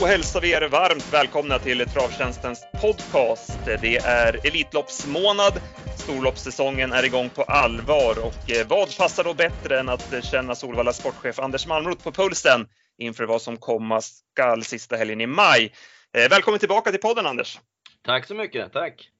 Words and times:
Då 0.00 0.06
hälsar 0.06 0.40
vi 0.40 0.52
er 0.52 0.68
varmt 0.68 1.12
välkomna 1.12 1.58
till 1.58 1.86
Travtjänstens 1.86 2.64
podcast. 2.80 3.58
Det 3.64 3.96
är 3.96 4.46
Elitloppsmånad. 4.46 5.60
Storloppssäsongen 5.96 6.92
är 6.92 7.04
igång 7.04 7.28
på 7.28 7.42
allvar 7.42 8.18
och 8.18 8.50
eh, 8.50 8.66
vad 8.66 8.96
passar 8.96 9.24
då 9.24 9.34
bättre 9.34 9.80
än 9.80 9.88
att 9.88 10.24
känna 10.24 10.54
Solvallas 10.54 10.96
sportchef 10.96 11.38
Anders 11.38 11.66
Malmroth 11.66 12.04
på 12.04 12.12
pulsen 12.12 12.68
inför 12.98 13.24
vad 13.24 13.42
som 13.42 13.56
komma 13.56 14.00
skall 14.00 14.64
sista 14.64 14.96
helgen 14.96 15.20
i 15.20 15.26
maj. 15.26 15.74
Eh, 16.16 16.30
välkommen 16.30 16.60
tillbaka 16.60 16.90
till 16.90 17.00
podden 17.00 17.26
Anders! 17.26 17.58
Tack 18.02 18.26
så 18.26 18.34
mycket, 18.34 18.72
tack! 18.72 19.10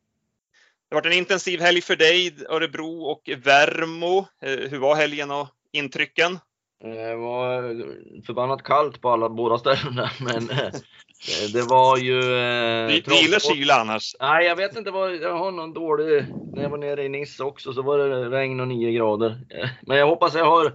Det 0.89 0.97
har 0.97 1.03
varit 1.03 1.13
en 1.13 1.19
intensiv 1.19 1.61
helg 1.61 1.81
för 1.81 1.97
dig, 1.97 2.37
Örebro 2.49 3.03
och 3.03 3.23
Värmo. 3.43 4.19
Eh, 4.19 4.71
hur 4.71 4.79
var 4.79 4.95
helgen 4.95 5.31
och 5.31 5.49
intrycken? 5.73 6.39
Det 6.81 7.17
var 7.17 7.63
förbannat 8.23 8.63
kallt 8.63 9.01
på 9.01 9.11
alla 9.11 9.29
båda 9.29 9.59
ställena, 9.59 10.11
men 10.21 10.51
eh, 10.51 10.73
det 11.53 11.63
var 11.69 11.97
ju... 11.97 12.19
Eh, 12.19 12.89
du, 12.89 13.01
du 13.01 13.15
gillar 13.15 13.55
kyla 13.55 13.75
annars? 13.75 14.17
Nej, 14.21 14.47
jag 14.47 14.57
vet 14.57 14.77
inte 14.77 14.91
vad, 14.91 15.17
jag 15.17 15.39
har 15.39 15.51
någon 15.51 15.73
dålig... 15.73 16.25
När 16.53 16.63
jag 16.63 16.71
var 16.71 16.79
nere 16.79 17.05
i 17.05 17.09
Nice 17.09 17.45
också 17.45 17.73
så 17.73 17.83
var 17.83 17.99
det 17.99 18.31
regn 18.31 18.61
och 18.61 18.69
9 18.69 18.93
grader. 18.93 19.41
Men 19.83 19.97
jag 19.97 20.07
hoppas 20.07 20.35
jag 20.35 20.45
har 20.45 20.73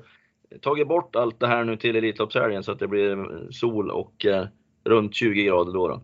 tagit 0.62 0.88
bort 0.88 1.16
allt 1.16 1.40
det 1.40 1.48
här 1.48 1.64
nu 1.64 1.78
till 1.78 1.96
Elitloppshelgen 1.96 2.64
så 2.64 2.72
att 2.72 2.80
det 2.80 2.88
blir 2.88 3.52
sol 3.52 3.92
och 3.92 4.26
eh, 4.26 4.48
runt 4.84 5.16
20 5.16 5.44
grader 5.44 5.74
då. 5.74 5.88
då. 5.88 6.02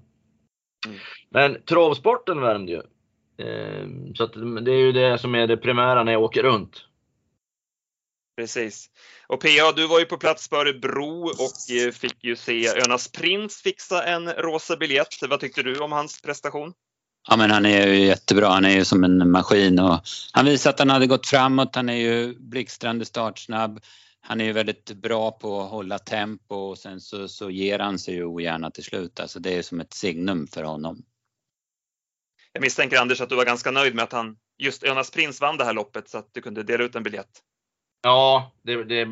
Mm. 0.87 0.99
Men 1.29 1.61
travsporten 1.61 2.41
värmde 2.41 2.71
ju. 2.71 2.81
Eh, 3.45 3.87
så 4.15 4.25
det 4.61 4.71
är 4.71 4.79
ju 4.79 4.91
det 4.91 5.17
som 5.17 5.35
är 5.35 5.47
det 5.47 5.57
primära 5.57 6.03
när 6.03 6.11
jag 6.11 6.21
åker 6.21 6.43
runt. 6.43 6.85
Precis. 8.37 8.89
Och 9.31 9.39
PA, 9.39 9.71
du 9.75 9.87
var 9.87 9.99
ju 9.99 10.05
på 10.05 10.17
plats 10.17 10.47
på 10.49 10.55
Örebro 10.55 11.25
och 11.25 11.75
eh, 11.75 11.91
fick 11.91 12.23
ju 12.23 12.35
se 12.35 12.67
Önas 12.85 13.07
Prins 13.07 13.61
fixa 13.61 14.03
en 14.03 14.33
rosa 14.33 14.77
biljett. 14.77 15.07
Vad 15.29 15.39
tyckte 15.39 15.63
du 15.63 15.79
om 15.79 15.91
hans 15.91 16.21
prestation? 16.21 16.73
Ja 17.29 17.37
men 17.37 17.51
han 17.51 17.65
är 17.65 17.87
ju 17.87 18.05
jättebra, 18.05 18.49
han 18.49 18.65
är 18.65 18.69
ju 18.69 18.85
som 18.85 19.03
en 19.03 19.31
maskin 19.31 19.79
och 19.79 19.99
han 20.33 20.45
visade 20.45 20.73
att 20.73 20.79
han 20.79 20.89
hade 20.89 21.07
gått 21.07 21.27
framåt, 21.27 21.75
han 21.75 21.89
är 21.89 21.95
ju 21.95 22.39
blixtrande 22.39 23.05
startsnabb. 23.05 23.83
Han 24.21 24.41
är 24.41 24.45
ju 24.45 24.51
väldigt 24.51 24.93
bra 24.93 25.31
på 25.31 25.61
att 25.61 25.69
hålla 25.69 25.99
tempo 25.99 26.55
och 26.55 26.77
sen 26.77 27.01
så, 27.01 27.27
så 27.27 27.49
ger 27.49 27.79
han 27.79 27.99
sig 27.99 28.13
ju 28.13 28.25
ogärna 28.25 28.71
till 28.71 28.83
slut. 28.83 29.19
Alltså 29.19 29.39
det 29.39 29.57
är 29.57 29.61
som 29.61 29.79
ett 29.79 29.93
signum 29.93 30.47
för 30.47 30.63
honom. 30.63 31.03
Jag 32.53 32.61
misstänker 32.61 32.97
Anders 32.97 33.21
att 33.21 33.29
du 33.29 33.35
var 33.35 33.45
ganska 33.45 33.71
nöjd 33.71 33.95
med 33.95 34.03
att 34.03 34.11
han 34.11 34.37
just 34.57 34.83
Önas 34.83 35.11
Prins 35.11 35.41
vann 35.41 35.57
det 35.57 35.65
här 35.65 35.73
loppet 35.73 36.09
så 36.09 36.17
att 36.17 36.29
du 36.31 36.41
kunde 36.41 36.63
dela 36.63 36.83
ut 36.83 36.95
en 36.95 37.03
biljett. 37.03 37.41
Ja, 38.01 38.51
det, 38.61 38.83
det 38.83 39.07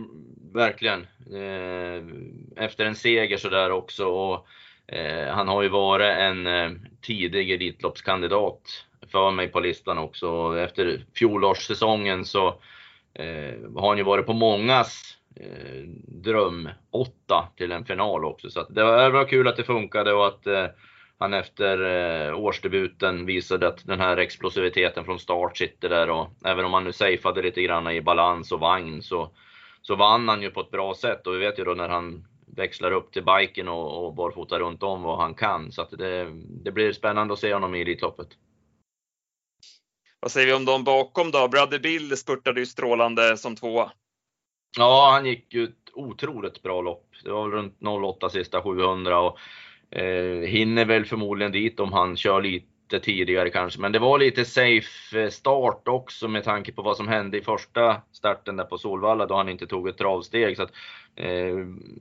verkligen. 0.54 1.08
Eh, 1.34 2.04
efter 2.64 2.86
en 2.86 2.95
seger 2.95 3.38
sådär 3.38 3.72
också. 3.72 4.06
Och, 4.06 4.48
eh, 4.94 5.34
han 5.34 5.48
har 5.48 5.62
ju 5.62 5.70
varit 5.70 6.18
en 6.18 6.48
eh, 6.48 6.72
tidig 7.02 7.52
Elitloppskandidat 7.52 8.86
för 9.12 9.32
mig 9.32 9.48
på 9.48 9.60
listan 9.60 9.98
också. 9.98 10.58
Efter 10.60 11.06
fjolårssäsongen 11.16 12.26
så 12.26 12.48
eh, 13.14 13.54
har 13.76 13.88
han 13.88 13.98
ju 13.98 14.04
varit 14.04 14.26
på 14.26 14.34
mångas 14.34 15.17
eh, 15.36 15.84
dröm 16.08 16.70
åtta 16.92 17.48
till 17.58 17.72
en 17.72 17.86
final 17.86 18.26
också. 18.26 18.50
Så 18.50 18.64
det, 18.70 18.84
var, 18.84 19.04
det 19.04 19.10
var 19.10 19.28
kul 19.28 19.48
att 19.48 19.58
det 19.58 19.64
funkade 19.64 20.14
och 20.14 20.28
att 20.28 20.48
eh, 20.48 20.66
han 21.20 21.34
efter 21.34 21.81
eh, 21.81 22.39
årsdebuten 22.39 23.25
visade 23.25 23.67
att 23.67 23.86
den 23.86 24.00
här 24.00 24.17
explosiviteten 24.17 25.06
från 25.06 25.20
start 25.20 25.58
sitter 25.58 25.89
där 25.89 26.09
och 26.09 26.30
även 26.45 26.66
om 26.66 26.73
han 26.73 26.84
nu 26.84 26.94
safeade 26.94 27.42
lite 27.42 27.61
grann 27.61 27.88
i 27.88 28.02
balans 28.02 28.52
och 28.52 28.59
vagn 28.59 29.03
så, 29.03 29.31
så 29.81 29.95
vann 29.95 30.30
han 30.30 30.42
ju 30.42 30.52
på 30.52 30.61
ett 30.61 30.72
bra 30.72 30.95
sätt 30.95 31.28
och 31.28 31.34
vi 31.34 31.38
vet 31.38 31.59
ju 31.59 31.64
då 31.64 31.73
när 31.73 31.89
han 31.89 32.28
växlar 32.48 32.92
upp 32.92 33.11
till 33.11 33.26
biken 33.26 33.67
och, 33.67 34.05
och 34.05 34.14
barfota 34.14 34.60
runt 34.60 34.83
om 34.83 35.04
vad 35.04 35.17
han 35.17 35.33
kan. 35.33 35.71
Så 35.71 35.88
det, 35.92 36.27
det 36.64 36.71
blir 36.71 36.94
spännande 36.94 37.33
att 37.33 37.39
se 37.39 37.54
honom 37.54 37.76
i 37.76 37.82
Elitloppet. 37.82 38.27
Vad 40.20 40.32
säger 40.32 40.48
vi 40.48 40.54
om 40.54 40.65
de 40.65 40.83
bakom 40.83 41.32
då? 41.32 41.48
Brother 41.48 41.80
Bill 41.80 42.17
spurtade 42.17 42.60
ju 42.60 42.65
strålande 42.65 43.38
som 43.38 43.55
tvåa. 43.55 43.92
Ja, 44.77 45.10
han 45.11 45.26
gick 45.26 45.54
ju 45.54 45.64
ett 45.64 45.94
otroligt 45.94 46.61
bra 46.61 46.82
lopp. 46.82 47.05
Det 47.23 47.32
var 47.32 47.49
runt 47.49 47.77
08 47.82 48.30
sista 48.30 48.61
700 48.61 49.20
och 49.20 49.38
Eh, 49.92 50.48
hinner 50.48 50.86
väl 50.86 51.05
förmodligen 51.05 51.52
dit 51.52 51.80
om 51.80 51.94
han 51.94 52.17
kör 52.17 52.42
lite 52.42 53.00
tidigare 53.00 53.50
kanske. 53.50 53.82
Men 53.82 53.92
det 53.92 54.00
var 54.00 54.20
lite 54.20 54.45
safe 54.45 55.22
eh, 55.22 55.30
start 55.30 55.88
också 55.88 56.27
med 56.27 56.44
tanke 56.44 56.72
på 56.72 56.82
vad 56.82 56.98
som 56.98 57.08
hände 57.08 57.38
i 57.38 57.42
första 57.42 58.02
starten 58.11 58.58
där 58.58 58.64
på 58.64 58.77
Solvalla 58.77 59.26
då 59.26 59.36
han 59.36 59.50
inte 59.50 59.67
tog 59.67 59.88
ett 59.88 59.98
travsteg. 59.98 60.58
Så 60.58 60.64
att, 60.64 60.72
eh, 61.16 61.55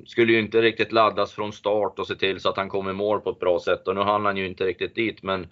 skulle 0.07 0.33
ju 0.33 0.39
inte 0.39 0.63
riktigt 0.63 0.93
laddas 0.93 1.33
från 1.33 1.53
start 1.53 1.99
och 1.99 2.07
se 2.07 2.15
till 2.15 2.41
så 2.41 2.49
att 2.49 2.57
han 2.57 2.69
kom 2.69 2.89
i 2.89 2.93
mål 2.93 3.21
på 3.21 3.31
ett 3.31 3.41
bra 3.41 3.61
sätt. 3.61 3.89
Och 3.89 3.95
nu 3.95 4.01
hann 4.01 4.25
han 4.25 4.37
ju 4.37 4.47
inte 4.47 4.65
riktigt 4.65 4.95
dit 4.95 5.23
men 5.23 5.47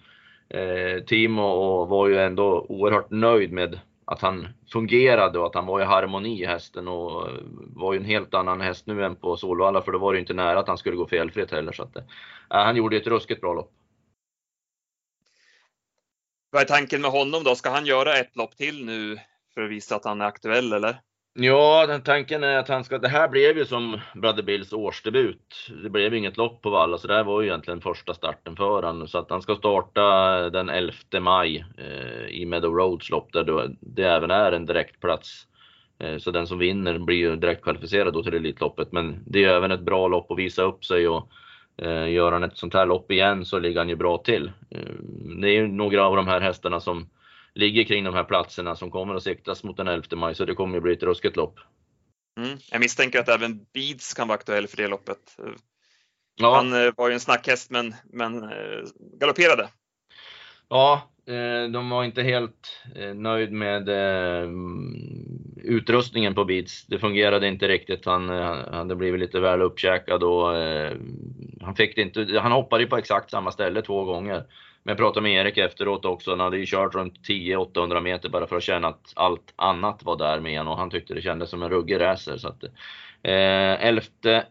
eh, 0.49 1.03
Timo 1.03 1.85
var 1.85 2.07
ju 2.07 2.17
ändå 2.17 2.65
oerhört 2.69 3.11
nöjd 3.11 3.51
med 3.51 3.79
att 4.11 4.21
han 4.21 4.47
fungerade 4.71 5.39
och 5.39 5.45
att 5.45 5.55
han 5.55 5.65
var 5.65 5.81
i 5.81 5.83
harmoni 5.83 6.45
hästen 6.45 6.87
och 6.87 7.27
var 7.57 7.93
ju 7.93 7.99
en 7.99 8.05
helt 8.05 8.33
annan 8.33 8.61
häst 8.61 8.87
nu 8.87 9.05
än 9.05 9.15
på 9.15 9.37
Solvalla 9.37 9.81
för 9.81 9.91
då 9.91 9.97
var 9.97 10.13
det 10.13 10.19
inte 10.19 10.33
nära 10.33 10.59
att 10.59 10.67
han 10.67 10.77
skulle 10.77 10.95
gå 10.95 11.07
felfritt 11.07 11.51
heller. 11.51 11.71
Så 11.71 11.83
att, 11.83 11.95
äh, 11.95 12.03
han 12.49 12.75
gjorde 12.75 12.97
ett 12.97 13.07
ruskigt 13.07 13.41
bra 13.41 13.53
lopp. 13.53 13.71
Vad 16.49 16.61
är 16.61 16.65
tanken 16.65 17.01
med 17.01 17.11
honom 17.11 17.43
då? 17.43 17.55
Ska 17.55 17.69
han 17.69 17.85
göra 17.85 18.17
ett 18.17 18.35
lopp 18.35 18.57
till 18.57 18.85
nu 18.85 19.19
för 19.53 19.61
att 19.61 19.69
visa 19.69 19.95
att 19.95 20.05
han 20.05 20.21
är 20.21 20.25
aktuell 20.25 20.73
eller? 20.73 21.01
Ja, 21.39 21.85
den 21.87 22.01
tanken 22.01 22.43
är 22.43 22.57
att 22.57 22.67
han 22.67 22.83
ska, 22.83 22.97
det 22.97 23.07
här 23.07 23.27
blev 23.27 23.57
ju 23.57 23.65
som 23.65 23.99
Brother 24.15 24.43
Bills 24.43 24.73
årsdebut. 24.73 25.71
Det 25.83 25.89
blev 25.89 26.13
inget 26.13 26.37
lopp 26.37 26.61
på 26.61 26.69
Valla, 26.69 26.97
så 26.97 27.07
det 27.07 27.13
här 27.13 27.23
var 27.23 27.41
ju 27.41 27.47
egentligen 27.47 27.81
första 27.81 28.13
starten 28.13 28.55
för 28.55 28.83
honom. 28.83 29.07
Så 29.07 29.17
att 29.17 29.29
han 29.29 29.41
ska 29.41 29.55
starta 29.55 30.01
den 30.49 30.69
11 30.69 30.93
maj 31.19 31.65
eh, 31.77 32.27
i 32.27 32.45
Meadow 32.45 32.75
Roads 32.75 33.09
lopp 33.09 33.33
där 33.33 33.75
det 33.79 34.03
även 34.03 34.31
är 34.31 34.51
en 34.51 34.65
direktplats. 34.65 35.47
Eh, 35.99 36.17
så 36.17 36.31
den 36.31 36.47
som 36.47 36.59
vinner 36.59 36.99
blir 36.99 37.17
ju 37.17 37.35
direkt 37.35 37.63
kvalificerad 37.63 38.13
då 38.13 38.23
till 38.23 38.33
Elitloppet. 38.33 38.91
Men 38.91 39.23
det 39.25 39.43
är 39.43 39.49
även 39.49 39.71
ett 39.71 39.81
bra 39.81 40.07
lopp 40.07 40.31
att 40.31 40.39
visa 40.39 40.63
upp 40.63 40.85
sig 40.85 41.07
och 41.07 41.29
eh, 41.77 42.09
gör 42.09 42.31
han 42.31 42.43
ett 42.43 42.57
sånt 42.57 42.73
här 42.73 42.85
lopp 42.85 43.11
igen 43.11 43.45
så 43.45 43.59
ligger 43.59 43.79
han 43.79 43.89
ju 43.89 43.95
bra 43.95 44.17
till. 44.17 44.51
Eh, 44.69 44.93
det 45.41 45.47
är 45.47 45.53
ju 45.53 45.67
några 45.67 46.05
av 46.05 46.15
de 46.15 46.27
här 46.27 46.41
hästarna 46.41 46.79
som 46.79 47.09
ligger 47.57 47.83
kring 47.83 48.03
de 48.03 48.13
här 48.13 48.23
platserna 48.23 48.75
som 48.75 48.91
kommer 48.91 49.15
att 49.15 49.23
siktas 49.23 49.63
mot 49.63 49.77
den 49.77 49.87
11 49.87 50.15
maj, 50.15 50.35
så 50.35 50.45
det 50.45 50.53
kommer 50.53 50.77
att 50.77 50.83
bli 50.83 50.93
ett 50.93 51.03
ruskigt 51.03 51.35
lopp. 51.35 51.59
Mm. 52.39 52.57
Jag 52.71 52.79
misstänker 52.79 53.19
att 53.19 53.29
även 53.29 53.65
Beads 53.73 54.13
kan 54.13 54.27
vara 54.27 54.37
aktuell 54.37 54.67
för 54.67 54.77
det 54.77 54.87
loppet. 54.87 55.37
Ja. 56.35 56.55
Han 56.55 56.85
eh, 56.85 56.93
var 56.97 57.07
ju 57.07 57.13
en 57.13 57.19
snackhäst 57.19 57.71
men, 57.71 57.95
men 58.13 58.43
eh, 58.43 58.83
galopperade. 59.19 59.69
Ja, 60.69 61.09
eh, 61.27 61.71
de 61.71 61.89
var 61.89 62.03
inte 62.03 62.23
helt 62.23 62.83
nöjd 63.15 63.51
med 63.51 63.89
utrustningen 65.63 66.35
på 66.35 66.45
Beats. 66.45 66.85
Det 66.85 66.99
fungerade 66.99 67.47
inte 67.47 67.67
riktigt. 67.67 68.05
Han 68.05 68.29
hade 68.29 68.95
blivit 68.95 69.19
lite 69.19 69.39
väl 69.39 69.61
uppkäkad 69.61 70.23
och 70.23 70.47
han 71.61 71.75
fick 71.77 71.95
det 71.95 72.01
inte. 72.01 72.39
Han 72.39 72.51
hoppade 72.51 72.83
ju 72.83 72.89
på 72.89 72.97
exakt 72.97 73.31
samma 73.31 73.51
ställe 73.51 73.81
två 73.81 74.03
gånger. 74.03 74.45
Men 74.87 74.91
jag 74.91 74.97
pratade 74.97 75.21
med 75.21 75.31
Erik 75.31 75.57
efteråt 75.57 76.05
också. 76.05 76.31
Han 76.31 76.39
hade 76.39 76.57
ju 76.57 76.65
kört 76.65 76.95
runt 76.95 77.13
10-800 77.27 78.01
meter 78.01 78.29
bara 78.29 78.47
för 78.47 78.55
att 78.55 78.63
känna 78.63 78.87
att 78.87 79.13
allt 79.15 79.53
annat 79.55 80.03
var 80.03 80.17
där 80.17 80.39
med 80.39 80.57
honom 80.57 80.73
och 80.73 80.79
han 80.79 80.89
tyckte 80.89 81.13
det 81.13 81.21
kändes 81.21 81.49
som 81.49 81.63
en 81.63 81.69
ruggig 81.69 81.99
racer. 81.99 82.37
Så 82.37 82.47
att, 82.47 82.63
eh, 82.63 83.85
11 83.85 84.01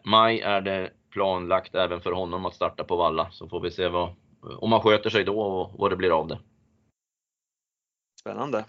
maj 0.03 0.41
är 0.41 0.61
det 0.61 0.91
planlagt 1.11 1.75
även 1.75 2.01
för 2.01 2.11
honom 2.11 2.45
att 2.45 2.55
starta 2.55 2.83
på 2.83 2.95
Valla. 2.95 3.31
Så 3.31 3.49
får 3.49 3.61
vi 3.61 3.71
se 3.71 3.87
vad, 3.87 4.15
om 4.59 4.71
han 4.71 4.81
sköter 4.81 5.09
sig 5.09 5.23
då 5.23 5.41
och 5.41 5.79
vad 5.79 5.91
det 5.91 5.95
blir 5.95 6.19
av 6.19 6.27
det. 6.27 6.39
Spännande. 8.19 8.65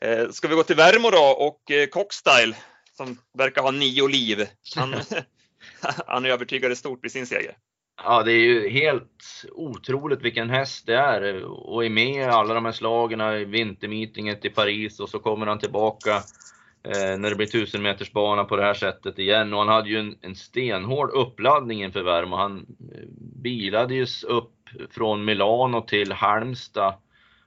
Eh, 0.00 0.30
ska 0.30 0.48
vi 0.48 0.54
gå 0.54 0.62
till 0.62 0.76
Värmo 0.76 1.10
då 1.10 1.36
och 1.38 1.70
eh, 1.70 1.86
Cockstyle 1.86 2.56
som 2.92 3.18
verkar 3.38 3.62
ha 3.62 3.70
nio 3.70 4.08
liv. 4.08 4.48
Han, 4.76 4.94
han 6.06 6.26
övertygade 6.26 6.76
stort 6.76 7.04
vid 7.04 7.12
sin 7.12 7.26
seger. 7.26 7.56
Ja, 8.04 8.22
det 8.22 8.32
är 8.32 8.40
ju 8.40 8.68
helt 8.68 9.44
otroligt 9.52 10.22
vilken 10.22 10.50
häst 10.50 10.86
det 10.86 10.96
är 10.96 11.44
och 11.44 11.84
är 11.84 11.90
med 11.90 12.14
i 12.14 12.24
alla 12.24 12.54
de 12.54 12.64
här 12.64 12.72
slagen 12.72 13.20
i 13.20 13.44
vintermeetinget 13.44 14.44
i 14.44 14.50
Paris 14.50 15.00
och 15.00 15.08
så 15.08 15.18
kommer 15.18 15.46
han 15.46 15.58
tillbaka 15.58 16.14
eh, 16.82 17.18
när 17.18 17.30
det 17.30 17.36
blir 17.36 17.46
1000 17.46 17.82
meters 17.82 18.12
bana 18.12 18.44
på 18.44 18.56
det 18.56 18.62
här 18.62 18.74
sättet 18.74 19.18
igen. 19.18 19.52
Och 19.52 19.58
han 19.58 19.68
hade 19.68 19.88
ju 19.88 19.98
en, 19.98 20.18
en 20.20 20.34
stenhård 20.34 21.10
uppladdning 21.10 21.82
inför 21.82 22.02
Värmo. 22.02 22.36
Han 22.36 22.66
eh, 22.94 24.28
upp 24.28 24.52
från 24.90 25.24
Milano 25.24 25.80
till 25.80 26.12
Halmstad 26.12 26.94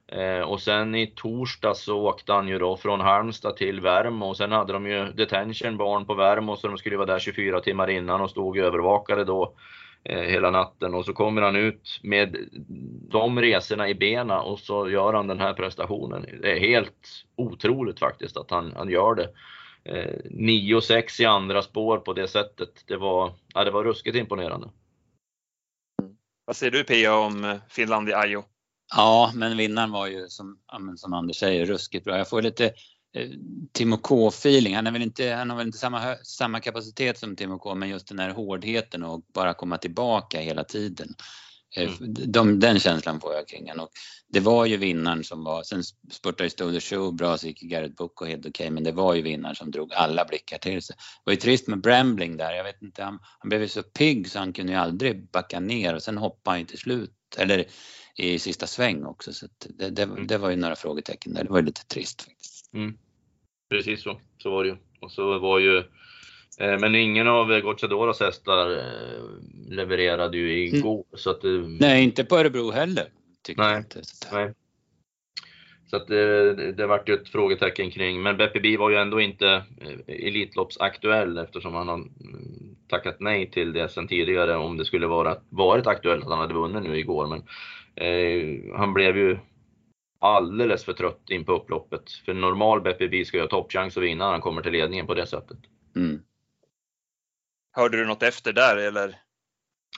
eh, 0.07 0.39
och 0.39 0.61
sen 0.61 0.95
i 0.95 1.07
torsdag 1.15 1.73
så 1.73 1.99
åkte 1.99 2.33
han 2.33 2.47
ju 2.47 2.59
då 2.59 2.77
från 2.77 2.99
Halmstad 2.99 3.55
till 3.55 3.81
Värmo 3.81 4.25
och 4.25 4.37
sen 4.37 4.51
hade 4.51 4.73
de 4.73 4.87
ju 4.87 5.05
detention 5.05 5.77
barn 5.77 6.05
på 6.05 6.13
Värmo 6.13 6.55
så 6.55 6.67
de 6.67 6.77
skulle 6.77 6.97
vara 6.97 7.13
där 7.13 7.19
24 7.19 7.59
timmar 7.59 7.89
innan 7.89 8.21
och 8.21 8.29
stod 8.29 8.57
övervakade 8.57 9.23
då 9.23 9.53
hela 10.15 10.51
natten 10.51 10.93
och 10.93 11.05
så 11.05 11.13
kommer 11.13 11.41
han 11.41 11.55
ut 11.55 11.99
med 12.03 12.35
de 13.11 13.41
resorna 13.41 13.89
i 13.89 13.95
benen 13.95 14.39
och 14.39 14.59
så 14.59 14.89
gör 14.89 15.13
han 15.13 15.27
den 15.27 15.39
här 15.39 15.53
prestationen. 15.53 16.25
Det 16.41 16.51
är 16.51 16.59
helt 16.59 17.25
otroligt 17.35 17.99
faktiskt 17.99 18.37
att 18.37 18.51
han, 18.51 18.73
han 18.75 18.89
gör 18.89 19.15
det. 19.15 19.29
Eh, 19.83 20.15
9-6 20.25 21.21
i 21.21 21.25
andra 21.25 21.61
spår 21.61 21.97
på 21.97 22.13
det 22.13 22.27
sättet. 22.27 22.83
Det 22.87 22.97
var, 22.97 23.33
ja, 23.53 23.63
det 23.63 23.71
var 23.71 23.83
ruskigt 23.83 24.15
imponerande. 24.15 24.69
Vad 26.45 26.55
säger 26.55 26.71
du 26.71 26.83
Pia 26.83 27.15
om 27.15 27.43
eh, 27.43 27.57
Finland 27.69 28.09
i 28.09 28.13
Ajo? 28.13 28.43
Ja, 28.95 29.31
men 29.35 29.57
vinnaren 29.57 29.91
var 29.91 30.07
ju 30.07 30.27
som, 30.27 30.59
som 30.97 31.13
Anders 31.13 31.37
säger 31.37 31.65
ruskigt 31.65 32.05
bra. 32.05 32.17
Jag 32.17 32.29
får 32.29 32.41
lite 32.41 32.65
eh, 32.65 32.71
Timo 33.71 33.97
K-feeling. 33.97 34.75
Han, 34.75 34.87
är 34.87 34.91
väl 34.91 35.01
inte, 35.01 35.29
han 35.29 35.49
har 35.49 35.57
väl 35.57 35.67
inte 35.67 35.77
samma, 35.77 36.15
samma 36.15 36.59
kapacitet 36.59 37.17
som 37.17 37.35
Timo 37.35 37.59
K, 37.59 37.75
men 37.75 37.89
just 37.89 38.07
den 38.07 38.19
här 38.19 38.29
hårdheten 38.29 39.03
och 39.03 39.21
bara 39.33 39.53
komma 39.53 39.77
tillbaka 39.77 40.39
hela 40.39 40.63
tiden. 40.63 41.15
Eh, 41.75 41.83
mm. 41.83 42.13
De, 42.31 42.59
den 42.59 42.79
känslan 42.79 43.19
får 43.19 43.33
jag 43.33 43.47
kring 43.47 43.69
honom. 43.69 43.87
Det 44.27 44.39
var 44.39 44.65
ju 44.65 44.77
vinnaren 44.77 45.23
som 45.23 45.43
var, 45.43 45.63
sen 45.63 45.83
spurtade 46.11 46.43
ju 46.43 46.49
Stoder 46.49 46.79
Show 46.79 47.15
bra 47.15 47.37
så 47.37 47.47
gick 47.47 47.61
Garrett 47.61 47.95
Book 47.95 48.21
och 48.21 48.27
helt 48.27 48.39
okej, 48.39 48.49
okay, 48.49 48.69
men 48.69 48.83
det 48.83 48.91
var 48.91 49.13
ju 49.13 49.21
vinnaren 49.21 49.55
som 49.55 49.71
drog 49.71 49.93
alla 49.93 50.25
blickar 50.25 50.57
till 50.57 50.81
sig. 50.81 50.95
Det 50.95 51.21
var 51.25 51.33
ju 51.33 51.39
trist 51.39 51.67
med 51.67 51.81
Brambling 51.81 52.37
där, 52.37 52.53
jag 52.53 52.63
vet 52.63 52.81
inte, 52.81 53.03
han, 53.03 53.19
han 53.39 53.49
blev 53.49 53.61
ju 53.61 53.67
så 53.67 53.83
pigg 53.83 54.31
så 54.31 54.39
han 54.39 54.53
kunde 54.53 54.71
ju 54.71 54.77
aldrig 54.77 55.31
backa 55.31 55.59
ner 55.59 55.95
och 55.95 56.03
sen 56.03 56.17
hoppade 56.17 56.53
han 56.53 56.59
ju 56.59 56.65
till 56.65 56.79
slut, 56.79 57.11
eller 57.37 57.65
i 58.19 58.39
sista 58.39 58.67
sväng 58.67 59.05
också. 59.05 59.33
Så 59.33 59.47
det, 59.77 59.89
det, 59.89 60.03
mm. 60.03 60.27
det, 60.27 60.37
var 60.37 60.49
ju 60.49 60.55
några 60.55 60.75
frågetecken 60.75 61.33
där, 61.33 61.43
det 61.43 61.49
var 61.49 61.59
ju 61.59 61.65
lite 61.65 61.85
trist 61.85 62.21
faktiskt. 62.21 62.73
Mm. 62.73 62.97
Precis 63.69 64.03
så, 64.03 64.19
så 64.37 64.51
var 64.51 64.63
det 64.63 64.69
ju. 64.69 64.77
Och 64.99 65.11
så 65.11 65.39
var 65.39 65.59
ju 65.59 65.83
Eh, 66.59 66.79
men 66.79 66.95
ingen 66.95 67.27
av 67.27 67.59
Gocciadoros 67.59 68.19
hästar 68.19 68.71
eh, 68.71 69.23
levererade 69.69 70.37
ju 70.37 70.67
mm. 70.67 70.75
igår. 70.75 70.93
Mm. 70.93 71.05
Så 71.13 71.29
att, 71.29 71.43
nej, 71.79 72.03
inte 72.03 72.23
på 72.23 72.37
Örebro 72.37 72.71
heller. 72.71 73.05
Nej, 73.57 73.77
inte. 73.77 74.01
nej. 74.31 74.53
Så 75.89 75.95
att 75.95 76.07
det, 76.07 76.71
det 76.71 76.87
vart 76.87 77.09
ju 77.09 77.13
ett 77.13 77.29
frågetecken 77.29 77.91
kring, 77.91 78.21
men 78.21 78.37
Beppe 78.37 78.59
B 78.59 78.77
var 78.77 78.89
ju 78.89 78.95
ändå 78.95 79.21
inte 79.21 79.47
eh, 79.81 80.25
Elitloppsaktuell 80.27 81.37
eftersom 81.37 81.73
han 81.73 81.87
har 81.87 81.95
mm, 81.95 82.75
tackat 82.87 83.19
nej 83.19 83.51
till 83.51 83.73
det 83.73 83.89
sen 83.89 84.07
tidigare 84.07 84.55
om 84.55 84.77
det 84.77 84.85
skulle 84.85 85.07
vara, 85.07 85.37
varit 85.49 85.87
aktuellt 85.87 86.23
att 86.23 86.29
han 86.29 86.39
hade 86.39 86.53
vunnit 86.53 86.83
nu 86.83 86.97
igår. 86.97 87.27
Men 87.27 87.43
eh, 87.99 88.77
han 88.77 88.93
blev 88.93 89.17
ju 89.17 89.37
alldeles 90.19 90.85
för 90.85 90.93
trött 90.93 91.29
in 91.29 91.45
på 91.45 91.53
upploppet. 91.53 92.11
För 92.11 92.33
normal 92.33 92.81
Beppe 92.81 93.07
B 93.07 93.25
ska 93.25 93.37
ju 93.37 93.43
ha 93.43 93.49
toppchans 93.49 93.97
att 93.97 94.03
vinna 94.03 94.25
när 94.25 94.31
han 94.31 94.41
kommer 94.41 94.61
till 94.61 94.71
ledningen 94.71 95.07
på 95.07 95.13
det 95.13 95.27
sättet. 95.27 95.57
Mm. 95.95 96.21
Hörde 97.71 97.97
du 97.97 98.05
något 98.05 98.23
efter 98.23 98.53
där 98.53 98.77
eller? 98.77 99.15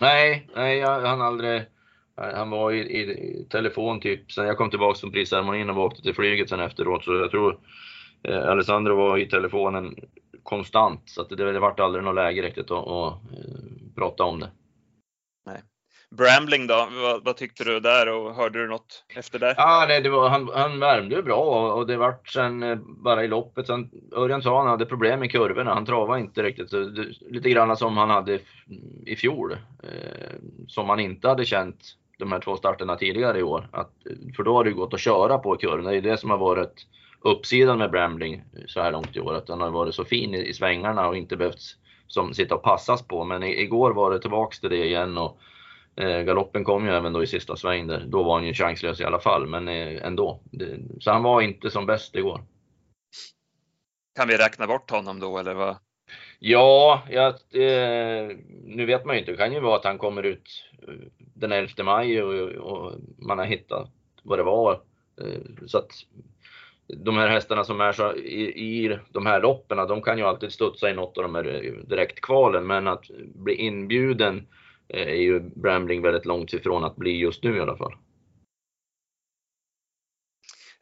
Nej, 0.02 0.48
nej 0.56 0.78
jag, 0.78 1.02
han 1.02 1.22
aldrig. 1.22 1.64
Han 2.16 2.50
var 2.50 2.72
i, 2.72 2.80
i, 2.80 3.48
telefon 3.50 4.00
typ 4.00 4.32
sen 4.32 4.48
jag 4.48 4.58
kom 4.58 4.70
tillbaka 4.70 5.00
från 5.00 5.12
prisceremonin 5.12 5.70
och 5.70 5.78
åkte 5.78 6.02
till 6.02 6.16
flyget 6.16 6.50
sen 6.50 6.60
efteråt. 6.60 7.04
Så 7.04 7.14
jag 7.14 7.32
tror 7.32 7.60
eh, 8.24 8.48
Alessandro 8.48 8.96
var 8.96 9.18
i 9.18 9.30
telefonen 9.30 9.96
konstant. 10.44 11.02
Så 11.06 11.22
att 11.22 11.30
det, 11.30 11.52
det 11.52 11.60
vart 11.60 11.80
aldrig 11.80 12.04
något 12.04 12.16
läge 12.16 12.42
riktigt 12.42 12.72
att, 12.72 12.88
att, 12.88 13.14
att 13.14 13.32
eh, 13.32 13.96
prata 13.96 14.24
om 14.24 14.40
det. 14.40 14.52
Nej. 15.46 15.62
Brambling 16.18 16.68
då, 16.68 16.88
vad, 16.92 17.24
vad, 17.24 17.38
tyckte 17.38 17.64
du 17.64 17.80
där 17.80 18.08
och 18.08 18.36
hörde 18.36 18.60
du 18.60 18.68
något 18.68 19.04
efter 19.16 19.40
det? 19.40 19.56
Ja, 19.58 19.86
nej, 19.88 20.02
det 20.02 20.10
var, 20.10 20.30
han, 20.30 20.50
han 20.54 20.80
värmde 20.80 21.24
bra 21.24 21.36
och, 21.36 21.78
och 21.78 21.88
det 21.88 21.98
vart 21.98 22.30
sen 22.30 22.64
eh, 22.64 22.78
bara 22.86 23.24
i 23.24 23.28
loppet. 23.28 23.68
Sen, 23.68 23.90
Örjan 24.16 24.42
sa 24.42 24.50
att 24.50 24.64
han 24.64 24.68
hade 24.68 24.86
problem 24.86 25.20
med 25.20 25.32
kurvorna. 25.32 25.74
Han 25.74 25.86
travade 25.86 26.22
inte 26.22 26.44
riktigt. 26.44 26.72
Det, 26.72 27.06
lite 27.30 27.50
grann 27.50 27.78
som 27.78 27.98
han 27.98 28.10
hade 28.10 28.40
i 29.06 29.16
fjol. 29.16 29.52
Eh, 29.84 30.36
som 30.68 30.90
han 30.90 31.00
inte 31.00 31.28
hade 31.28 31.46
känt 31.46 31.96
de 32.18 32.32
här 32.32 32.40
två 32.40 32.58
starterna 32.58 32.96
tidigare 32.96 33.40
i 33.40 33.44
år. 33.44 33.70
Att, 33.72 33.92
för 34.36 34.44
då 34.44 34.54
har 34.54 34.64
det 34.64 34.72
gått 34.72 34.94
att 34.94 35.00
köra 35.00 35.38
på 35.38 35.58
kurvorna. 35.58 35.90
Det 35.90 35.98
är 35.98 36.02
det 36.02 36.18
som 36.18 36.30
har 36.30 36.38
varit 36.38 36.88
uppsidan 37.22 37.78
med 37.78 37.92
Brambling 37.92 38.34
eh, 38.34 38.64
så 38.68 38.82
här 38.82 38.92
långt 38.92 39.16
i 39.16 39.20
år. 39.20 39.34
Att 39.34 39.50
han 39.50 39.62
har 39.62 39.72
varit 39.72 39.96
så 39.96 40.06
fin 40.06 40.34
i, 40.34 40.48
i 40.48 40.54
svängarna 40.54 41.08
och 41.08 41.18
inte 41.18 41.38
behövt 41.38 41.60
som 42.08 42.34
sitta 42.34 42.56
och 42.56 42.64
passas 42.64 43.08
på. 43.08 43.24
Men 43.24 43.44
i, 43.44 43.62
igår 43.62 43.92
var 43.92 44.12
det 44.12 44.20
tillbaks 44.20 44.60
till 44.60 44.70
det 44.70 44.86
igen. 44.86 45.18
Och, 45.18 45.40
galoppen 46.02 46.64
kom 46.64 46.86
ju 46.86 46.92
även 46.92 47.14
då 47.14 47.24
i 47.24 47.28
sista 47.28 47.56
sväng 47.56 47.88
där. 47.88 48.06
Då 48.08 48.24
var 48.24 48.34
han 48.36 48.48
ju 48.48 48.54
chanslös 48.54 49.00
i 49.00 49.04
alla 49.04 49.20
fall, 49.20 49.48
men 49.48 49.68
eh, 49.68 50.06
ändå. 50.06 50.42
Så 51.00 51.12
han 51.12 51.24
var 51.24 51.42
inte 51.42 51.70
som 51.70 51.86
bäst 51.86 52.16
igår. 52.16 52.42
Kan 54.16 54.28
vi 54.28 54.38
räkna 54.38 54.68
bort 54.68 54.92
honom 54.92 55.20
då 55.20 55.38
eller 55.38 55.54
vad? 55.54 55.76
Ja, 56.40 57.04
ja 57.10 57.28
eh, 57.62 58.38
nu 58.64 58.86
vet 58.86 59.06
man 59.06 59.16
ju 59.16 59.20
inte. 59.20 59.32
Det 59.32 59.38
kan 59.38 59.54
ju 59.54 59.60
vara 59.60 59.76
att 59.76 59.86
han 59.86 59.98
kommer 59.98 60.24
ut 60.24 60.66
eh, 60.88 60.94
den 61.18 61.52
11 61.52 61.84
maj 61.84 62.24
och, 62.24 62.50
och 62.50 62.94
man 63.18 63.38
har 63.38 63.46
hittat 63.46 63.90
vad 64.24 64.40
det 64.40 64.44
var. 64.44 64.74
Eh, 65.22 65.66
så 65.68 65.78
att 65.78 65.92
de 66.88 67.18
här 67.18 67.28
hästarna 67.28 67.64
som 67.64 67.82
är 67.82 67.92
så 67.92 68.16
i, 68.16 68.44
i 68.44 69.00
de 69.10 69.26
här 69.26 69.42
loppen, 69.42 69.78
de 69.78 70.02
kan 70.02 70.18
ju 70.18 70.24
alltid 70.24 70.52
studsa 70.52 70.90
i 70.90 70.94
något 70.94 71.18
av 71.18 71.24
de 71.24 71.36
här 71.36 71.44
direktkvalen, 71.90 72.68
men 72.68 72.88
att 72.88 73.06
bli 73.36 73.54
inbjuden 73.54 74.38
Eh, 74.38 74.61
Eh, 74.94 75.08
är 75.08 75.22
ju 75.22 75.40
Brambling 75.40 76.02
väldigt 76.02 76.26
långt 76.26 76.54
ifrån 76.54 76.84
att 76.84 76.96
bli 76.96 77.12
just 77.12 77.44
nu 77.44 77.58
i 77.58 77.60
alla 77.60 77.78
fall. 77.78 77.94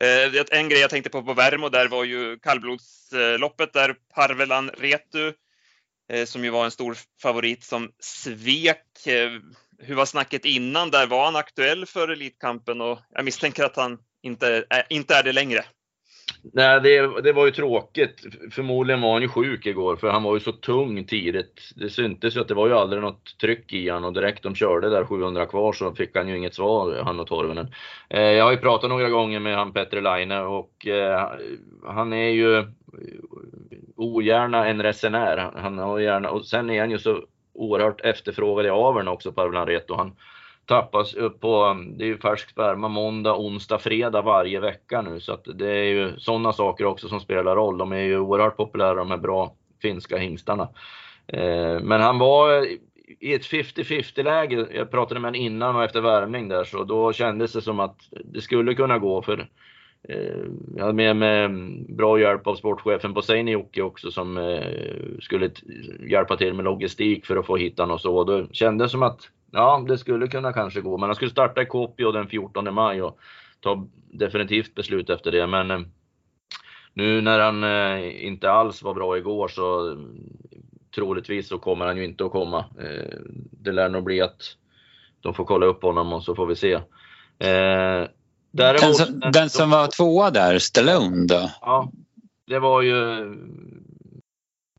Eh, 0.04 0.60
en 0.60 0.70
grej 0.70 0.80
jag 0.80 0.90
tänkte 0.90 1.10
på 1.10 1.24
på 1.24 1.34
Värmo 1.34 1.70
där 1.70 1.88
var 1.88 2.04
ju 2.04 2.40
kallblodsloppet 2.40 3.74
där 3.74 3.96
Parvelan 4.16 4.70
Retu, 4.70 5.34
eh, 6.12 6.26
som 6.26 6.44
ju 6.44 6.50
var 6.50 6.66
en 6.66 6.72
stor 6.72 6.98
favorit, 7.22 7.64
som 7.64 7.92
svek. 8.00 8.86
Hur 9.82 9.96
var 9.96 10.06
snacket 10.06 10.46
innan 10.46 10.92
där? 10.92 11.08
Var 11.08 11.26
han 11.26 11.36
aktuell 11.36 11.86
för 11.86 12.08
Elitkampen? 12.08 12.82
Och 12.82 13.00
jag 13.10 13.26
misstänker 13.26 13.64
att 13.64 13.76
han 13.76 14.00
inte 14.22 14.66
är, 14.70 14.84
inte 14.90 15.16
är 15.16 15.24
det 15.24 15.34
längre. 15.34 15.66
Nej, 16.42 16.82
det, 16.82 17.22
det 17.22 17.34
var 17.34 17.46
ju 17.46 17.52
tråkigt. 17.52 18.26
Förmodligen 18.52 19.02
var 19.02 19.14
han 19.14 19.22
ju 19.22 19.28
sjuk 19.28 19.66
igår 19.66 19.96
för 19.96 20.10
han 20.10 20.24
var 20.24 20.34
ju 20.34 20.40
så 20.40 20.52
tung 20.52 21.06
tidigt. 21.06 21.72
Det 21.76 21.90
syntes 21.90 22.36
ju 22.36 22.42
att 22.42 22.48
det 22.48 22.54
var 22.54 22.68
ju 22.68 22.74
aldrig 22.74 23.02
något 23.02 23.38
tryck 23.42 23.74
i 23.74 23.90
han 23.90 24.04
och 24.04 24.14
direkt 24.14 24.44
de 24.44 24.56
körde 24.56 24.90
där 24.90 25.06
700 25.06 25.46
kvar 25.46 25.74
så 25.74 25.94
fick 25.96 26.16
han 26.16 26.28
ju 26.28 26.38
inget 26.38 26.56
svar, 26.56 27.02
han 27.04 27.20
och 27.20 27.28
Torvenen. 27.28 27.74
Eh, 28.10 28.22
jag 28.22 28.44
har 28.44 28.52
ju 28.52 28.58
pratat 28.58 28.90
några 28.90 29.10
gånger 29.10 29.40
med 29.40 29.58
han 29.58 29.74
Petter 29.74 30.02
Laine 30.02 30.32
och 30.32 30.88
eh, 30.88 31.30
han 31.86 32.14
är 32.14 32.30
ju 32.30 32.66
ogärna 33.96 34.68
en 34.68 34.84
resenär. 34.84 35.52
Han 35.56 35.78
har 35.78 36.00
gärna, 36.00 36.30
och 36.30 36.46
sen 36.46 36.70
är 36.70 36.80
han 36.80 36.92
ju 36.92 37.00
så 37.00 37.24
oerhört 37.54 38.02
efterfrågad 38.02 38.66
i 38.66 38.70
aveln 38.70 39.08
också, 39.08 39.32
Parvlan 39.32 39.68
Reto. 39.68 39.96
Han, 39.96 40.16
tappas 40.70 41.14
upp 41.14 41.40
på, 41.40 41.66
um, 41.66 41.98
det 41.98 42.04
är 42.04 42.08
ju 42.08 42.18
färsk 42.18 42.50
sperma 42.50 42.88
måndag, 42.88 43.36
onsdag, 43.36 43.80
fredag 43.80 44.22
varje 44.22 44.60
vecka 44.60 45.02
nu. 45.02 45.20
Så 45.20 45.34
att 45.34 45.46
det 45.56 45.70
är 45.70 45.84
ju 45.84 46.20
sådana 46.20 46.54
saker 46.54 46.86
också 46.86 47.08
som 47.08 47.20
spelar 47.20 47.56
roll. 47.56 47.78
De 47.78 47.92
är 47.92 48.02
ju 48.02 48.20
oerhört 48.20 48.58
populära 48.58 48.94
de 48.94 49.12
här 49.12 49.18
bra 49.18 49.56
finska 49.82 50.18
hingstarna. 50.18 50.70
Eh, 51.28 51.80
men 51.82 52.02
han 52.02 52.20
var 52.20 52.68
i 53.20 53.34
ett 53.34 53.46
50-50 53.46 54.24
läge. 54.24 54.68
Jag 54.74 54.92
pratade 54.92 55.20
med 55.20 55.28
honom 55.28 55.42
innan 55.42 55.76
och 55.76 55.84
efter 55.84 56.02
värmning 56.02 56.48
där, 56.48 56.64
så 56.64 56.84
då 56.84 57.14
kändes 57.14 57.54
det 57.54 57.62
som 57.62 57.80
att 57.80 57.98
det 58.24 58.42
skulle 58.42 58.76
kunna 58.76 58.98
gå 58.98 59.22
för 59.22 59.48
eh, 60.10 60.46
jag 60.76 60.82
hade 60.82 60.94
med 60.94 61.16
mig 61.16 61.44
mm, 61.44 61.96
bra 61.96 62.20
hjälp 62.20 62.48
av 62.48 62.56
sportchefen 62.56 63.14
på 63.14 63.22
Seinäjoki 63.22 63.82
också 63.82 64.12
som 64.12 64.38
eh, 64.38 65.20
skulle 65.22 65.50
hjälpa 66.10 66.38
till 66.38 66.54
med 66.54 66.66
logistik 66.66 67.26
för 67.26 67.38
att 67.38 67.46
få 67.46 67.58
hit 67.58 67.80
honom 67.80 67.94
och 67.94 68.02
så. 68.02 68.24
Då 68.24 68.48
kändes 68.52 68.86
det 68.86 68.92
som 68.92 69.04
att 69.04 69.30
Ja, 69.52 69.86
det 69.88 69.98
skulle 69.98 70.28
kunna 70.28 70.54
kanske 70.54 70.82
gå, 70.82 70.98
men 70.98 71.10
han 71.10 71.16
skulle 71.16 71.32
starta 71.32 71.62
i 71.62 71.66
Kuopio 71.66 72.12
den 72.12 72.28
14 72.28 72.74
maj 72.74 73.02
och 73.02 73.20
ta 73.60 73.88
definitivt 74.12 74.76
beslut 74.76 75.10
efter 75.10 75.32
det. 75.32 75.48
Men 75.48 75.72
eh, 75.72 75.80
nu 76.94 77.22
när 77.22 77.40
han 77.40 77.64
eh, 77.64 78.26
inte 78.26 78.52
alls 78.52 78.84
var 78.84 78.94
bra 78.94 79.18
igår 79.18 79.48
så 79.48 79.98
troligtvis 80.96 81.48
så 81.48 81.58
kommer 81.58 81.86
han 81.86 81.98
ju 81.98 82.06
inte 82.06 82.26
att 82.26 82.32
komma. 82.32 82.66
Eh, 82.80 83.18
det 83.52 83.72
lär 83.72 83.90
nog 83.90 84.04
bli 84.04 84.22
att 84.22 84.42
de 85.22 85.34
får 85.34 85.46
kolla 85.46 85.66
upp 85.66 85.82
honom 85.84 86.14
och 86.14 86.24
så 86.24 86.36
får 86.36 86.46
vi 86.46 86.56
se. 86.56 86.80
Däremot, 88.52 88.82
den, 88.82 88.94
som, 88.94 89.20
den 89.32 89.50
som 89.50 89.70
var 89.70 89.88
tvåa 89.88 90.32
där, 90.32 90.60
Stallone 90.60 91.26
då? 91.28 91.52
Ja, 91.62 91.92
det 92.48 92.60
var 92.60 92.82
ju 92.82 92.96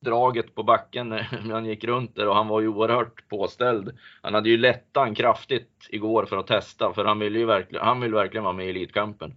draget 0.00 0.54
på 0.54 0.62
backen 0.62 1.08
när 1.08 1.52
han 1.52 1.66
gick 1.66 1.84
runt 1.84 2.16
där 2.16 2.28
och 2.28 2.34
han 2.34 2.48
var 2.48 2.60
ju 2.60 2.68
oerhört 2.68 3.28
påställd. 3.28 3.98
Han 4.22 4.34
hade 4.34 4.48
ju 4.48 4.56
lättan 4.56 5.14
kraftigt 5.14 5.88
igår 5.90 6.24
för 6.24 6.36
att 6.36 6.46
testa 6.46 6.92
för 6.92 7.04
han 7.04 7.18
vill 7.18 7.36
ju 7.36 7.44
verkligen, 7.44 7.84
han 7.84 8.00
vill 8.00 8.14
verkligen 8.14 8.44
vara 8.44 8.54
med 8.54 8.66
i 8.66 8.70
Elitkampen. 8.70 9.34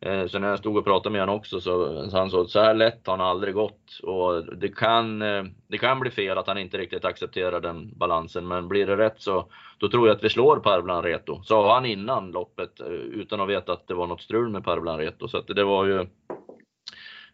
Eh, 0.00 0.26
så 0.26 0.38
när 0.38 0.48
jag 0.48 0.58
stod 0.58 0.76
och 0.76 0.84
pratade 0.84 1.12
med 1.12 1.22
honom 1.22 1.36
också 1.36 1.60
så, 1.60 2.08
så 2.10 2.16
han 2.16 2.30
sa 2.30 2.46
så 2.46 2.60
här 2.60 2.74
lätt 2.74 3.06
har 3.06 3.16
han 3.16 3.26
aldrig 3.26 3.54
gått 3.54 4.00
och 4.02 4.56
det 4.56 4.68
kan, 4.68 5.22
eh, 5.22 5.44
det 5.68 5.78
kan 5.78 6.00
bli 6.00 6.10
fel 6.10 6.38
att 6.38 6.46
han 6.46 6.58
inte 6.58 6.78
riktigt 6.78 7.04
accepterar 7.04 7.60
den 7.60 7.98
balansen. 7.98 8.48
Men 8.48 8.68
blir 8.68 8.86
det 8.86 8.96
rätt 8.96 9.20
så 9.20 9.50
då 9.78 9.88
tror 9.88 10.08
jag 10.08 10.16
att 10.16 10.24
vi 10.24 10.30
slår 10.30 10.56
Parvlan 10.56 11.02
Reto. 11.02 11.42
Sa 11.42 11.74
han 11.74 11.86
innan 11.86 12.30
loppet 12.30 12.80
eh, 12.80 12.86
utan 12.86 13.40
att 13.40 13.48
veta 13.48 13.72
att 13.72 13.88
det 13.88 13.94
var 13.94 14.06
något 14.06 14.22
strul 14.22 14.48
med 14.48 14.64
Parvlan 14.64 14.98
Reto. 14.98 15.28
Så 15.28 15.38
att 15.38 15.46
det 15.46 15.64
var 15.64 15.84
ju 15.84 16.06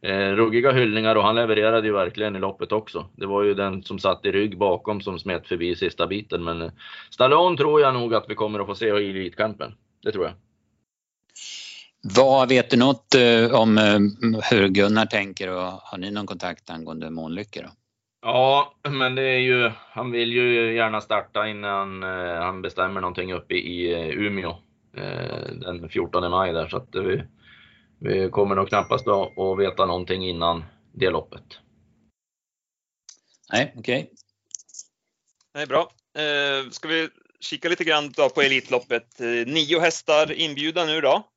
eh, 0.02 0.36
ruggiga 0.36 0.72
hyllningar 0.72 1.16
och 1.16 1.24
han 1.24 1.34
levererade 1.34 1.86
ju 1.86 1.92
verkligen 1.92 2.36
i 2.36 2.38
loppet 2.38 2.72
också. 2.72 3.06
Det 3.16 3.26
var 3.26 3.42
ju 3.42 3.54
den 3.54 3.82
som 3.82 3.98
satt 3.98 4.26
i 4.26 4.32
rygg 4.32 4.58
bakom 4.58 5.00
som 5.00 5.18
smet 5.18 5.48
förbi 5.48 5.76
sista 5.76 6.06
biten. 6.06 6.44
Men 6.44 6.62
eh, 6.62 6.70
Stallone 7.10 7.56
tror 7.56 7.80
jag 7.80 7.94
nog 7.94 8.14
att 8.14 8.24
vi 8.28 8.34
kommer 8.34 8.60
att 8.60 8.66
få 8.66 8.74
se 8.74 8.86
i 8.86 9.10
Elitkampen. 9.10 9.74
Det 10.02 10.12
tror 10.12 10.24
jag. 10.24 10.34
Vad 12.16 12.48
Vet 12.48 12.70
du 12.70 12.76
något 12.76 13.14
eh, 13.14 13.60
om 13.60 13.78
eh, 13.78 13.98
hur 14.50 14.68
Gunnar 14.68 15.06
tänker 15.06 15.50
och 15.50 15.62
har 15.62 15.98
ni 15.98 16.10
någon 16.10 16.26
kontakt 16.26 16.70
angående 16.70 17.10
Månlycke? 17.10 17.62
Då? 17.62 17.68
Ja, 18.22 18.74
men 18.88 19.14
det 19.14 19.22
är 19.22 19.38
ju, 19.38 19.70
han 19.90 20.10
vill 20.10 20.32
ju 20.32 20.74
gärna 20.74 21.00
starta 21.00 21.48
innan 21.48 22.02
eh, 22.02 22.42
han 22.42 22.62
bestämmer 22.62 23.00
någonting 23.00 23.32
uppe 23.32 23.54
i 23.54 23.92
eh, 23.92 24.26
Umeå 24.26 24.56
den 25.52 25.88
14 25.88 26.30
maj 26.30 26.52
där 26.52 26.68
så 26.68 26.76
att 26.76 26.88
vi, 26.94 27.22
vi 28.02 28.30
kommer 28.30 28.54
nog 28.54 28.68
knappast 28.68 29.08
att, 29.08 29.38
att 29.38 29.58
veta 29.58 29.86
någonting 29.86 30.28
innan 30.28 30.64
det 30.92 31.10
loppet. 31.10 31.44
Nej, 33.52 33.74
okej. 33.78 34.02
Okay. 34.02 34.14
Nej, 35.54 35.66
bra. 35.66 35.92
Eh, 36.16 36.70
ska 36.70 36.88
vi 36.88 37.08
kika 37.40 37.68
lite 37.68 37.84
grann 37.84 38.12
då 38.12 38.28
på 38.28 38.42
Elitloppet. 38.42 39.20
Eh, 39.20 39.26
nio 39.26 39.80
hästar 39.80 40.32
inbjudna 40.32 40.84
nu 40.84 41.00
då. 41.00 41.28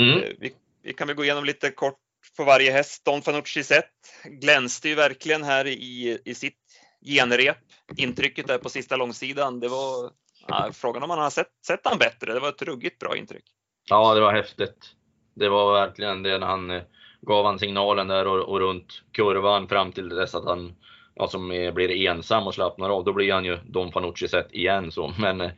Mm. 0.00 0.22
Eh, 0.22 0.30
vi, 0.38 0.54
vi, 0.82 0.92
kan 0.92 1.06
väl 1.06 1.16
gå 1.16 1.24
igenom 1.24 1.44
lite 1.44 1.70
kort 1.70 1.98
på 2.36 2.44
varje 2.44 2.72
häst. 2.72 3.04
Don 3.04 3.22
Fanucci 3.22 3.64
sett 3.64 3.92
glänste 4.24 4.88
ju 4.88 4.94
verkligen 4.94 5.44
här 5.44 5.66
i, 5.66 6.18
i 6.24 6.34
sitt 6.34 6.58
genrep. 7.06 7.58
Intrycket 7.96 8.46
där 8.46 8.58
på 8.58 8.68
sista 8.68 8.96
långsidan, 8.96 9.60
det 9.60 9.68
var 9.68 10.10
ja, 10.48 10.70
frågan 10.72 11.02
om 11.02 11.08
man 11.08 11.18
har 11.18 11.30
sett, 11.30 11.50
sett 11.66 11.80
han 11.84 11.98
bättre. 11.98 12.32
Det 12.32 12.40
var 12.40 12.48
ett 12.48 12.62
ruggigt 12.62 12.98
bra 12.98 13.16
intryck. 13.16 13.44
Ja, 13.88 14.14
det 14.14 14.20
var 14.20 14.32
häftigt. 14.32 14.95
Det 15.36 15.48
var 15.48 15.72
verkligen 15.72 16.22
det 16.22 16.38
när 16.38 16.46
han 16.46 16.70
eh, 16.70 16.82
gav 17.20 17.44
han 17.44 17.58
signalen 17.58 18.08
där 18.08 18.26
och, 18.26 18.48
och 18.48 18.60
runt 18.60 19.02
kurvan 19.12 19.68
fram 19.68 19.92
till 19.92 20.08
dess 20.08 20.34
att 20.34 20.44
han 20.44 20.74
ja, 21.16 21.28
som 21.28 21.48
blir 21.48 22.08
ensam 22.08 22.46
och 22.46 22.54
slappnar 22.54 22.90
av. 22.90 23.04
Då 23.04 23.12
blir 23.12 23.32
han 23.32 23.44
ju 23.44 23.58
Don 23.64 23.92
Fanucci 23.92 24.28
sett 24.28 24.54
igen 24.54 24.92
så. 24.92 25.12
Men 25.18 25.40
eh, 25.40 25.50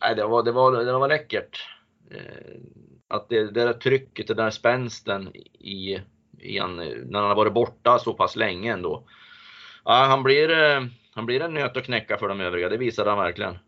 nej, 0.00 0.14
det, 0.14 0.26
var, 0.26 0.42
det, 0.42 0.52
var, 0.52 0.84
det 0.84 0.92
var 0.92 1.08
läckert. 1.08 1.66
Eh, 2.10 2.60
att 3.08 3.28
det, 3.28 3.44
det 3.44 3.64
där 3.64 3.72
trycket, 3.72 4.26
den 4.26 4.36
där 4.36 4.50
spänsten 4.50 5.36
i, 5.58 6.00
i 6.38 6.58
han, 6.58 6.80
eh, 6.80 6.96
när 7.06 7.18
han 7.18 7.28
har 7.28 7.36
varit 7.36 7.52
borta 7.52 7.98
så 7.98 8.14
pass 8.14 8.36
länge 8.36 8.72
ändå. 8.72 9.08
Ja, 9.84 10.04
han, 10.04 10.22
blir, 10.22 10.48
han 11.14 11.26
blir 11.26 11.40
en 11.40 11.54
nöt 11.54 11.76
att 11.76 11.84
knäcka 11.84 12.18
för 12.18 12.28
de 12.28 12.40
övriga, 12.40 12.68
det 12.68 12.76
visade 12.76 13.10
han 13.10 13.18
verkligen. 13.18 13.58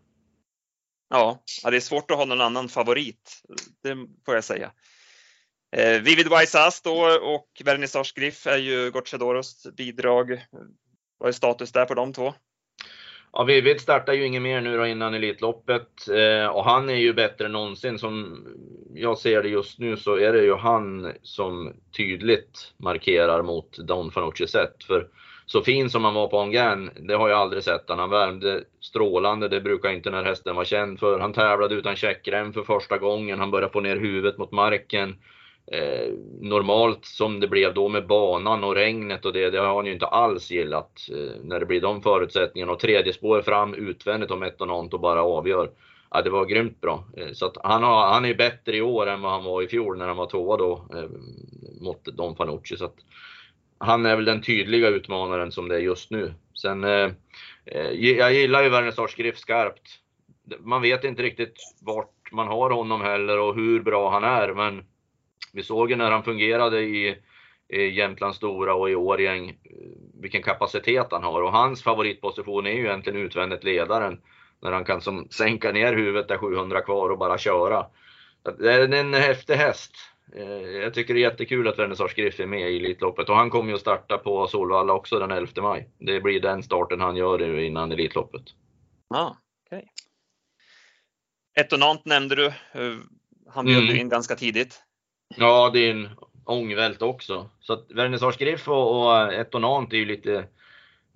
Ja, 1.10 1.42
det 1.64 1.76
är 1.76 1.80
svårt 1.80 2.10
att 2.10 2.16
ha 2.16 2.24
någon 2.24 2.40
annan 2.40 2.68
favorit, 2.68 3.42
det 3.82 3.96
får 4.24 4.34
jag 4.34 4.44
säga. 4.44 4.70
Eh, 5.76 6.00
Vivid 6.02 6.28
Wise 6.38 6.70
då 6.84 7.18
och 7.22 7.62
Vernissage 7.64 8.12
Griff 8.16 8.46
är 8.46 8.58
ju 8.58 8.90
Gocciadoros 8.90 9.66
bidrag. 9.76 10.46
Vad 11.18 11.28
är 11.28 11.32
status 11.32 11.72
där 11.72 11.84
på 11.84 11.94
de 11.94 12.12
två? 12.12 12.34
Ja, 13.32 13.44
Vivid 13.44 13.80
startar 13.80 14.12
ju 14.12 14.26
inget 14.26 14.42
mer 14.42 14.60
nu 14.60 14.76
då 14.76 14.86
innan 14.86 15.14
Elitloppet 15.14 16.08
eh, 16.08 16.46
och 16.46 16.64
han 16.64 16.90
är 16.90 16.94
ju 16.94 17.12
bättre 17.12 17.44
än 17.44 17.52
någonsin. 17.52 17.98
Som 17.98 18.46
jag 18.94 19.18
ser 19.18 19.42
det 19.42 19.48
just 19.48 19.78
nu 19.78 19.96
så 19.96 20.16
är 20.16 20.32
det 20.32 20.42
ju 20.42 20.54
han 20.54 21.12
som 21.22 21.72
tydligt 21.96 22.74
markerar 22.76 23.42
mot 23.42 23.78
Don 23.78 24.10
Fanucci 24.10 24.46
set. 24.46 24.84
För 24.84 25.08
så 25.46 25.62
fin 25.62 25.90
som 25.90 26.04
han 26.04 26.14
var 26.14 26.28
på 26.28 26.40
Angern, 26.40 26.90
det 27.08 27.14
har 27.14 27.28
jag 27.28 27.38
aldrig 27.38 27.62
sett 27.62 27.84
han. 27.88 27.98
Han 27.98 28.10
värmde 28.10 28.64
strålande, 28.80 29.48
det 29.48 29.60
brukar 29.60 29.90
inte 29.90 30.10
när 30.10 30.24
hästen 30.24 30.56
var 30.56 30.64
känd 30.64 31.00
för. 31.00 31.18
Han 31.18 31.32
tävlade 31.32 31.74
utan 31.74 31.96
checkrem 31.96 32.52
för 32.52 32.62
första 32.62 32.98
gången, 32.98 33.38
han 33.38 33.50
började 33.50 33.72
få 33.72 33.80
ner 33.80 33.96
huvudet 33.96 34.38
mot 34.38 34.52
marken 34.52 35.16
eh, 35.72 36.12
normalt 36.40 37.04
som 37.04 37.40
det 37.40 37.48
blev 37.48 37.74
då 37.74 37.88
med 37.88 38.06
banan 38.06 38.64
och 38.64 38.74
regnet 38.74 39.24
och 39.24 39.32
det, 39.32 39.50
det 39.50 39.58
har 39.58 39.76
han 39.76 39.86
ju 39.86 39.92
inte 39.92 40.06
alls 40.06 40.50
gillat 40.50 41.08
eh, 41.12 41.40
när 41.42 41.60
det 41.60 41.66
blir 41.66 41.80
de 41.80 42.02
förutsättningarna. 42.02 42.72
Och 42.72 42.80
tredje 42.80 43.12
spår 43.12 43.42
fram 43.42 43.74
utvändigt 43.74 44.30
om 44.30 44.42
ett 44.42 44.60
och 44.60 44.68
något 44.68 44.94
och 44.94 45.00
bara 45.00 45.22
avgör. 45.22 45.70
Ja, 46.10 46.22
det 46.22 46.30
var 46.30 46.46
grymt 46.46 46.80
bra. 46.80 47.04
Eh, 47.16 47.32
så 47.32 47.46
att 47.46 47.56
han, 47.62 47.82
har, 47.82 48.08
han 48.08 48.24
är 48.24 48.34
bättre 48.34 48.76
i 48.76 48.82
år 48.82 49.06
än 49.06 49.22
vad 49.22 49.32
han 49.32 49.44
var 49.44 49.62
i 49.62 49.68
fjol 49.68 49.98
när 49.98 50.06
han 50.06 50.16
var 50.16 50.26
tvåa 50.26 50.56
då 50.56 50.86
eh, 50.94 51.10
mot 51.80 52.04
Don 52.04 52.36
Fanucci. 52.36 52.76
Så 52.76 52.84
att 52.84 52.96
han 53.78 54.06
är 54.06 54.16
väl 54.16 54.24
den 54.24 54.42
tydliga 54.42 54.88
utmanaren 54.88 55.52
som 55.52 55.68
det 55.68 55.74
är 55.74 55.80
just 55.80 56.10
nu. 56.10 56.34
Sen, 56.62 56.84
eh, 56.84 57.10
eh 57.64 57.90
jag 57.90 58.34
gillar 58.34 58.62
ju 58.62 58.68
Vernissage 58.68 59.10
skrift 59.10 59.38
skarpt. 59.38 59.82
Man 60.60 60.82
vet 60.82 61.04
inte 61.04 61.22
riktigt 61.22 61.56
vart 61.82 62.32
man 62.32 62.48
har 62.48 62.70
honom 62.70 63.00
heller 63.00 63.38
och 63.38 63.54
hur 63.54 63.80
bra 63.80 64.10
han 64.10 64.24
är, 64.24 64.54
men 64.54 64.84
vi 65.54 65.62
såg 65.62 65.90
ju 65.90 65.96
när 65.96 66.10
han 66.10 66.24
fungerade 66.24 66.80
i, 66.80 67.16
i 67.68 67.82
Jämtlands 67.82 68.36
Stora 68.36 68.74
och 68.74 68.90
i 68.90 68.94
Årgäng 68.94 69.48
eh, 69.48 69.54
vilken 70.20 70.42
kapacitet 70.42 71.06
han 71.10 71.22
har 71.22 71.42
och 71.42 71.52
hans 71.52 71.82
favoritposition 71.82 72.66
är 72.66 72.72
ju 72.72 72.84
egentligen 72.84 73.18
utvändigt 73.18 73.64
ledaren. 73.64 74.20
När 74.62 74.72
han 74.72 74.84
kan 74.84 75.00
som 75.00 75.28
sänka 75.30 75.72
ner 75.72 75.92
huvudet 75.92 76.28
där 76.28 76.38
700 76.38 76.80
kvar 76.80 77.10
och 77.10 77.18
bara 77.18 77.38
köra. 77.38 77.86
Det 78.58 78.72
är 78.72 78.94
en 78.94 79.14
häftig 79.14 79.54
häst. 79.54 79.92
Eh, 80.36 80.82
jag 80.82 80.94
tycker 80.94 81.14
det 81.14 81.20
är 81.20 81.30
jättekul 81.30 81.68
att 81.68 81.78
Vernissage 81.78 82.16
Griff 82.16 82.40
är 82.40 82.46
med 82.46 82.70
i 82.70 82.76
Elitloppet 82.76 83.28
och 83.28 83.36
han 83.36 83.50
kommer 83.50 83.68
ju 83.68 83.74
att 83.74 83.80
starta 83.80 84.18
på 84.18 84.46
Solvalla 84.46 84.92
också 84.92 85.18
den 85.18 85.30
11 85.30 85.62
maj. 85.62 85.88
Det 85.98 86.20
blir 86.20 86.40
den 86.40 86.62
starten 86.62 87.00
han 87.00 87.16
gör 87.16 87.58
innan 87.58 87.92
Elitloppet. 87.92 88.42
Ah, 89.14 89.34
okay. 89.66 89.82
Etonant 91.60 92.04
nämnde 92.04 92.34
du. 92.34 92.46
Eh, 92.46 92.96
han 93.48 93.66
bjöd 93.66 93.82
mm. 93.82 93.96
in 93.96 94.08
ganska 94.08 94.36
tidigt. 94.36 94.82
Ja, 95.36 95.70
det 95.72 95.78
är 95.78 95.90
en 95.90 96.08
ångvält 96.44 97.02
också. 97.02 97.50
Så 97.60 97.72
att 97.72 97.86
Vernissage 97.88 98.38
Griff 98.38 98.68
och, 98.68 99.00
och 99.00 99.18
eh, 99.18 99.40
Etonant 99.40 99.92
är 99.92 99.96
ju 99.96 100.04
lite 100.04 100.44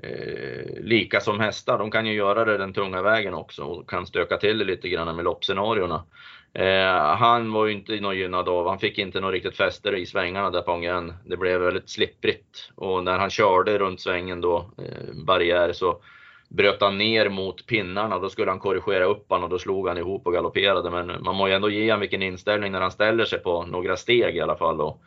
eh, 0.02 0.80
lika 0.80 1.20
som 1.20 1.40
hästar. 1.40 1.78
De 1.78 1.90
kan 1.90 2.06
ju 2.06 2.12
göra 2.12 2.44
det 2.44 2.58
den 2.58 2.72
tunga 2.72 3.02
vägen 3.02 3.34
också 3.34 3.62
och 3.62 3.90
kan 3.90 4.06
stöka 4.06 4.36
till 4.36 4.58
det 4.58 4.64
lite 4.64 4.88
grann 4.88 5.16
med 5.16 5.24
loppscenarierna. 5.24 6.04
Eh, 6.52 7.16
han 7.16 7.52
var 7.52 7.66
ju 7.66 7.72
inte 7.72 8.00
någon 8.00 8.16
gynnad 8.16 8.48
av, 8.48 8.68
han 8.68 8.78
fick 8.78 8.98
inte 8.98 9.20
något 9.20 9.32
riktigt 9.32 9.56
fäste 9.56 9.90
i 9.90 10.06
svängarna 10.06 10.50
där 10.50 10.62
på 10.62 10.72
Ången. 10.72 11.14
Det 11.24 11.36
blev 11.36 11.60
väldigt 11.60 11.90
slipprigt 11.90 12.70
och 12.74 13.04
när 13.04 13.18
han 13.18 13.30
körde 13.30 13.78
runt 13.78 14.00
svängen 14.00 14.40
då, 14.40 14.70
eh, 14.78 15.14
barriär, 15.24 15.72
så 15.72 16.02
bröt 16.48 16.80
han 16.80 16.98
ner 16.98 17.28
mot 17.28 17.66
pinnarna. 17.66 18.18
Då 18.18 18.28
skulle 18.28 18.50
han 18.50 18.60
korrigera 18.60 19.04
upp 19.04 19.26
han 19.28 19.42
och 19.42 19.48
då 19.48 19.58
slog 19.58 19.88
han 19.88 19.98
ihop 19.98 20.26
och 20.26 20.32
galopperade. 20.32 20.90
Men 20.90 21.22
man 21.24 21.36
må 21.36 21.48
ju 21.48 21.54
ändå 21.54 21.70
ge 21.70 21.90
honom 21.90 22.00
vilken 22.00 22.22
inställning 22.22 22.72
när 22.72 22.80
han 22.80 22.90
ställer 22.90 23.24
sig 23.24 23.38
på 23.38 23.66
några 23.66 23.96
steg 23.96 24.36
i 24.36 24.40
alla 24.40 24.56
fall. 24.56 24.80
Och, 24.80 25.02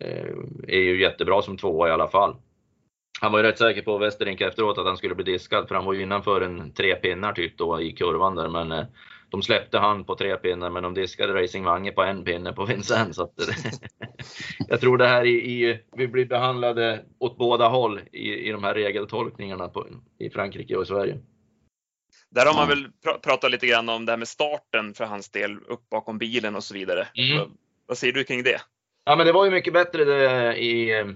eh, 0.00 0.34
är 0.68 0.80
ju 0.80 1.00
jättebra 1.00 1.42
som 1.42 1.56
tvåa 1.56 1.88
i 1.88 1.92
alla 1.92 2.08
fall. 2.08 2.36
Han 3.20 3.32
var 3.32 3.38
ju 3.38 3.44
rätt 3.44 3.58
säker 3.58 3.82
på 3.82 3.98
Westerink 3.98 4.40
efteråt 4.40 4.78
att 4.78 4.86
han 4.86 4.96
skulle 4.96 5.14
bli 5.14 5.24
diskad 5.24 5.68
för 5.68 5.74
han 5.74 5.84
var 5.84 5.92
ju 5.92 6.02
innanför 6.02 6.40
en 6.40 6.72
tre 6.72 6.94
pinnar 6.94 7.32
typ 7.32 7.58
då 7.58 7.80
i 7.80 7.92
kurvan 7.92 8.34
där. 8.34 8.48
Men 8.48 8.72
eh, 8.72 8.84
de 9.32 9.42
släppte 9.42 9.78
han 9.78 10.04
på 10.04 10.14
tre 10.14 10.36
pinnar 10.36 10.70
men 10.70 10.82
de 10.82 10.94
diskade 10.94 11.42
Racing 11.42 11.64
Wange 11.64 11.92
på 11.92 12.02
en 12.02 12.24
pinne 12.24 12.52
på 12.52 12.64
Vincennes. 12.64 13.16
Så 13.16 13.30
jag 14.68 14.80
tror 14.80 14.98
det 14.98 15.06
här 15.06 15.24
i, 15.24 15.30
i, 15.30 15.80
vi 15.96 16.08
blir 16.08 16.26
behandlade 16.26 17.04
åt 17.18 17.38
båda 17.38 17.68
håll 17.68 18.00
i, 18.12 18.48
i 18.48 18.52
de 18.52 18.64
här 18.64 18.74
regeltolkningarna 18.74 19.68
på, 19.68 19.86
i 20.18 20.30
Frankrike 20.30 20.76
och 20.76 20.86
Sverige. 20.86 21.18
Där 22.30 22.46
har 22.46 22.54
man 22.54 22.68
väl 22.68 22.84
pr 22.84 23.18
pratat 23.22 23.50
lite 23.50 23.66
grann 23.66 23.88
om 23.88 24.06
det 24.06 24.12
här 24.12 24.16
med 24.16 24.28
starten 24.28 24.94
för 24.94 25.04
hans 25.04 25.30
del, 25.30 25.56
upp 25.56 25.88
bakom 25.90 26.18
bilen 26.18 26.56
och 26.56 26.64
så 26.64 26.74
vidare. 26.74 27.08
Mm. 27.14 27.38
Vad, 27.38 27.50
vad 27.86 27.98
säger 27.98 28.12
du 28.12 28.24
kring 28.24 28.42
det? 28.42 28.60
Ja 29.04 29.16
men 29.16 29.26
det 29.26 29.32
var 29.32 29.44
ju 29.44 29.50
mycket 29.50 29.72
bättre 29.72 30.04
det 30.04 30.56
i, 30.56 31.00
eh, 31.00 31.06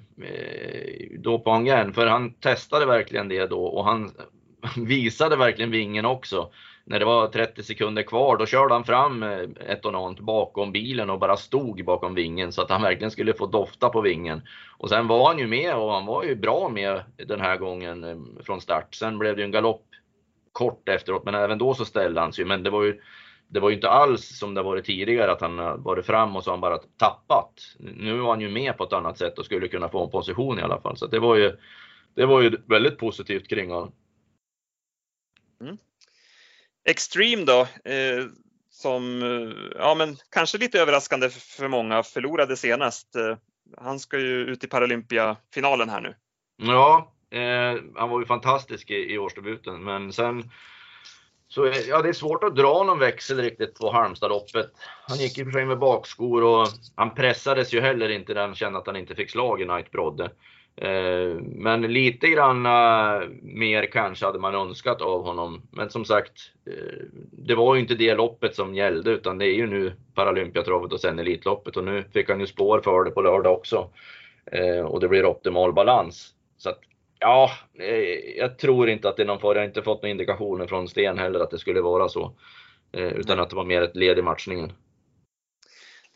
då 1.19 1.39
på 1.39 1.51
Angern, 1.51 1.93
för 1.93 2.07
han 2.07 2.35
testade 2.35 2.87
verkligen 2.87 3.29
det 3.29 3.47
då 3.47 3.65
och 3.65 3.85
han 3.85 4.11
visade 4.77 5.37
verkligen 5.37 5.71
vingen 5.71 6.05
också 6.05 6.51
när 6.89 6.99
det 6.99 7.05
var 7.05 7.29
30 7.29 7.63
sekunder 7.63 8.03
kvar, 8.03 8.37
då 8.37 8.47
körde 8.47 8.75
han 8.75 8.85
fram 8.85 9.23
eh, 9.23 9.41
ett 9.67 9.85
och 9.85 9.93
något 9.93 10.21
bakom 10.21 10.73
bilen 10.73 11.11
och 11.11 11.19
bara 11.19 11.37
stod 11.37 11.85
bakom 11.85 12.15
vingen 12.15 12.53
så 12.53 12.63
att 12.63 12.71
han 12.71 12.83
verkligen 12.83 13.11
skulle 13.11 13.35
få 13.35 13.47
dofta 13.47 13.89
på 13.89 14.01
vingen. 14.01 14.43
Och 14.79 14.89
sen 14.89 15.07
var 15.07 15.29
han 15.29 15.39
ju 15.39 15.47
med 15.47 15.75
och 15.77 15.93
han 15.93 16.07
var 16.07 16.25
ju 16.25 16.37
bra 16.37 16.69
med 16.69 17.01
den 17.17 17.41
här 17.41 17.57
gången 17.57 18.05
eh, 18.05 18.17
från 18.45 18.61
start. 18.61 18.95
Sen 18.95 19.19
blev 19.19 19.37
det 19.37 19.43
ju 19.43 19.45
en 19.45 19.51
galopp 19.51 19.87
kort 20.53 20.89
efteråt, 20.89 21.25
men 21.25 21.35
även 21.35 21.59
då 21.59 21.75
så 21.75 21.85
ställde 21.85 22.21
han 22.21 22.33
sig. 22.33 22.45
Men 22.45 22.63
det 22.63 22.71
var 22.71 22.85
ju, 22.85 23.01
det 23.49 23.61
var 23.61 23.69
ju 23.69 23.75
inte 23.75 23.91
alls 23.91 24.39
som 24.39 24.55
det 24.55 24.63
varit 24.63 24.85
tidigare 24.85 25.33
att 25.33 25.41
han 25.41 25.83
varit 25.83 26.07
fram 26.07 26.37
och 26.37 26.45
så 26.45 26.51
har 26.51 26.57
han 26.57 26.61
bara 26.61 26.79
tappat. 26.79 27.77
Nu 27.79 28.19
var 28.19 28.31
han 28.31 28.41
ju 28.41 28.49
med 28.49 28.77
på 28.77 28.85
ett 28.85 28.93
annat 28.93 29.19
sätt 29.19 29.39
och 29.39 29.45
skulle 29.45 29.69
kunna 29.69 29.89
få 29.89 30.05
en 30.05 30.11
position 30.11 30.59
i 30.59 30.63
alla 30.63 30.81
fall. 30.81 30.97
Så 30.97 31.07
det 31.07 31.19
var 31.19 31.37
ju, 31.37 31.57
det 32.15 32.27
var 32.27 32.41
ju 32.41 32.57
väldigt 32.67 32.99
positivt 32.99 33.49
kring 33.49 33.71
honom. 33.71 33.93
Mm. 35.61 35.79
Extreme 36.87 37.45
då, 37.45 37.61
eh, 37.91 38.27
som 38.71 39.23
eh, 39.23 39.79
ja, 39.79 39.95
men 39.95 40.17
kanske 40.31 40.59
lite 40.59 40.81
överraskande 40.81 41.31
för 41.31 41.69
många 41.69 42.03
förlorade 42.03 42.57
senast. 42.57 43.17
Eh, 43.17 43.37
han 43.77 43.99
ska 43.99 44.19
ju 44.19 44.41
ut 44.41 44.65
i 44.65 44.67
Paralympiafinalen 44.67 45.89
här 45.89 46.01
nu. 46.01 46.15
Ja, 46.57 47.13
eh, 47.31 47.83
han 47.97 48.11
var 48.11 48.21
ju 48.21 48.27
fantastisk 48.27 48.91
i, 48.91 49.15
i 49.15 49.19
årsdebuten, 49.19 49.85
men 49.85 50.13
sen 50.13 50.51
så 51.49 51.73
ja, 51.89 52.03
det 52.03 52.09
är 52.09 52.13
svårt 52.13 52.45
att 52.45 52.57
dra 52.57 52.83
någon 52.83 52.99
växel 52.99 53.41
riktigt 53.41 53.75
på 53.75 53.93
Halmstadloppet. 53.93 54.71
Han 55.09 55.19
gick 55.19 55.39
i 55.39 55.43
och 55.43 55.47
för 55.47 55.53
sig 55.53 55.65
med 55.65 55.79
bakskor 55.79 56.45
och 56.45 56.69
han 56.95 57.15
pressades 57.15 57.75
ju 57.75 57.81
heller 57.81 58.09
inte 58.09 58.35
när 58.35 58.41
han 58.41 58.55
kände 58.55 58.79
att 58.79 58.87
han 58.87 58.97
inte 58.97 59.15
fick 59.15 59.31
slag 59.31 59.63
i 59.63 59.65
Night 59.65 59.91
Brodde. 59.91 60.31
Eh, 60.77 61.41
men 61.41 61.83
lite 61.83 62.29
grann 62.29 62.63
mer 63.43 63.87
kanske 63.93 64.27
hade 64.27 64.39
man 64.39 64.55
önskat 64.55 65.03
av 65.03 65.23
honom. 65.23 65.63
Men 65.71 65.91
som 65.91 66.05
sagt, 66.05 66.33
eh, 66.67 67.05
det 67.33 67.55
var 67.55 67.75
ju 67.75 67.81
inte 67.81 67.95
det 67.95 68.15
loppet 68.15 68.55
som 68.55 68.75
gällde 68.75 69.11
utan 69.11 69.39
det 69.39 69.47
är 69.47 69.55
ju 69.55 69.67
nu 69.67 69.93
Paralympiatravet 70.15 70.93
och 70.93 71.01
sen 71.01 71.19
Elitloppet 71.19 71.77
och 71.77 71.85
nu 71.85 72.05
fick 72.13 72.31
han 72.31 72.41
ju 72.41 72.47
spår 72.47 72.81
för 72.81 73.05
det 73.05 73.11
på 73.11 73.21
lördag 73.21 73.55
också. 73.55 73.91
Eh, 74.53 74.81
och 74.81 75.01
det 75.01 75.09
blir 75.09 75.27
optimal 75.27 75.73
balans. 75.73 76.35
Så 76.59 76.71
att, 76.71 76.81
Ja, 77.19 77.51
eh, 77.79 78.37
jag 78.39 78.59
tror 78.59 78.89
inte 78.89 79.09
att 79.09 79.17
det 79.17 79.23
är 79.23 79.27
någon 79.27 79.41
fara. 79.41 79.55
Jag 79.55 79.61
har 79.61 79.67
inte 79.67 79.83
fått 79.83 80.03
några 80.03 80.11
indikationer 80.11 80.67
från 80.67 80.89
Sten 80.89 81.19
heller 81.19 81.41
att 81.41 81.51
det 81.51 81.59
skulle 81.59 81.81
vara 81.81 82.09
så. 82.09 82.33
Eh, 82.93 83.13
utan 83.13 83.41
att 83.41 83.51
det 83.51 83.57
var 83.57 83.65
mer 83.65 83.83
ett 83.83 83.97
led 83.97 84.19
i 84.19 84.23
matchningen. 84.23 84.73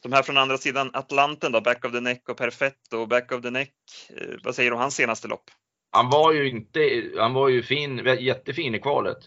De 0.03 0.13
här 0.13 0.23
från 0.23 0.37
andra 0.37 0.59
sidan 0.59 0.91
Atlanten 0.93 1.53
då, 1.53 1.61
Back 1.61 1.85
of 1.85 1.93
the 1.93 2.01
Neck 2.01 2.29
och 2.29 2.37
Perfetto. 2.37 3.07
Back 3.07 3.33
of 3.33 3.43
the 3.43 3.51
Neck, 3.51 3.75
eh, 4.17 4.37
vad 4.45 4.55
säger 4.55 4.71
du 4.71 4.75
om 4.75 4.81
hans 4.81 4.95
senaste 4.95 5.29
lopp? 5.29 5.45
Han 5.93 6.11
var 6.11 6.33
ju 6.33 6.49
inte, 6.51 7.03
han 7.19 7.33
var 7.33 7.49
ju 7.49 7.63
fin, 7.63 8.17
jättefin 8.21 8.75
i 8.75 8.79
kvalet. 8.79 9.19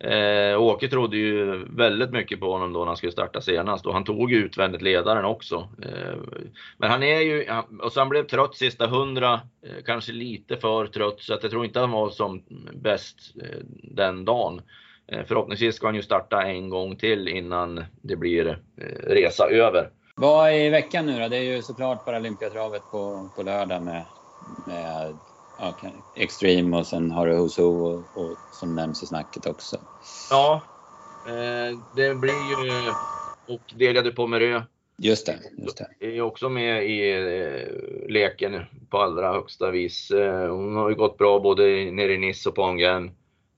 Eh, 0.00 0.62
Åke 0.62 0.88
trodde 0.88 1.16
ju 1.16 1.64
väldigt 1.76 2.10
mycket 2.10 2.40
på 2.40 2.52
honom 2.52 2.72
då 2.72 2.78
när 2.78 2.86
han 2.86 2.96
skulle 2.96 3.12
starta 3.12 3.40
senast 3.40 3.86
och 3.86 3.94
han 3.94 4.04
tog 4.04 4.32
ju 4.32 4.36
utvändigt 4.36 4.82
ledaren 4.82 5.24
också. 5.24 5.68
Eh, 5.82 6.16
men 6.78 6.90
han 6.90 7.02
är 7.02 7.20
ju, 7.20 7.46
och 7.82 7.92
så 7.92 8.00
han 8.00 8.08
blev 8.08 8.26
trött 8.26 8.56
sista 8.56 8.86
hundra, 8.86 9.32
eh, 9.34 9.84
kanske 9.86 10.12
lite 10.12 10.56
för 10.56 10.86
trött 10.86 11.20
så 11.20 11.34
att 11.34 11.42
jag 11.42 11.50
tror 11.50 11.64
inte 11.64 11.80
han 11.80 11.90
var 11.90 12.10
som 12.10 12.42
bäst 12.72 13.34
eh, 13.42 13.58
den 13.82 14.24
dagen. 14.24 14.62
Eh, 15.12 15.24
förhoppningsvis 15.24 15.74
ska 15.74 15.86
han 15.86 15.94
ju 15.94 16.02
starta 16.02 16.42
en 16.42 16.68
gång 16.70 16.96
till 16.96 17.28
innan 17.28 17.84
det 18.02 18.16
blir 18.16 18.48
eh, 18.48 19.06
resa 19.06 19.48
över. 19.50 19.90
Vad 20.14 20.48
är 20.48 20.54
i 20.54 20.68
veckan 20.68 21.06
nu 21.06 21.20
då? 21.20 21.28
Det 21.28 21.36
är 21.36 21.42
ju 21.42 21.62
såklart 21.62 22.04
Paralympiatravet 22.04 22.90
på, 22.90 23.30
på 23.36 23.42
lördag 23.42 23.82
med, 23.82 24.04
med 24.66 25.18
okay. 25.70 25.92
Extreme 26.14 26.76
och 26.76 26.86
sen 26.86 27.10
har 27.10 27.26
du 27.26 27.36
Huso 27.36 27.62
och, 27.62 27.94
och 27.96 28.36
som 28.52 28.74
nämns 28.74 29.02
i 29.02 29.06
snacket 29.06 29.46
också. 29.46 29.76
Ja, 30.30 30.62
eh, 31.26 31.78
det 31.96 32.14
blir 32.14 32.32
ju 32.32 32.92
och 33.54 33.78
delade 33.78 34.10
på 34.10 34.26
Merö. 34.26 34.62
Just 34.96 35.26
det, 35.26 35.38
just 35.58 35.82
det. 35.98 36.06
Är 36.06 36.20
också 36.20 36.48
med 36.48 36.90
i 36.90 37.12
eh, 37.12 38.10
leken 38.10 38.60
på 38.90 38.98
allra 38.98 39.32
högsta 39.32 39.70
vis. 39.70 40.10
Eh, 40.10 40.50
hon 40.50 40.76
har 40.76 40.88
ju 40.88 40.94
gått 40.94 41.18
bra 41.18 41.40
både 41.40 41.62
nere 41.90 42.12
i 42.12 42.18
Nice 42.18 42.48
och 42.48 42.54
på 42.54 42.64
Angern 42.64 43.10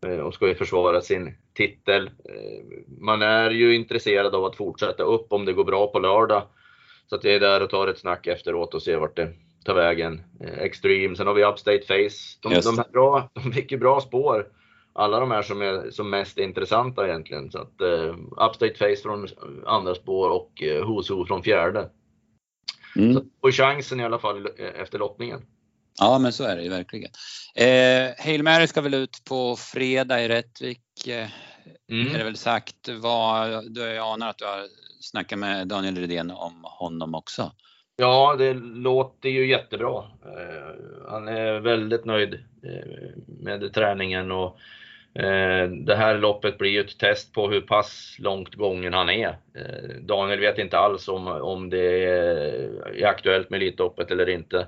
och 0.04 0.34
ska 0.34 0.48
ju 0.48 0.54
försvara 0.54 1.00
sin 1.00 1.34
titel. 1.54 2.06
Eh, 2.06 2.84
man 3.00 3.22
är 3.22 3.50
ju 3.50 3.74
intresserad 3.74 4.34
av 4.34 4.44
att 4.44 4.56
fortsätta 4.56 5.02
upp 5.02 5.32
om 5.32 5.44
det 5.44 5.52
går 5.52 5.64
bra 5.64 5.86
på 5.86 5.98
lördag. 5.98 6.42
Så 7.06 7.16
att 7.16 7.24
jag 7.24 7.34
är 7.34 7.40
där 7.40 7.62
och 7.62 7.70
tar 7.70 7.88
ett 7.88 7.98
snack 7.98 8.26
efteråt 8.26 8.74
och 8.74 8.82
ser 8.82 8.96
vart 8.96 9.16
det 9.16 9.32
tar 9.64 9.74
vägen. 9.74 10.22
Eh, 10.40 10.58
Extreme, 10.58 11.16
sen 11.16 11.26
har 11.26 11.34
vi 11.34 11.44
Upstate 11.44 11.86
Face. 11.86 12.38
De, 12.40 12.48
de, 12.48 12.78
är 12.78 12.92
bra, 12.92 13.30
de 13.34 13.52
fick 13.52 13.72
ju 13.72 13.78
bra 13.78 14.00
spår. 14.00 14.46
Alla 14.92 15.20
de 15.20 15.30
här 15.30 15.42
som 15.42 15.62
är 15.62 15.90
som 15.90 16.10
mest 16.10 16.38
intressanta 16.38 17.08
egentligen. 17.08 17.50
Så 17.50 17.58
att, 17.58 17.80
uh, 17.82 18.16
Upstate 18.48 18.74
Face 18.74 19.02
från 19.02 19.28
andra 19.66 19.94
spår 19.94 20.30
och 20.30 20.62
uh, 20.62 20.84
Who's 20.86 21.26
från 21.26 21.42
fjärde. 21.42 21.90
Mm. 22.96 23.14
Så, 23.14 23.24
och 23.40 23.54
chansen 23.54 24.00
i 24.00 24.04
alla 24.04 24.18
fall 24.18 24.48
efter 24.56 24.98
lottningen. 24.98 25.40
Ja, 25.98 26.18
men 26.18 26.32
så 26.32 26.44
är 26.44 26.56
det 26.56 26.62
ju 26.62 26.68
verkligen. 26.68 27.10
Eh, 27.54 28.24
Hail 28.24 28.42
Mary 28.42 28.66
ska 28.66 28.80
väl 28.80 28.94
ut 28.94 29.24
på 29.28 29.56
fredag 29.56 30.22
i 30.24 30.28
Rättvik. 30.28 31.06
Eh, 31.06 31.28
mm. 31.90 32.14
Är 32.14 32.18
det 32.18 32.24
väl 32.24 32.36
sagt. 32.36 32.88
Vad, 32.88 33.72
du, 33.74 33.80
jag 33.80 34.12
anar 34.12 34.28
att 34.28 34.38
du 34.38 34.44
har 34.44 34.66
snackat 35.00 35.38
med 35.38 35.68
Daniel 35.68 35.98
Redén 35.98 36.30
om 36.30 36.60
honom 36.64 37.14
också. 37.14 37.52
Ja, 37.96 38.36
det 38.38 38.54
låter 38.54 39.28
ju 39.28 39.46
jättebra. 39.46 40.04
Eh, 40.24 41.10
han 41.10 41.28
är 41.28 41.60
väldigt 41.60 42.04
nöjd 42.04 42.34
eh, 42.34 43.10
med 43.26 43.74
träningen 43.74 44.32
och 44.32 44.58
eh, 45.14 45.68
det 45.68 45.96
här 45.96 46.18
loppet 46.18 46.58
blir 46.58 46.70
ju 46.70 46.80
ett 46.80 46.98
test 46.98 47.32
på 47.32 47.50
hur 47.50 47.60
pass 47.60 48.16
långt 48.18 48.54
gången 48.54 48.92
han 48.92 49.10
är. 49.10 49.36
Daniel 50.00 50.40
vet 50.40 50.58
inte 50.58 50.78
alls 50.78 51.08
om, 51.08 51.26
om 51.26 51.70
det 51.70 52.04
är 52.04 53.06
aktuellt 53.06 53.50
med 53.50 53.62
Elitloppet 53.62 54.10
eller 54.10 54.28
inte. 54.28 54.66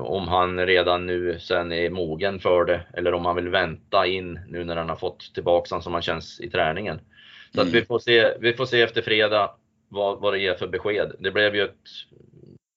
Om 0.00 0.28
han 0.28 0.66
redan 0.66 1.06
nu 1.06 1.38
sen 1.40 1.72
är 1.72 1.90
mogen 1.90 2.40
för 2.40 2.64
det 2.64 2.80
eller 2.94 3.14
om 3.14 3.24
han 3.24 3.36
vill 3.36 3.48
vänta 3.48 4.06
in 4.06 4.40
nu 4.48 4.64
när 4.64 4.76
han 4.76 4.88
har 4.88 4.96
fått 4.96 5.34
tillbaka 5.34 5.74
han 5.74 5.82
som 5.82 5.92
han 5.92 6.02
känns 6.02 6.40
i 6.40 6.50
träningen. 6.50 7.00
Så 7.54 7.60
mm. 7.60 7.68
att 7.68 7.74
vi, 7.74 7.84
får 7.84 7.98
se, 7.98 8.34
vi 8.40 8.52
får 8.52 8.66
se 8.66 8.82
efter 8.82 9.02
fredag 9.02 9.50
vad, 9.88 10.20
vad 10.20 10.32
det 10.32 10.38
ger 10.38 10.54
för 10.54 10.68
besked. 10.68 11.12
Det 11.18 11.30
blev 11.30 11.54
ju 11.54 11.64
ett 11.64 11.74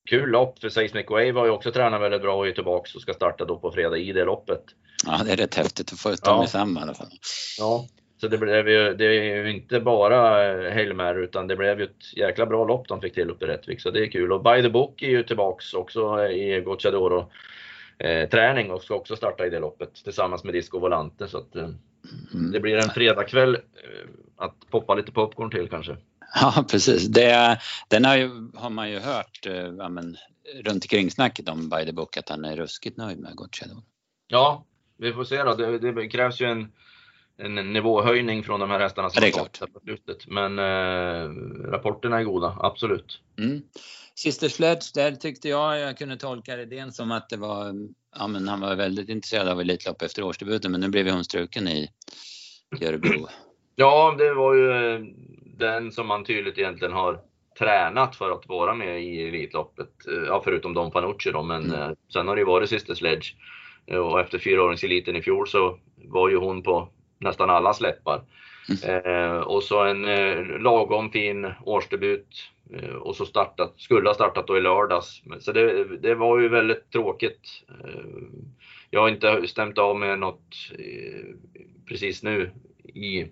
kul 0.10 0.30
lopp 0.30 0.60
för 0.60 0.70
Seismic 0.70 1.06
Wave 1.10 1.32
har 1.32 1.46
ju 1.46 1.52
också 1.52 1.72
tränat 1.72 2.02
väldigt 2.02 2.22
bra 2.22 2.36
och 2.36 2.48
är 2.48 2.52
tillbaka 2.52 2.90
och 2.96 3.02
ska 3.02 3.14
starta 3.14 3.46
då 3.46 3.58
på 3.58 3.72
fredag 3.72 3.98
i 3.98 4.12
det 4.14 4.24
loppet. 4.24 4.64
Ja, 5.06 5.22
det 5.26 5.32
är 5.32 5.38
rätt 5.38 5.56
häftigt 5.56 5.94
att 5.94 6.00
få 6.00 6.16
ta 6.16 6.42
ja. 6.42 6.48
samman 6.48 6.84
i 6.84 6.84
alla 6.84 6.94
fall. 6.94 7.12
Ja, 7.60 7.86
så 8.22 8.28
det 8.28 8.38
blev 8.38 8.70
ju, 8.70 8.94
det 8.94 9.06
är 9.06 9.36
ju 9.36 9.52
inte 9.52 9.80
bara 9.80 10.18
Hail 10.74 11.02
utan 11.18 11.48
det 11.48 11.56
blev 11.56 11.80
ju 11.80 11.86
ett 11.86 12.18
jäkla 12.18 12.46
bra 12.46 12.66
lopp 12.66 12.88
de 12.88 13.02
fick 13.02 13.14
till 13.14 13.30
uppe 13.30 13.46
i 13.46 13.48
Rättvik, 13.48 13.82
så 13.82 13.92
det 13.92 14.00
är 14.00 14.12
kul. 14.12 14.32
Och 14.32 14.44
By 14.44 14.62
the 14.62 14.70
Book 14.70 15.02
är 15.02 15.10
ju 15.10 15.24
tillbaks 15.24 15.74
också 15.74 16.28
i 16.28 16.62
Gocciadoro 16.62 17.32
eh, 17.98 18.30
träning 18.30 18.72
och 18.72 18.82
ska 18.82 18.96
också 18.96 19.16
starta 19.16 19.46
i 19.46 19.50
det 19.50 19.60
loppet 19.60 19.96
tillsammans 19.96 20.44
med 20.44 20.54
Disco 20.54 20.80
Volante. 20.80 21.28
Så 21.28 21.38
att, 21.38 21.56
eh, 21.56 21.64
mm. 22.34 22.52
det 22.52 22.60
blir 22.60 22.78
en 22.78 22.90
fredagkväll 22.90 23.56
eh, 23.56 24.10
att 24.38 24.56
poppa 24.70 24.96
lite 24.96 25.12
popcorn 25.12 25.52
till 25.52 25.70
kanske. 25.70 25.98
Ja 26.42 26.66
precis. 26.72 27.08
Det, 27.08 27.60
den 27.88 28.06
har, 28.06 28.16
ju, 28.16 28.30
har 28.56 28.70
man 28.70 28.92
ju 28.92 29.00
hört 29.00 29.46
eh, 29.46 29.54
ja, 29.54 29.90
men, 29.90 30.18
runt 30.56 30.84
omkring 30.84 31.12
snacket 31.12 31.50
om 31.50 31.70
By 31.70 31.86
the 31.86 31.94
Book 31.94 32.18
att 32.18 32.30
han 32.30 32.46
är 32.46 32.56
ruskigt 32.56 32.98
nöjd 32.98 33.20
med 33.20 33.36
Gocciador. 33.36 33.84
Ja, 34.28 34.66
vi 34.98 35.14
får 35.14 35.24
se 35.24 35.44
då. 35.44 35.56
Det, 35.56 35.92
det, 35.92 36.08
krävs 36.08 36.42
ju 36.42 36.46
en, 36.46 36.72
en 37.42 37.56
nivåhöjning 37.56 38.44
från 38.44 38.60
de 38.60 38.70
här 38.70 38.80
hästarna 38.80 39.10
som 39.10 39.24
har 39.24 39.40
gått 39.40 39.74
på 39.74 39.80
slutet. 39.80 40.28
Men 40.28 40.60
eh, 40.60 41.30
rapporterna 41.72 42.20
är 42.20 42.24
goda, 42.24 42.58
absolut. 42.60 43.22
Mm. 43.40 43.62
Sister 44.16 44.50
Sledge, 44.50 44.92
där 44.94 45.12
tyckte 45.12 45.50
jag 45.50 45.80
jag 45.80 45.98
kunde 45.98 46.18
tolka 46.18 46.62
idén 46.62 46.92
som 46.92 47.12
att 47.12 47.30
det 47.30 47.38
var, 47.38 47.74
ja 48.16 48.28
men 48.28 48.48
han 48.48 48.62
var 48.62 48.76
väldigt 48.76 49.10
intresserad 49.10 49.48
av 49.48 49.62
Elitlopp 49.62 50.02
efter 50.02 50.24
årsdebuten 50.24 50.72
men 50.72 50.82
nu 50.82 50.90
blev 50.90 51.10
hon 51.10 51.24
struken 51.24 51.68
i 51.68 51.90
Örebro. 52.82 53.28
Ja, 53.76 54.16
det 54.18 54.34
var 54.34 54.56
ju 54.56 55.00
den 55.58 55.92
som 55.92 56.08
man 56.08 56.26
tydligt 56.26 56.58
egentligen 56.58 56.94
har 56.94 57.20
tränat 57.60 58.16
för 58.16 58.32
att 58.32 58.48
vara 58.48 58.74
med 58.74 59.04
i 59.04 59.28
Elitloppet. 59.28 60.08
Eh, 60.08 60.24
ja, 60.28 60.42
förutom 60.44 60.74
Don 60.74 60.92
Panucci 60.92 61.32
då, 61.32 61.44
men 61.44 61.64
mm. 61.66 61.82
Eh, 61.82 61.92
sen 62.14 62.28
har 62.28 62.36
det 62.36 62.40
ju 62.40 62.46
varit 62.46 62.70
Sister 62.70 62.96
Sledge. 62.96 63.36
Eh, 63.88 63.98
och 63.98 64.20
efter 64.20 64.40
fyraåringseliten 64.40 65.16
i 65.16 65.22
fjol 65.22 65.48
så 65.48 65.80
var 65.96 66.30
ju 66.30 66.38
hon 66.38 66.64
på 66.64 66.90
nästan 67.22 67.50
alla 67.50 67.74
släppar. 67.74 68.22
Mm. 68.70 69.06
Eh, 69.06 69.38
och 69.38 69.64
så 69.64 69.84
en 69.84 70.06
eh, 70.06 70.60
lagom 70.60 71.12
fin 71.12 71.54
årsdebut 71.66 72.28
eh, 72.74 72.96
och 72.96 73.16
så 73.16 73.26
startat, 73.26 73.74
skulle 73.78 74.10
ha 74.10 74.14
startat 74.14 74.48
då 74.48 74.58
i 74.58 74.62
lördags. 74.62 75.22
Så 75.40 75.52
det, 75.52 75.98
det 75.98 76.16
var 76.16 76.40
ju 76.40 76.50
väldigt 76.50 76.92
tråkigt. 76.92 77.64
jag 78.90 79.02
har 79.02 79.10
inte 79.10 79.48
stämt 79.48 79.78
av 79.78 80.00
med 80.00 80.20
något 80.20 80.56
precis 81.88 82.24
nu 82.24 82.52
i 82.94 83.28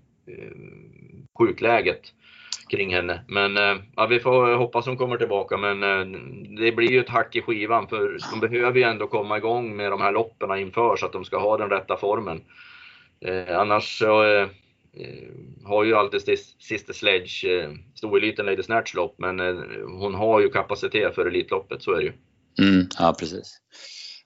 sjukläget 1.39 2.01
kring 2.69 2.93
henne. 2.93 3.21
Men 3.27 3.57
eh, 3.57 3.77
ja, 3.95 4.05
vi 4.05 4.19
får 4.19 4.55
hoppas 4.55 4.85
hon 4.85 4.97
kommer 4.97 5.17
tillbaka. 5.17 5.57
Men 5.57 5.83
eh, 5.83 6.19
det 6.59 6.71
blir 6.71 6.91
ju 6.91 6.99
ett 6.99 7.09
hack 7.09 7.35
i 7.35 7.41
skivan 7.41 7.87
för 7.87 8.17
de 8.31 8.39
behöver 8.39 8.79
ju 8.79 8.83
ändå 8.83 9.07
komma 9.07 9.37
igång 9.37 9.75
med 9.75 9.91
de 9.91 10.01
här 10.01 10.11
loppen 10.11 10.59
inför 10.59 10.95
så 10.95 11.05
att 11.05 11.13
de 11.13 11.25
ska 11.25 11.39
ha 11.39 11.57
den 11.57 11.69
rätta 11.69 11.97
formen. 11.97 12.41
Eh, 13.21 13.59
annars 13.59 13.99
så 13.99 14.23
eh, 14.23 14.47
har 15.65 15.83
ju 15.83 15.95
alltid 15.95 16.39
Sister 16.59 16.93
Sledge 16.93 17.45
eh, 17.45 17.71
stoeliten 17.95 18.45
Lady 18.45 18.63
Snatch 18.63 18.93
lopp, 18.93 19.15
men 19.17 19.39
eh, 19.39 19.55
hon 19.99 20.15
har 20.15 20.39
ju 20.39 20.49
kapacitet 20.49 21.15
för 21.15 21.25
Elitloppet, 21.25 21.83
så 21.83 21.91
är 21.91 21.97
det 21.97 22.03
ju. 22.03 22.13
Mm, 22.59 22.87
ja, 22.99 23.15
precis. 23.19 23.57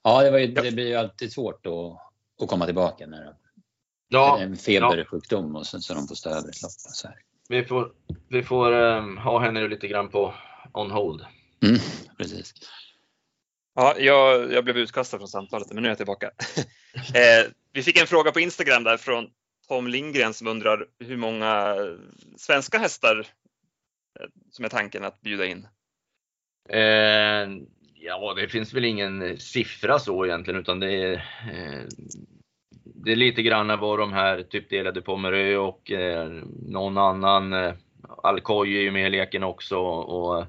Ja, 0.03 0.23
det, 0.23 0.31
var 0.31 0.39
ju, 0.39 0.47
det 0.47 0.71
blir 0.71 0.87
ju 0.87 0.95
alltid 0.95 1.31
svårt 1.31 1.65
att, 1.65 2.43
att 2.43 2.49
komma 2.49 2.65
tillbaka 2.65 3.07
när 3.07 3.23
det 3.23 3.35
ja, 4.09 4.39
är 4.39 4.43
en 4.43 4.57
febersjukdom 4.57 5.55
och 5.55 5.65
sen 5.65 5.81
så 5.81 5.93
de 5.93 6.07
får 6.07 6.15
stå 6.15 6.29
över 6.29 6.49
ett 6.49 6.61
lopp. 6.61 6.71
Så 6.71 7.07
här 7.07 7.17
vi 7.49 7.63
får, 7.63 7.91
vi 8.27 8.43
får 8.43 8.71
um, 8.71 9.17
ha 9.17 9.39
henne 9.39 9.67
lite 9.67 9.87
grann 9.87 10.09
på 10.09 10.33
on 10.73 10.91
hold. 10.91 11.25
Mm, 11.65 11.79
precis. 12.17 12.53
Ja, 13.75 13.95
jag, 13.97 14.53
jag 14.53 14.63
blev 14.63 14.77
utkastad 14.77 15.17
från 15.17 15.27
samtalet, 15.27 15.73
men 15.73 15.83
nu 15.83 15.87
är 15.87 15.91
jag 15.91 15.97
tillbaka. 15.97 16.25
eh, 17.15 17.51
vi 17.73 17.83
fick 17.83 18.01
en 18.01 18.07
fråga 18.07 18.31
på 18.31 18.39
Instagram 18.39 18.83
där 18.83 18.97
från 18.97 19.29
Tom 19.67 19.87
Lindgren 19.87 20.33
som 20.33 20.47
undrar 20.47 20.85
hur 20.99 21.17
många 21.17 21.75
svenska 22.37 22.77
hästar 22.77 23.19
eh, 24.19 24.27
som 24.51 24.65
är 24.65 24.69
tanken 24.69 25.03
att 25.03 25.21
bjuda 25.21 25.45
in? 25.45 25.67
Eh, 26.69 27.47
ja, 27.95 28.33
det 28.33 28.47
finns 28.47 28.73
väl 28.73 28.85
ingen 28.85 29.37
siffra 29.37 29.99
så 29.99 30.25
egentligen, 30.25 30.59
utan 30.59 30.79
det 30.79 30.93
är, 30.93 31.13
eh, 31.13 31.83
det 32.83 33.11
är 33.11 33.15
lite 33.15 33.41
grann 33.41 33.79
vad 33.79 33.99
de 33.99 34.13
här 34.13 34.43
typ 34.43 34.69
delade 34.69 35.01
Pomerö 35.01 35.57
och 35.57 35.91
eh, 35.91 36.29
någon 36.67 36.97
annan. 36.97 37.53
Eh, 37.53 37.73
Alcoy 38.23 38.77
är 38.77 38.81
ju 38.81 38.91
med 38.91 39.07
i 39.07 39.09
leken 39.09 39.43
också 39.43 39.77
och 39.77 40.45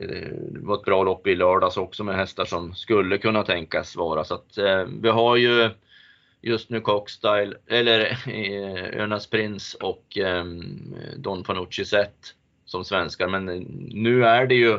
Eh, 0.00 0.32
det 0.32 0.60
var 0.60 0.74
ett 0.74 0.84
bra 0.84 1.02
lopp 1.02 1.26
i 1.26 1.34
lördags 1.34 1.76
också 1.76 2.04
med 2.04 2.16
hästar 2.16 2.44
som 2.44 2.74
skulle 2.74 3.18
kunna 3.18 3.42
tänkas 3.42 3.96
vara. 3.96 4.24
Så 4.24 4.34
att 4.34 4.58
eh, 4.58 4.84
vi 5.02 5.08
har 5.08 5.36
ju 5.36 5.70
just 6.42 6.70
nu 6.70 6.80
Cockstyle, 6.80 7.56
eller 7.66 8.00
eh, 8.26 9.02
Önas 9.02 9.26
Prins 9.26 9.74
och 9.74 10.18
eh, 10.18 10.44
Don 11.16 11.44
Fanucci 11.44 11.84
sett 11.84 12.34
som 12.64 12.84
svenskar. 12.84 13.28
Men 13.28 13.48
eh, 13.48 13.62
nu 13.90 14.24
är 14.24 14.46
det 14.46 14.54
ju 14.54 14.74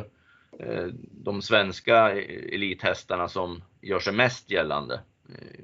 eh, 0.58 0.86
de 1.10 1.42
svenska 1.42 2.12
elithästarna 2.52 3.28
som 3.28 3.62
gör 3.80 4.00
sig 4.00 4.12
mest 4.12 4.50
gällande. 4.50 5.00
Eh, 5.28 5.62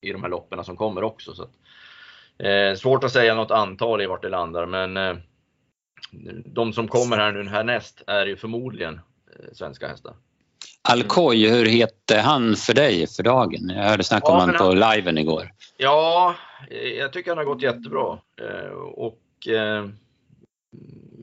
i 0.00 0.12
de 0.12 0.22
här 0.22 0.30
loppen 0.30 0.64
som 0.64 0.76
kommer 0.76 1.04
också. 1.04 1.34
Så 1.34 1.42
att, 1.42 1.52
eh, 2.38 2.74
svårt 2.74 3.04
att 3.04 3.12
säga 3.12 3.34
något 3.34 3.50
antal 3.50 4.02
i 4.02 4.06
vart 4.06 4.22
det 4.22 4.28
landar, 4.28 4.66
men 4.66 4.96
eh, 4.96 5.16
de 6.46 6.72
som 6.72 6.88
kommer 6.88 7.16
här 7.16 7.32
nu 7.32 7.48
härnäst 7.48 8.02
är 8.06 8.26
ju 8.26 8.36
förmodligen 8.36 8.94
eh, 8.94 9.52
svenska 9.52 9.88
hästar. 9.88 10.14
Alcoy, 10.88 11.48
hur 11.48 11.66
heter 11.66 12.20
han 12.22 12.56
för 12.56 12.74
dig 12.74 13.06
för 13.06 13.22
dagen? 13.22 13.68
Jag 13.76 13.82
hörde 13.82 14.04
snack 14.04 14.28
om 14.28 14.34
Ja, 14.34 14.40
han 14.40 14.54
på 14.54 14.64
han- 14.84 14.94
liven 14.96 15.18
igår. 15.18 15.50
Ja, 15.76 16.34
eh, 16.70 16.76
jag 16.88 17.12
tycker 17.12 17.30
han 17.30 17.38
har 17.38 17.44
gått 17.44 17.62
jättebra. 17.62 18.18
Eh, 18.40 18.70
Och 18.78 19.48
eh, 19.48 19.86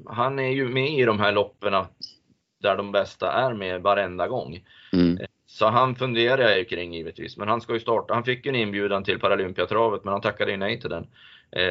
han 0.06 0.40
är 0.40 0.50
ju 0.52 0.70
med 0.70 0.90
i 1.00 1.04
de 1.06 1.20
här 1.20 1.32
loppen 1.32 1.74
där 2.62 2.78
de 2.78 2.92
bästa 2.92 3.32
är 3.32 3.54
med 3.54 3.82
varenda 3.82 4.28
gång. 4.28 4.64
Mm. 4.94 5.18
Så 5.48 5.66
han 5.68 5.96
funderar 5.96 6.42
jag 6.42 6.58
ju 6.58 6.66
kring 6.66 6.94
givetvis. 6.94 7.38
Men 7.38 7.48
han 7.48 7.62
ska 7.62 7.74
ju 7.74 7.80
starta. 7.80 8.14
Han 8.14 8.24
fick 8.24 8.46
ju 8.46 8.50
en 8.50 8.56
inbjudan 8.56 9.04
till 9.04 9.20
Paralympiatravet 9.20 10.04
men 10.04 10.12
han 10.12 10.22
tackade 10.22 10.52
ju 10.52 10.58
nej 10.58 10.80
till 10.82 10.90
den. 10.90 11.08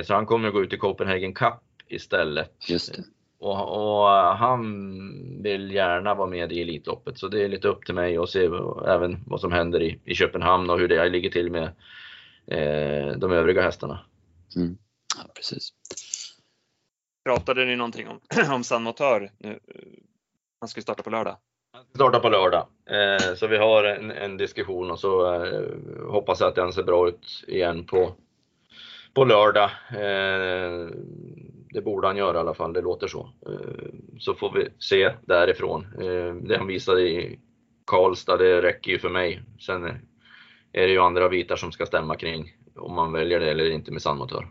Så 0.04 0.14
han 0.14 0.26
kommer 0.26 0.48
att 0.48 0.54
gå 0.54 0.62
ut 0.62 0.72
i 0.72 0.76
Copenhagen 0.76 1.34
Cup 1.34 1.54
istället. 1.94 2.52
Just 2.68 2.94
det. 2.94 3.04
Och, 3.38 4.02
och 4.02 4.08
han 4.36 4.62
vill 5.42 5.70
gärna 5.70 6.14
vara 6.14 6.28
med 6.28 6.52
i 6.52 6.62
Elitloppet 6.62 7.18
så 7.18 7.28
det 7.28 7.44
är 7.44 7.48
lite 7.48 7.68
upp 7.68 7.84
till 7.84 7.94
mig 7.94 8.16
att 8.16 8.30
se 8.30 8.44
även 8.86 9.24
vad 9.26 9.40
som 9.40 9.52
händer 9.52 9.82
i, 9.82 10.00
i 10.04 10.14
Köpenhamn 10.14 10.70
och 10.70 10.78
hur 10.78 10.88
det 10.88 11.08
ligger 11.08 11.30
till 11.30 11.50
med 11.50 11.64
eh, 12.46 13.18
de 13.18 13.32
övriga 13.32 13.62
hästarna. 13.62 14.00
Mm. 14.56 14.78
Ja, 15.16 15.22
precis. 15.34 15.72
Pratade 17.24 17.64
ni 17.64 17.76
någonting 17.76 18.08
om, 18.08 18.20
om 18.54 18.64
San 18.64 18.82
Motör 18.82 19.30
nu? 19.38 19.58
Han 20.60 20.68
ska 20.68 20.80
starta 20.80 21.02
på 21.02 21.10
lördag. 21.10 21.36
Vi 21.92 21.98
startar 21.98 22.20
på 22.20 22.28
lördag. 22.28 22.66
Eh, 22.90 23.34
så 23.34 23.46
vi 23.46 23.56
har 23.56 23.84
en, 23.84 24.10
en 24.10 24.36
diskussion 24.36 24.90
och 24.90 25.00
så 25.00 25.34
eh, 25.44 25.62
hoppas 26.08 26.40
jag 26.40 26.48
att 26.48 26.54
den 26.54 26.72
ser 26.72 26.82
bra 26.82 27.08
ut 27.08 27.44
igen 27.48 27.86
på, 27.86 28.14
på 29.14 29.24
lördag. 29.24 29.70
Eh, 29.90 30.88
det 31.74 31.82
borde 31.82 32.06
han 32.06 32.16
göra 32.16 32.36
i 32.36 32.40
alla 32.40 32.54
fall, 32.54 32.72
det 32.72 32.80
låter 32.80 33.06
så. 33.06 33.32
Eh, 33.46 34.18
så 34.18 34.34
får 34.34 34.52
vi 34.52 34.68
se 34.78 35.14
därifrån. 35.22 35.84
Eh, 35.84 36.34
det 36.34 36.58
han 36.58 36.66
visade 36.66 37.02
i 37.02 37.38
Karlstad, 37.86 38.36
det 38.36 38.62
räcker 38.62 38.90
ju 38.90 38.98
för 38.98 39.08
mig. 39.08 39.42
Sen 39.60 39.84
är 40.72 40.86
det 40.86 40.92
ju 40.92 40.98
andra 40.98 41.28
bitar 41.28 41.56
som 41.56 41.72
ska 41.72 41.86
stämma 41.86 42.16
kring 42.16 42.56
om 42.76 42.94
man 42.94 43.12
väljer 43.12 43.40
det 43.40 43.50
eller 43.50 43.70
inte 43.70 43.92
med 43.92 44.02
sandmotör. 44.02 44.50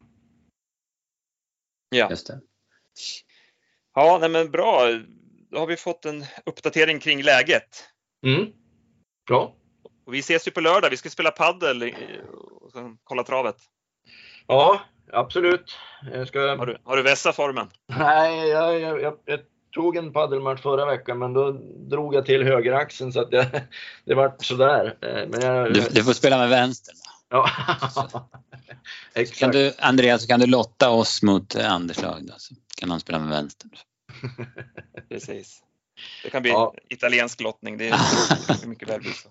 Ja, 1.89 2.09
Just 2.09 2.27
det. 2.27 2.41
ja 3.95 4.17
nej 4.21 4.29
men 4.29 4.51
bra. 4.51 4.81
Då 5.49 5.59
har 5.59 5.67
vi 5.67 5.75
fått 5.77 6.05
en 6.05 6.23
uppdatering 6.45 6.99
kring 6.99 7.21
läget. 7.21 7.83
Mm. 8.25 8.51
Bra. 9.27 9.55
Och 10.05 10.13
vi 10.13 10.19
ses 10.19 10.47
ju 10.47 10.51
på 10.51 10.61
lördag. 10.61 10.89
Vi 10.89 10.97
ska 10.97 11.09
spela 11.09 11.31
paddel 11.31 11.93
och 12.61 12.71
sen 12.71 12.97
kolla 13.03 13.23
travet. 13.23 13.57
Ja, 14.47 14.81
absolut. 15.13 15.75
Jag 16.13 16.27
ska... 16.27 16.39
Har 16.55 16.65
du, 16.65 16.77
har 16.83 16.97
du 16.97 17.03
vässat 17.03 17.35
formen? 17.35 17.67
Nej, 17.87 18.47
jag, 18.49 18.79
jag, 18.79 19.01
jag, 19.01 19.17
jag 19.25 19.39
tog 19.71 19.97
en 19.97 20.13
paddelmatch 20.13 20.61
förra 20.61 20.85
veckan 20.85 21.19
men 21.19 21.33
då 21.33 21.51
drog 21.89 22.15
jag 22.15 22.25
till 22.25 22.43
högeraxeln 22.43 23.13
så 23.13 23.21
att 23.21 23.31
jag, 23.31 23.45
det 24.05 24.13
vart 24.15 24.45
sådär. 24.45 24.97
Eh, 25.01 25.27
Men 25.29 25.41
jag, 25.41 25.73
Du, 25.73 25.81
du 25.91 26.03
får 26.03 26.13
spela 26.13 26.37
med 26.37 26.49
vänstern. 26.49 26.95
ja. 27.29 27.49
Kan 29.13 29.21
Exakt. 29.23 29.53
du, 29.53 29.73
Andreas, 29.79 30.21
så 30.21 30.27
kan 30.27 30.39
du 30.39 30.45
lotta 30.47 30.89
oss 30.89 31.23
mot 31.23 31.55
eh, 31.55 31.71
Anders 31.73 32.01
lag 32.01 32.19
då, 32.27 32.33
så 32.37 32.55
kan 32.77 32.91
han 32.91 32.99
spela 32.99 33.19
med 33.19 33.29
vänstern. 33.29 33.71
Precis. 35.09 35.59
Det 36.23 36.29
kan 36.29 36.41
bli 36.41 36.51
Ja. 36.51 36.73
italiensk 36.89 37.41
lottning. 37.41 37.77
Det 37.77 37.87
är 37.87 37.95
det 38.47 38.63
är 38.63 38.67
mycket 38.67 38.89
väl 38.89 39.01
bli 39.01 39.11
så. 39.11 39.29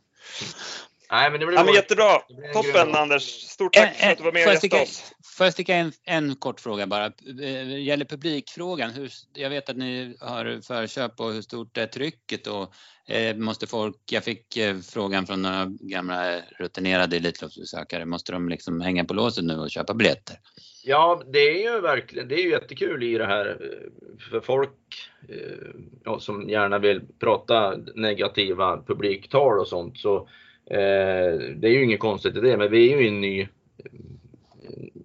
Nej, 1.12 1.30
men 1.30 1.40
det 1.40 1.46
blir 1.46 1.56
Ja, 1.56 1.64
men 1.64 1.66
bra. 1.66 1.74
jättebra. 1.74 2.18
Det 2.28 2.52
Toppen 2.52 2.94
Anders. 2.94 3.22
Stort 3.22 3.72
tack 3.72 3.94
för 3.96 4.10
att 4.10 4.18
du 4.18 4.24
var 4.24 4.32
med 4.32 4.42
Får 4.44 4.50
och 4.50 4.54
gästade 4.54 4.82
oss. 4.82 5.12
får 5.36 5.46
jag 5.46 5.52
sticka 5.52 5.74
en, 5.74 5.92
en 6.04 6.36
kort 6.36 6.60
fråga 6.60 6.86
bara? 6.86 7.06
Eh, 7.42 7.78
Gäller 7.80 8.04
publikfrågan. 8.04 8.90
Hur, 8.90 9.10
jag 9.34 9.50
vet 9.50 9.68
att 9.68 9.76
ni 9.76 10.16
har 10.20 10.60
förköp 10.66 11.20
och 11.20 11.32
hur 11.32 11.42
stort 11.42 11.76
är 11.76 11.86
trycket 11.86 12.46
och 12.46 12.72
eh, 13.14 13.36
måste 13.36 13.66
folk, 13.66 13.96
jag 14.10 14.24
fick 14.24 14.56
eh, 14.56 14.76
frågan 14.78 15.26
från 15.26 15.42
några 15.42 15.66
gamla 15.80 16.40
rutinerade 16.58 17.16
Elitloppsbesökare, 17.16 18.04
måste 18.04 18.32
de 18.32 18.48
liksom 18.48 18.80
hänga 18.80 19.04
på 19.04 19.14
låset 19.14 19.44
nu 19.44 19.56
och 19.56 19.70
köpa 19.70 19.94
biljetter? 19.94 20.36
Ja, 20.84 21.22
det 21.32 21.38
är 21.38 21.72
ju 21.74 21.80
verkligen, 21.80 22.28
det 22.28 22.34
är 22.34 22.42
ju 22.44 22.50
jättekul 22.50 23.02
i 23.02 23.18
det 23.18 23.26
här 23.26 23.46
eh, 23.46 24.20
för 24.30 24.40
folk 24.40 24.70
eh, 25.28 26.18
som 26.18 26.48
gärna 26.48 26.78
vill 26.78 27.00
prata 27.20 27.76
negativa 27.94 28.82
publiktal 28.86 29.58
och 29.58 29.68
sånt 29.68 29.98
så 29.98 30.16
eh, 30.16 30.26
det 31.56 31.68
är 31.68 31.70
ju 31.70 31.84
inget 31.84 32.00
konstigt 32.00 32.36
i 32.36 32.40
det, 32.40 32.56
men 32.56 32.70
vi 32.70 32.92
är 32.92 32.96
ju 32.98 33.04
i 33.04 33.08
en 33.08 33.20
ny 33.20 33.40
eh, 33.40 33.46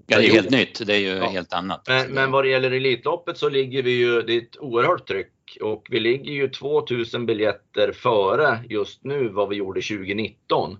Ja, 0.09 0.17
det 0.17 0.25
är 0.25 0.29
period. 0.29 0.35
helt 0.35 0.49
nytt, 0.51 0.87
det 0.87 0.93
är 0.95 0.99
ju 0.99 1.07
Ja. 1.07 1.29
helt 1.29 1.53
annat. 1.53 1.85
Men, 1.87 2.11
men 2.13 2.31
vad 2.31 2.43
det 2.43 2.49
gäller 2.49 2.71
Elitloppet 2.71 3.37
så 3.37 3.49
ligger 3.49 3.83
vi 3.83 3.91
ju, 3.91 4.21
det 4.21 4.33
är 4.33 4.37
ett 4.41 4.57
oerhört 4.59 5.07
tryck 5.07 5.57
och 5.61 5.87
vi 5.89 5.99
ligger 5.99 6.31
ju 6.33 6.47
2000 6.49 7.25
biljetter 7.25 7.91
före 7.91 8.59
just 8.69 9.03
nu 9.03 9.27
vad 9.27 9.49
vi 9.49 9.55
gjorde 9.55 9.81
2019. 9.81 10.77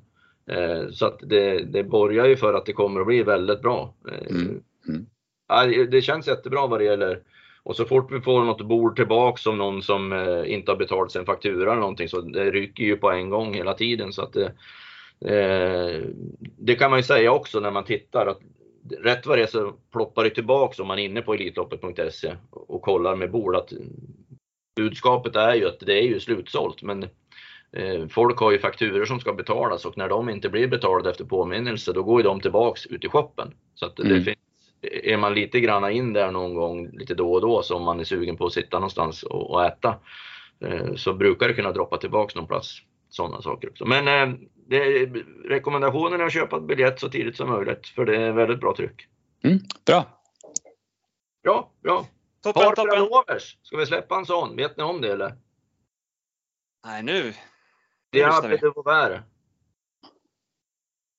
Eh, 0.50 0.90
så 0.92 1.06
att 1.06 1.20
det, 1.24 1.60
det 1.64 1.84
borgar 1.84 2.26
ju 2.26 2.36
för 2.36 2.54
att 2.54 2.66
det 2.66 2.74
kommer 2.74 3.02
att 3.02 3.08
bli 3.08 3.24
väldigt 3.24 3.62
bra. 3.62 3.94
Eh, 4.12 4.28
Mm, 4.36 4.62
mm. 4.88 5.06
ja, 5.50 5.66
det- 5.66 5.86
det 5.88 6.02
känns 6.02 6.28
jättebra 6.28 6.68
vad 6.68 6.80
det 6.80 6.86
gäller 6.86 7.20
och 7.68 7.76
så 7.76 7.86
fort 7.86 8.12
vi 8.12 8.22
får 8.22 8.44
något 8.44 8.62
bord 8.62 8.96
tillbaks 8.96 9.42
som 9.42 9.58
någon 9.58 9.84
som 9.84 10.14
eh, 10.14 10.54
inte 10.54 10.72
har 10.72 10.78
betalat 10.78 11.12
sin 11.12 11.26
faktura 11.26 11.72
eller 11.72 11.82
någonting 11.82 12.10
så 12.10 12.22
det 12.22 12.52
rycker 12.52 12.84
ju 12.84 12.98
på 12.98 13.12
en 13.12 13.30
gång 13.30 13.54
hela 13.54 13.74
tiden 13.74 14.14
så 14.14 14.22
att 14.22 14.34
det, 14.34 14.52
eh, 15.36 16.02
det 16.58 16.76
kan 16.76 16.90
man 16.90 17.00
ju 17.00 17.04
säga 17.04 17.32
också 17.32 17.60
när 17.60 17.72
man 17.72 17.84
tittar 17.84 18.28
att 18.28 18.40
rätt 19.04 19.26
vad 19.26 19.38
det 19.38 19.42
är 19.42 19.48
så 19.48 19.74
ploppar 19.92 20.24
det 20.24 20.30
tillbaks 20.30 20.80
om 20.80 20.88
man 20.88 21.00
är 21.00 21.04
inne 21.06 21.22
på 21.22 21.34
Elitloppet.se 21.34 22.36
och 22.52 22.82
kollar 22.82 23.16
med 23.16 23.32
bord 23.32 23.56
att 23.56 23.74
budskapet 24.76 25.36
är 25.36 25.56
ju 25.56 25.68
att 25.68 25.80
det 25.80 25.94
är 25.94 26.08
ju 26.08 26.20
slutsålt 26.20 26.84
men 26.84 27.04
eh, 27.72 28.08
folk 28.10 28.38
har 28.40 28.52
ju 28.52 28.60
fakturor 28.60 29.06
som 29.06 29.20
ska 29.20 29.34
betalas 29.34 29.86
och 29.86 29.98
när 29.98 30.10
de 30.10 30.30
inte 30.30 30.50
blir 30.50 30.68
betalade 30.68 31.10
efter 31.10 31.26
påminnelse 31.26 31.94
då 31.94 32.04
går 32.04 32.22
ju 32.22 32.24
de 32.24 32.42
tillbaks 32.42 32.86
ut 32.86 33.06
i 33.06 33.10
shoppen. 33.10 33.54
Så 33.76 33.86
att 33.86 33.96
det 33.96 34.04
Mm. 34.04 34.24
finns, 34.24 34.38
är 34.82 35.18
man 35.18 35.34
lite 35.34 35.60
granna 35.60 35.92
in 35.92 36.14
där 36.14 36.32
någon 36.32 36.54
gång 36.54 36.90
lite 36.92 37.14
då 37.14 37.34
och 37.34 37.42
då 37.42 37.64
så 37.64 37.76
om 37.76 37.84
man 37.84 38.00
är 38.00 38.04
sugen 38.04 38.38
på 38.38 38.46
att 38.46 38.54
sitta 38.54 38.80
någonstans 38.80 39.24
och, 39.24 39.52
och 39.52 39.66
äta 39.66 39.96
eh, 40.60 40.96
så 40.96 41.14
brukar 41.14 41.48
det 41.48 41.54
kunna 41.54 41.72
droppa 41.72 41.98
tillbaks 41.98 42.36
någon 42.36 42.48
plats. 42.48 42.82
Sådana 43.10 43.42
saker 43.42 43.70
också. 43.70 43.86
Men 43.86 44.08
eh, 44.08 44.40
det, 44.68 45.06
rekommendationen 45.46 46.22
är 46.22 46.26
att 46.26 46.34
köpa 46.34 46.60
biljett 46.60 47.00
så 47.00 47.10
tidigt 47.10 47.38
som 47.38 47.50
möjligt 47.50 47.88
för 47.88 48.06
det 48.06 48.18
är 48.18 48.32
väldigt 48.32 48.60
bra 48.60 48.76
tryck. 48.76 49.08
Mm, 49.44 49.60
bra. 49.86 50.06
Bra, 51.44 51.72
bra. 51.84 52.06
Toppen, 52.44 52.64
Harper 52.64 52.84
toppen. 52.84 53.00
Lovers, 53.00 53.58
ska 53.62 53.78
vi 53.78 53.86
släppa 53.86 54.16
en 54.16 54.26
sån? 54.26 54.56
Vet 54.56 54.78
ni 54.78 54.84
om 54.84 55.02
det 55.02 55.12
eller? 55.12 55.36
Nej, 56.86 57.04
nu. 57.04 57.34
Det 58.10 58.22
är 58.22 58.62
de 58.62 58.72
Vauvert 58.76 59.24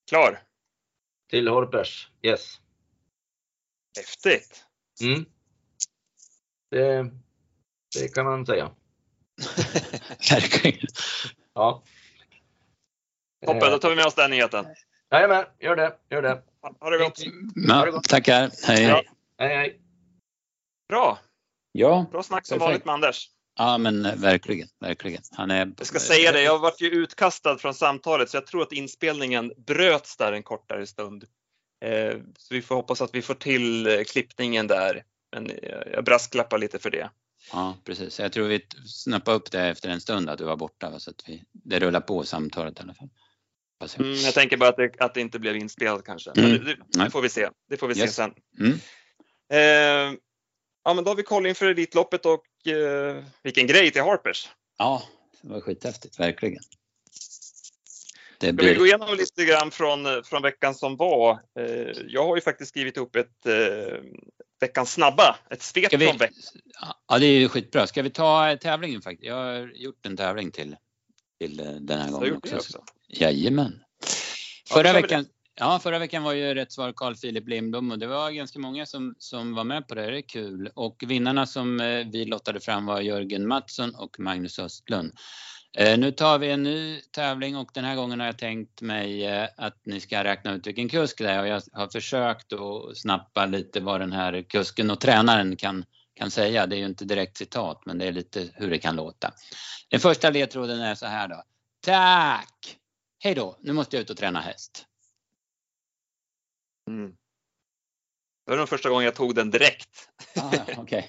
Klar. 0.08 0.38
till 1.30 1.48
Harpers. 1.48 2.10
Yes. 2.22 2.60
Häftigt. 3.98 4.64
Mm. 5.02 5.24
Det, 6.70 7.10
det 8.00 8.14
kan 8.14 8.24
man 8.24 8.46
säga. 8.46 8.70
Verkligen. 10.30 10.88
Ja. 11.54 11.82
Toppen, 13.46 13.70
då 13.72 13.78
tar 13.78 13.90
vi 13.90 13.96
med 13.96 14.06
oss 14.06 14.14
den 14.14 14.30
nyheten. 14.30 14.66
Jajamän, 15.10 15.44
gör 15.60 15.76
det. 15.76 15.96
Gör 16.10 16.22
det. 16.22 16.42
Ha 16.80 16.90
det 16.90 16.98
gott. 16.98 17.22
Ja, 17.54 18.00
tackar. 18.08 18.50
Hej. 18.66 18.82
Ja. 18.82 19.02
Hej, 19.38 19.56
hej. 19.56 19.80
Bra. 20.88 21.18
Ja, 21.72 22.06
Bra 22.10 22.22
snack 22.22 22.46
som 22.46 22.58
vanligt 22.58 22.84
med 22.84 22.94
Anders. 22.94 23.30
ja 23.58 23.78
men 23.78 24.06
eh, 24.06 24.16
verkligen, 24.16 24.68
verkligen. 24.80 25.22
Han 25.30 25.50
är... 25.50 25.72
Jag 25.78 25.86
ska 25.86 25.98
säga 25.98 26.32
det, 26.32 26.42
jag 26.42 26.58
varit 26.58 26.80
ju 26.80 26.90
utkastad 26.90 27.58
från 27.58 27.74
samtalet 27.74 28.30
så 28.30 28.36
jag 28.36 28.46
tror 28.46 28.62
att 28.62 28.72
inspelningen 28.72 29.52
bröts 29.56 30.16
där 30.16 30.32
en 30.32 30.42
kortare 30.42 30.86
stund. 30.86 31.24
Eh, 31.80 32.16
Så 32.38 32.54
vi 32.54 32.62
får 32.62 32.74
hoppas 32.74 33.00
att 33.00 33.14
vi 33.14 33.22
får 33.22 33.34
till 33.34 33.86
eh, 33.86 34.04
klippningen 34.04 34.66
där. 34.66 35.04
Men 35.32 35.50
jag 35.92 36.04
brasklappar 36.04 36.58
lite 36.58 36.78
för 36.78 36.90
det. 36.90 37.10
Ja, 37.52 37.76
precis. 37.84 38.20
Jag 38.20 38.32
tror 38.32 38.48
vi 38.48 38.66
snappade 38.86 39.36
upp 39.36 39.50
det 39.50 39.60
efter 39.60 39.88
en 39.88 40.00
stund 40.00 40.30
att 40.30 40.38
du 40.38 40.44
var 40.44 40.56
borta 40.56 40.98
så 41.00 41.10
att 41.10 41.22
vi, 41.26 41.44
det 41.52 41.78
rullar 41.80 42.00
på 42.00 42.24
samtalet 42.24 42.78
i 42.78 42.82
alla 42.82 42.94
fall. 42.94 43.08
Jag. 43.80 43.90
Mm, 44.06 44.14
jag 44.14 44.34
tänker 44.34 44.56
bara 44.56 44.68
att 44.68 44.76
det, 44.76 44.92
att 44.98 45.14
det 45.14 45.20
inte 45.20 45.38
blev 45.38 45.56
inspelat 45.56 46.04
kanske. 46.04 46.30
Mm. 46.30 46.50
Men 46.50 46.64
det, 46.64 46.74
det, 46.74 47.04
det 47.04 47.10
får 47.10 47.22
vi 47.22 47.28
se. 47.28 47.48
Det 47.68 47.76
får 47.76 47.88
vi 47.88 47.94
se 47.94 48.00
Yes. 48.00 48.14
sen. 48.14 48.34
Mm. 48.60 48.72
Eh, 49.52 50.18
ja, 50.84 50.94
men 50.94 51.04
då 51.04 51.10
har 51.10 51.16
vi 51.16 51.22
koll 51.22 51.46
inför 51.46 51.66
Elitloppet 51.66 52.26
och 52.26 52.66
eh, 52.66 53.24
vilken 53.42 53.66
grej 53.66 53.90
till 53.90 54.02
Harpers. 54.02 54.48
Ja, 54.78 55.02
det 55.42 55.48
var 55.48 55.60
skithäftigt, 55.60 56.20
verkligen. 56.20 56.62
Det 58.40 58.46
Ska 58.46 58.56
vi 58.62 58.74
gå 58.74 58.80
blir... 58.80 58.86
igenom 58.86 59.16
lite 59.16 59.44
grann 59.44 59.70
från, 59.70 60.24
från 60.24 60.42
veckan 60.42 60.74
som 60.74 60.96
var? 60.96 61.32
Eh, 61.32 61.66
jag 62.06 62.26
har 62.26 62.36
ju 62.36 62.42
faktiskt 62.42 62.68
skrivit 62.68 62.96
ihop 62.96 63.16
ett 63.16 63.46
eh, 63.46 64.00
veckans 64.60 64.92
snabba, 64.92 65.36
ett 65.50 65.62
svep 65.62 65.92
vi... 65.92 66.06
från 66.06 66.16
veckan. 66.16 66.36
Ja, 67.08 67.18
det 67.18 67.26
är 67.26 67.38
ju 67.38 67.48
skitbra. 67.48 67.86
Ska 67.86 68.02
vi 68.02 68.10
ta 68.10 68.56
tävlingen 68.56 69.02
faktiskt? 69.02 69.26
Jag 69.26 69.34
har 69.34 69.70
gjort 69.74 70.06
en 70.06 70.16
tävling 70.16 70.50
till, 70.50 70.76
till 71.40 71.60
eh, 71.60 71.66
den 71.66 72.00
här 72.00 72.10
gången 72.10 72.36
också. 72.36 72.56
också. 72.56 72.84
Jajamän. 73.08 73.80
Ja, 74.70 74.74
Förra 74.74 74.92
vi 74.92 75.02
veckan, 75.02 75.26
Ja, 75.60 75.78
förra 75.82 75.98
veckan 75.98 76.22
var 76.22 76.32
ju 76.32 76.54
rätt 76.54 76.72
svar 76.72 76.92
Carl 76.96 77.16
Philip 77.16 77.48
Lindblom 77.48 77.90
och 77.90 77.98
det 77.98 78.06
var 78.06 78.30
ganska 78.30 78.58
många 78.58 78.86
som, 78.86 79.14
som 79.18 79.54
var 79.54 79.64
med 79.64 79.88
på 79.88 79.94
det. 79.94 80.10
Det 80.10 80.18
är 80.18 80.28
kul. 80.28 80.70
Och 80.74 81.04
vinnarna 81.06 81.46
som 81.46 81.80
eh, 81.80 82.06
vi 82.12 82.24
lottade 82.24 82.60
fram 82.60 82.86
var 82.86 83.00
Jörgen 83.00 83.48
Mattsson 83.48 83.94
och 83.94 84.20
Magnus 84.20 84.58
Östlund. 84.58 85.12
Eh, 85.76 85.98
nu 85.98 86.10
tar 86.12 86.38
vi 86.38 86.50
en 86.50 86.62
ny 86.62 87.00
tävling 87.00 87.56
och 87.56 87.70
den 87.74 87.84
här 87.84 87.96
gången 87.96 88.20
har 88.20 88.26
jag 88.26 88.38
tänkt 88.38 88.80
mig 88.80 89.26
eh, 89.26 89.48
att 89.56 89.86
ni 89.86 90.00
ska 90.00 90.24
räkna 90.24 90.52
ut 90.52 90.66
vilken 90.66 90.88
kusk 90.88 91.18
det 91.18 91.30
är 91.30 91.40
och 91.40 91.48
jag 91.48 91.62
har 91.72 91.88
försökt 91.88 92.52
att 92.52 92.98
snappa 92.98 93.46
lite 93.46 93.80
vad 93.80 94.00
den 94.00 94.12
här 94.12 94.42
kusken 94.42 94.90
och 94.90 95.00
tränaren 95.00 95.56
kan, 95.56 95.84
kan 96.14 96.30
säga. 96.30 96.66
Det 96.66 96.76
är 96.76 96.78
ju 96.78 96.86
inte 96.86 97.04
direkt 97.04 97.36
citat 97.36 97.82
men 97.86 97.98
det 97.98 98.06
är 98.06 98.12
lite 98.12 98.48
hur 98.54 98.70
det 98.70 98.78
kan 98.78 98.96
låta. 98.96 99.32
Den 99.88 100.00
första 100.00 100.30
ledtråden 100.30 100.80
är 100.80 100.94
så 100.94 101.06
här 101.06 101.28
då. 101.28 101.42
Tack! 101.80 102.78
Hej 103.18 103.34
då, 103.34 103.58
nu 103.60 103.72
måste 103.72 103.96
jag 103.96 104.02
ut 104.02 104.10
och 104.10 104.16
träna 104.16 104.40
häst. 104.40 104.86
Mm. 106.90 107.10
Det 108.46 108.50
var 108.52 108.56
nog 108.56 108.68
första 108.68 108.88
gången 108.88 109.04
jag 109.04 109.14
tog 109.14 109.34
den 109.34 109.50
direkt. 109.50 110.08
Ah, 110.36 110.80
okay. 110.82 111.02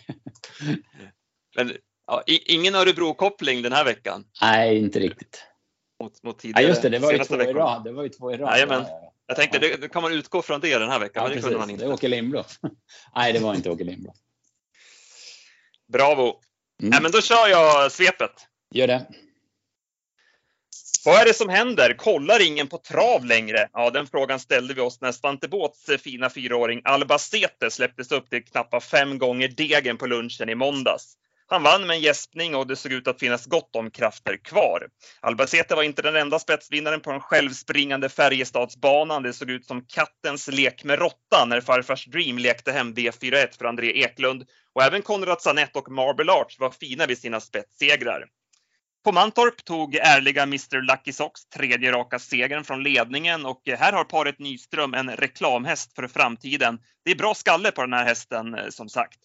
Men 1.55 1.77
ja, 2.09 2.23
ingen 2.27 2.75
Örebro-koppling 2.75 3.61
den 3.61 3.73
här 3.73 3.85
veckan. 3.85 4.25
Nej, 4.41 4.77
inte 4.77 4.99
riktigt. 4.99 5.43
Mot, 6.03 6.23
mot 6.23 6.43
ja, 6.43 6.61
just 6.61 6.81
det, 6.81 6.89
det 6.89 6.99
var, 6.99 7.11
ju 7.11 7.19
två 7.19 7.41
i 7.41 7.53
rad. 7.53 7.83
det 7.83 7.91
var 7.91 8.03
ju 8.03 8.09
två 8.09 8.33
i 8.33 8.37
rad. 8.37 8.49
Jajamän. 8.53 8.85
Jag 9.27 9.37
tänkte, 9.37 9.59
det, 9.59 9.91
kan 9.91 10.01
man 10.01 10.13
utgå 10.13 10.41
från 10.41 10.59
det 10.59 10.77
den 10.77 10.89
här 10.89 10.99
veckan, 10.99 11.23
ja, 11.23 11.27
men 11.27 11.37
det 11.37 11.41
kunde 11.41 11.57
man 11.57 11.69
inte. 11.69 11.83
Det 11.83 11.89
är 11.89 11.93
Åke 11.93 12.07
Lindblom. 12.07 12.43
Nej, 13.15 13.33
det 13.33 13.39
var 13.39 13.55
inte 13.55 13.69
Åke 13.69 13.83
Lindblom. 13.83 14.13
Bravo! 15.87 16.23
Mm. 16.23 16.89
Nej, 16.89 17.01
men 17.01 17.11
då 17.11 17.21
kör 17.21 17.47
jag 17.47 17.91
svepet. 17.91 18.31
Gör 18.71 18.87
det. 18.87 19.07
Vad 21.05 21.21
är 21.21 21.25
det 21.25 21.33
som 21.33 21.49
händer? 21.49 21.93
Kollar 21.93 22.47
ingen 22.47 22.67
på 22.67 22.77
trav 22.77 23.25
längre? 23.25 23.69
Ja, 23.73 23.89
den 23.89 24.07
frågan 24.07 24.39
ställde 24.39 24.73
vi 24.73 24.81
oss 24.81 25.01
när 25.01 25.11
Svante 25.11 25.47
Båths 25.47 26.01
fina 26.03 26.29
fyraåring 26.29 26.81
Albacete 26.83 27.71
släpptes 27.71 28.11
upp 28.11 28.29
till 28.29 28.43
knappt 28.43 28.83
fem 28.83 29.17
gånger 29.17 29.47
degen 29.47 29.97
på 29.97 30.07
lunchen 30.07 30.49
i 30.49 30.55
måndags. 30.55 31.17
Han 31.51 31.63
vann 31.63 31.87
med 31.87 31.95
en 31.95 32.01
gäspning 32.01 32.55
och 32.55 32.67
det 32.67 32.75
såg 32.75 32.91
ut 32.91 33.07
att 33.07 33.19
finnas 33.19 33.45
gott 33.45 33.75
om 33.75 33.91
krafter 33.91 34.37
kvar. 34.37 34.87
Albacete 35.21 35.75
var 35.75 35.83
inte 35.83 36.01
den 36.01 36.15
enda 36.15 36.39
spetsvinnaren 36.39 37.01
på 37.01 37.11
den 37.11 37.21
självspringande 37.21 38.09
Färjestadsbanan. 38.09 39.23
Det 39.23 39.33
såg 39.33 39.49
ut 39.49 39.65
som 39.65 39.85
kattens 39.85 40.47
lek 40.47 40.83
med 40.83 40.99
råttan 40.99 41.49
när 41.49 41.61
farfars 41.61 42.05
Dream 42.05 42.37
lekte 42.37 42.71
hem 42.71 42.93
V41 42.93 43.57
för 43.57 43.65
André 43.65 43.91
Eklund. 43.91 44.45
Och 44.75 44.83
även 44.83 45.01
Konrad 45.01 45.41
Sanett 45.41 45.75
och 45.75 45.91
Marble 45.91 46.31
Arch 46.31 46.59
var 46.59 46.71
fina 46.71 47.05
vid 47.05 47.17
sina 47.17 47.39
spetssegrar. 47.39 48.25
På 49.03 49.11
Mantorp 49.11 49.65
tog 49.65 49.95
ärliga 49.95 50.43
Mr 50.43 50.81
Lucky 50.81 51.13
Sox 51.13 51.45
tredje 51.45 51.91
raka 51.91 52.19
segern 52.19 52.63
från 52.63 52.83
ledningen 52.83 53.45
och 53.45 53.61
här 53.67 53.93
har 53.93 54.03
paret 54.03 54.39
Nyström 54.39 54.93
en 54.93 55.09
reklamhäst 55.09 55.95
för 55.95 56.07
framtiden. 56.07 56.79
Det 57.05 57.11
är 57.11 57.15
bra 57.15 57.33
skalle 57.33 57.71
på 57.71 57.81
den 57.81 57.93
här 57.93 58.05
hästen 58.05 58.55
eh, 58.55 58.69
som 58.69 58.89
sagt. 58.89 59.19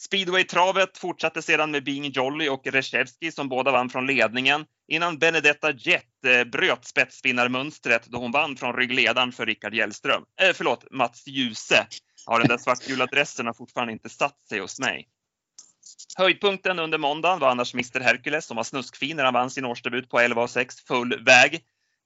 Speedway-travet 0.00 0.98
fortsatte 0.98 1.42
sedan 1.42 1.70
med 1.70 1.84
Being 1.84 2.10
Jolly 2.10 2.48
och 2.48 2.66
Reshevski 2.66 3.32
som 3.32 3.48
båda 3.48 3.72
vann 3.72 3.90
från 3.90 4.06
ledningen 4.06 4.64
innan 4.88 5.18
Benedetta 5.18 5.72
Jet 5.72 6.24
eh, 6.26 6.44
bröt 6.44 6.84
spetsvinnarmönstret 6.84 8.06
då 8.06 8.18
hon 8.18 8.32
vann 8.32 8.56
från 8.56 8.76
ryggledaren 8.76 9.32
för 9.32 9.46
Rickard 9.46 9.74
Hjellström. 9.74 10.22
Eh, 10.40 10.52
förlåt, 10.54 10.90
Mats 10.90 11.26
Djuse. 11.26 11.86
Ja, 12.26 12.38
den 12.38 12.48
där 12.48 12.58
svartgula 12.58 13.06
dressen 13.06 13.46
har 13.46 13.54
fortfarande 13.54 13.92
inte 13.92 14.08
satt 14.08 14.42
sig 14.48 14.60
hos 14.60 14.80
mig. 14.80 15.08
Höjdpunkten 16.16 16.78
under 16.78 16.98
måndagen 16.98 17.38
var 17.38 17.50
annars 17.50 17.74
Mr 17.74 18.00
Hercules 18.00 18.46
som 18.46 18.56
var 18.56 18.64
snuskfin 18.64 19.16
när 19.16 19.24
han 19.24 19.34
vann 19.34 19.50
sin 19.50 19.64
årsdebut 19.64 20.08
på 20.08 20.18
11,6 20.20 20.86
full 20.86 21.24
väg. 21.24 21.60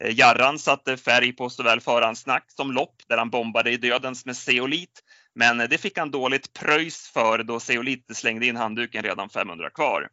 Eh, 0.04 0.18
Jarran 0.18 0.58
satte 0.58 0.96
färg 0.96 1.32
på 1.32 1.50
såväl 1.50 1.80
förhandsnack 1.80 2.44
som 2.50 2.72
lopp 2.72 3.02
där 3.08 3.18
han 3.18 3.30
bombade 3.30 3.70
i 3.70 3.76
dödens 3.76 4.26
med 4.26 4.36
Zeolit. 4.36 5.02
Men 5.34 5.60
eh, 5.60 5.68
det 5.68 5.78
fick 5.78 5.98
han 5.98 6.10
dåligt 6.10 6.52
pröjs 6.52 7.08
för 7.08 7.42
då 7.42 7.60
Seolite 7.60 8.14
slängde 8.14 8.46
in 8.46 8.56
handduken 8.56 9.02
redan 9.02 9.28
500 9.28 9.70
kvar. 9.70 10.08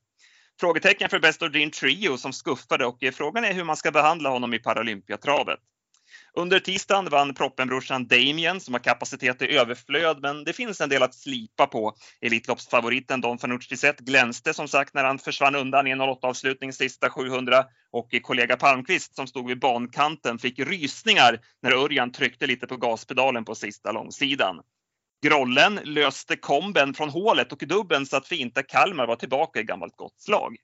Frågetecken 0.60 1.10
för 1.10 1.20
Best 1.20 1.42
of 1.42 1.52
Dream 1.52 1.72
Trio 1.72 2.18
som 2.18 2.34
skuffade 2.34 2.86
och 2.86 3.04
eh, 3.04 3.12
frågan 3.12 3.44
är 3.44 3.54
hur 3.54 3.64
man 3.64 3.78
ska 3.78 3.92
behandla 3.92 4.30
honom 4.30 4.54
i 4.54 4.60
Paralympiatravet. 4.60 5.60
Under 6.34 6.60
tisdagen 6.60 7.10
vann 7.10 7.34
proppenbrorsan 7.34 8.08
Damien 8.08 8.60
som 8.60 8.74
har 8.74 8.82
kapacitet 8.82 9.42
i 9.42 9.58
överflöd, 9.58 10.22
men 10.22 10.44
det 10.44 10.54
finns 10.54 10.82
en 10.82 10.90
del 10.90 11.04
att 11.04 11.16
slipa 11.16 11.68
på. 11.68 11.94
Elitloppsfavoriten 12.22 13.22
Don 13.22 13.38
Fanucci 13.38 13.78
Zet 13.78 14.00
glänste 14.00 14.54
som 14.54 14.68
sagt 14.68 14.94
när 14.94 15.04
han 15.04 15.20
försvann 15.20 15.56
undan 15.56 15.88
i 15.88 15.92
en 15.92 16.02
08-avslutning 16.02 16.74
sista 16.74 17.10
700 17.10 17.66
och 17.92 18.14
eh, 18.14 18.20
kollega 18.20 18.58
Palmqvist 18.58 19.16
som 19.16 19.28
stod 19.28 19.48
vid 19.48 19.60
bankanten 19.60 20.40
fick 20.40 20.60
rysningar 20.60 21.40
när 21.62 21.72
Örjan 21.72 22.12
tryckte 22.12 22.48
lite 22.48 22.68
på 22.68 22.78
gaspedalen 22.78 23.46
på 23.46 23.56
sista 23.56 23.92
långsidan. 23.92 24.62
Grollen 25.22 25.80
löste 25.84 26.36
komben 26.36 26.94
från 26.94 27.10
hålet 27.10 27.52
och 27.52 27.64
dubben 27.68 28.06
satt 28.06 28.28
fint 28.28 28.56
där 28.56 28.70
Kalmar 28.70 29.08
var 29.08 29.16
tillbaka 29.16 29.60
i 29.60 29.64
gammalt 29.64 29.98
gott 29.98 30.22
slag. 30.22 30.56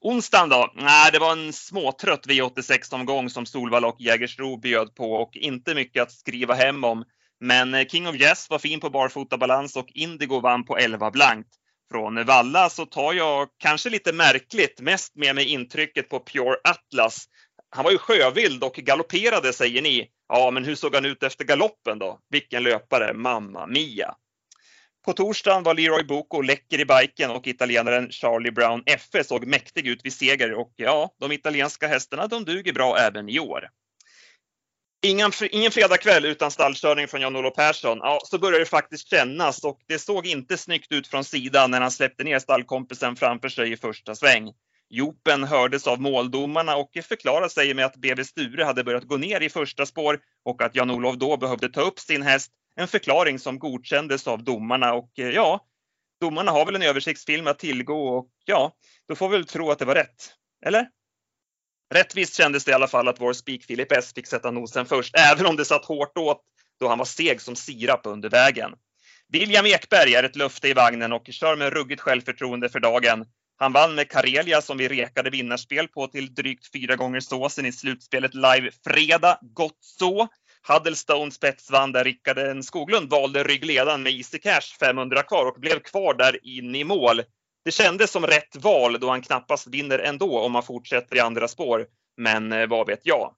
Onsdagen 0.00 0.48
då? 0.48 0.72
Nej, 0.74 1.12
det 1.12 1.18
var 1.18 1.32
en 1.32 1.52
småtrött 1.52 2.26
V86-omgång 2.26 3.30
som 3.30 3.46
Solvalla 3.46 3.88
och 3.88 4.00
Jägersro 4.00 4.56
bjöd 4.56 4.94
på 4.94 5.12
och 5.12 5.36
inte 5.36 5.74
mycket 5.74 6.02
att 6.02 6.12
skriva 6.12 6.54
hem 6.54 6.84
om. 6.84 7.04
Men 7.40 7.74
eh, 7.74 7.86
King 7.86 8.08
of 8.08 8.16
Yes 8.16 8.50
var 8.50 8.58
fin 8.58 8.80
på 8.80 8.90
barfotabalans 8.90 9.76
och 9.76 9.88
Indigo 9.88 10.40
vann 10.40 10.64
på 10.64 10.76
11 10.78 11.10
blankt. 11.10 11.48
Från 11.90 12.24
Valla 12.24 12.70
så 12.70 12.86
tar 12.86 13.12
jag, 13.12 13.48
kanske 13.58 13.90
lite 13.90 14.12
märkligt, 14.12 14.80
mest 14.80 15.16
med 15.16 15.34
mig 15.34 15.44
intrycket 15.44 16.08
på 16.08 16.20
Pure 16.20 16.56
Atlas. 16.64 17.26
Han 17.70 17.84
var 17.84 17.90
ju 17.90 17.98
sjövild 17.98 18.64
och 18.64 18.74
galopperade 18.74 19.52
säger 19.52 19.82
ni. 19.82 20.08
Ja, 20.34 20.50
men 20.50 20.64
hur 20.64 20.74
såg 20.74 20.94
han 20.94 21.04
ut 21.04 21.22
efter 21.22 21.44
galoppen 21.44 21.98
då? 21.98 22.18
Vilken 22.30 22.62
löpare, 22.62 23.14
mamma 23.14 23.66
mia! 23.66 24.14
På 25.04 25.12
torsdagen 25.12 25.62
var 25.62 25.74
Leroy 25.74 26.04
Boko 26.04 26.40
läcker 26.40 26.80
i 26.80 26.84
biken 26.84 27.30
och 27.30 27.46
italienaren 27.46 28.10
Charlie 28.10 28.50
Brown 28.50 28.84
FE 29.12 29.24
såg 29.24 29.46
mäktig 29.46 29.86
ut 29.86 30.04
vid 30.04 30.12
seger 30.12 30.52
och 30.52 30.72
ja, 30.76 31.14
de 31.20 31.32
italienska 31.32 31.86
hästarna 31.86 32.26
de 32.26 32.44
duger 32.44 32.72
bra 32.72 32.98
även 32.98 33.28
i 33.28 33.38
år. 33.38 33.68
Ingen, 35.02 35.32
ingen 35.50 35.70
fredagkväll 35.70 36.24
utan 36.24 36.50
stallkörning 36.50 37.08
från 37.08 37.20
Jan-Olof 37.20 37.54
Persson. 37.54 37.98
Ja, 37.98 38.20
så 38.24 38.38
börjar 38.38 38.58
det 38.60 38.66
faktiskt 38.66 39.08
kännas 39.08 39.64
och 39.64 39.80
det 39.88 39.98
såg 39.98 40.26
inte 40.26 40.58
snyggt 40.58 40.92
ut 40.92 41.06
från 41.06 41.24
sidan 41.24 41.70
när 41.70 41.80
han 41.80 41.90
släppte 41.90 42.24
ner 42.24 42.38
stallkompisen 42.38 43.16
framför 43.16 43.48
sig 43.48 43.72
i 43.72 43.76
första 43.76 44.14
sväng. 44.14 44.52
Jopen 44.94 45.44
hördes 45.44 45.86
av 45.86 46.00
måldomarna 46.00 46.76
och 46.76 46.90
förklarade 47.02 47.50
sig 47.50 47.74
med 47.74 47.84
att 47.84 47.96
BB 47.96 48.24
Sture 48.24 48.64
hade 48.64 48.84
börjat 48.84 49.04
gå 49.04 49.16
ner 49.16 49.40
i 49.40 49.48
första 49.48 49.86
spår 49.86 50.20
och 50.44 50.62
att 50.62 50.74
Jan-Olof 50.74 51.16
då 51.16 51.36
behövde 51.36 51.68
ta 51.68 51.80
upp 51.80 51.98
sin 51.98 52.22
häst 52.22 52.50
en 52.76 52.88
förklaring 52.88 53.38
som 53.38 53.58
godkändes 53.58 54.28
av 54.28 54.44
domarna 54.44 54.94
och 54.94 55.18
eh, 55.18 55.28
ja, 55.28 55.66
domarna 56.20 56.50
har 56.50 56.66
väl 56.66 56.74
en 56.74 56.82
översiktsfilm 56.82 57.46
att 57.46 57.58
tillgå 57.58 58.08
och 58.08 58.28
ja, 58.44 58.72
då 59.08 59.14
får 59.14 59.28
vi 59.28 59.36
väl 59.36 59.46
tro 59.46 59.70
att 59.70 59.78
det 59.78 59.84
var 59.84 59.94
rätt. 59.94 60.34
Eller? 60.66 60.88
Rättvist 61.94 62.34
kändes 62.34 62.64
det 62.64 62.70
i 62.70 62.74
alla 62.74 62.88
fall 62.88 63.08
att 63.08 63.20
vår 63.20 63.32
spik 63.32 63.64
Filip 63.64 63.92
S 63.92 64.12
fick 64.14 64.26
sätta 64.26 64.50
nosen 64.50 64.86
först, 64.86 65.14
även 65.16 65.46
om 65.46 65.56
det 65.56 65.64
satt 65.64 65.84
hårt 65.84 66.18
åt 66.18 66.40
då 66.80 66.88
han 66.88 66.98
var 66.98 67.04
seg 67.04 67.40
som 67.40 67.56
sirap 67.56 68.00
under 68.04 68.30
vägen. 68.30 68.72
William 69.28 69.66
Ekberg 69.66 70.14
är 70.14 70.22
ett 70.22 70.36
löfte 70.36 70.68
i 70.68 70.72
vagnen 70.72 71.12
och 71.12 71.26
kör 71.30 71.56
med 71.56 71.72
ruggigt 71.72 72.00
självförtroende 72.00 72.68
för 72.68 72.80
dagen. 72.80 73.24
Han 73.62 73.72
vann 73.72 73.94
med 73.94 74.10
Karelia 74.10 74.62
som 74.62 74.76
vi 74.78 74.88
rekade 74.88 75.30
vinnarspel 75.30 75.88
på 75.88 76.06
till 76.06 76.34
drygt 76.34 76.72
fyra 76.72 76.96
gånger 76.96 77.20
såsen 77.20 77.66
i 77.66 77.72
slutspelet 77.72 78.34
live 78.34 78.70
fredag. 78.84 79.38
Gott 79.42 79.78
så. 79.80 80.28
Huddlestone 80.68 81.30
spetsvann 81.30 81.92
där 81.92 82.04
Rickard 82.04 82.64
Skoglund 82.64 83.10
valde 83.10 83.44
ryggledaren 83.44 84.02
med 84.02 84.12
Easy 84.12 84.38
Cash 84.38 84.78
500 84.80 85.22
kvar 85.22 85.46
och 85.46 85.60
blev 85.60 85.80
kvar 85.80 86.14
där 86.14 86.46
in 86.46 86.74
i 86.74 86.84
mål. 86.84 87.22
Det 87.64 87.70
kändes 87.70 88.10
som 88.10 88.26
rätt 88.26 88.56
val 88.56 89.00
då 89.00 89.10
han 89.10 89.22
knappast 89.22 89.66
vinner 89.66 89.98
ändå 89.98 90.38
om 90.38 90.54
han 90.54 90.64
fortsätter 90.64 91.16
i 91.16 91.20
andra 91.20 91.48
spår. 91.48 91.86
Men 92.16 92.52
eh, 92.52 92.66
vad 92.66 92.86
vet 92.86 93.00
jag? 93.06 93.34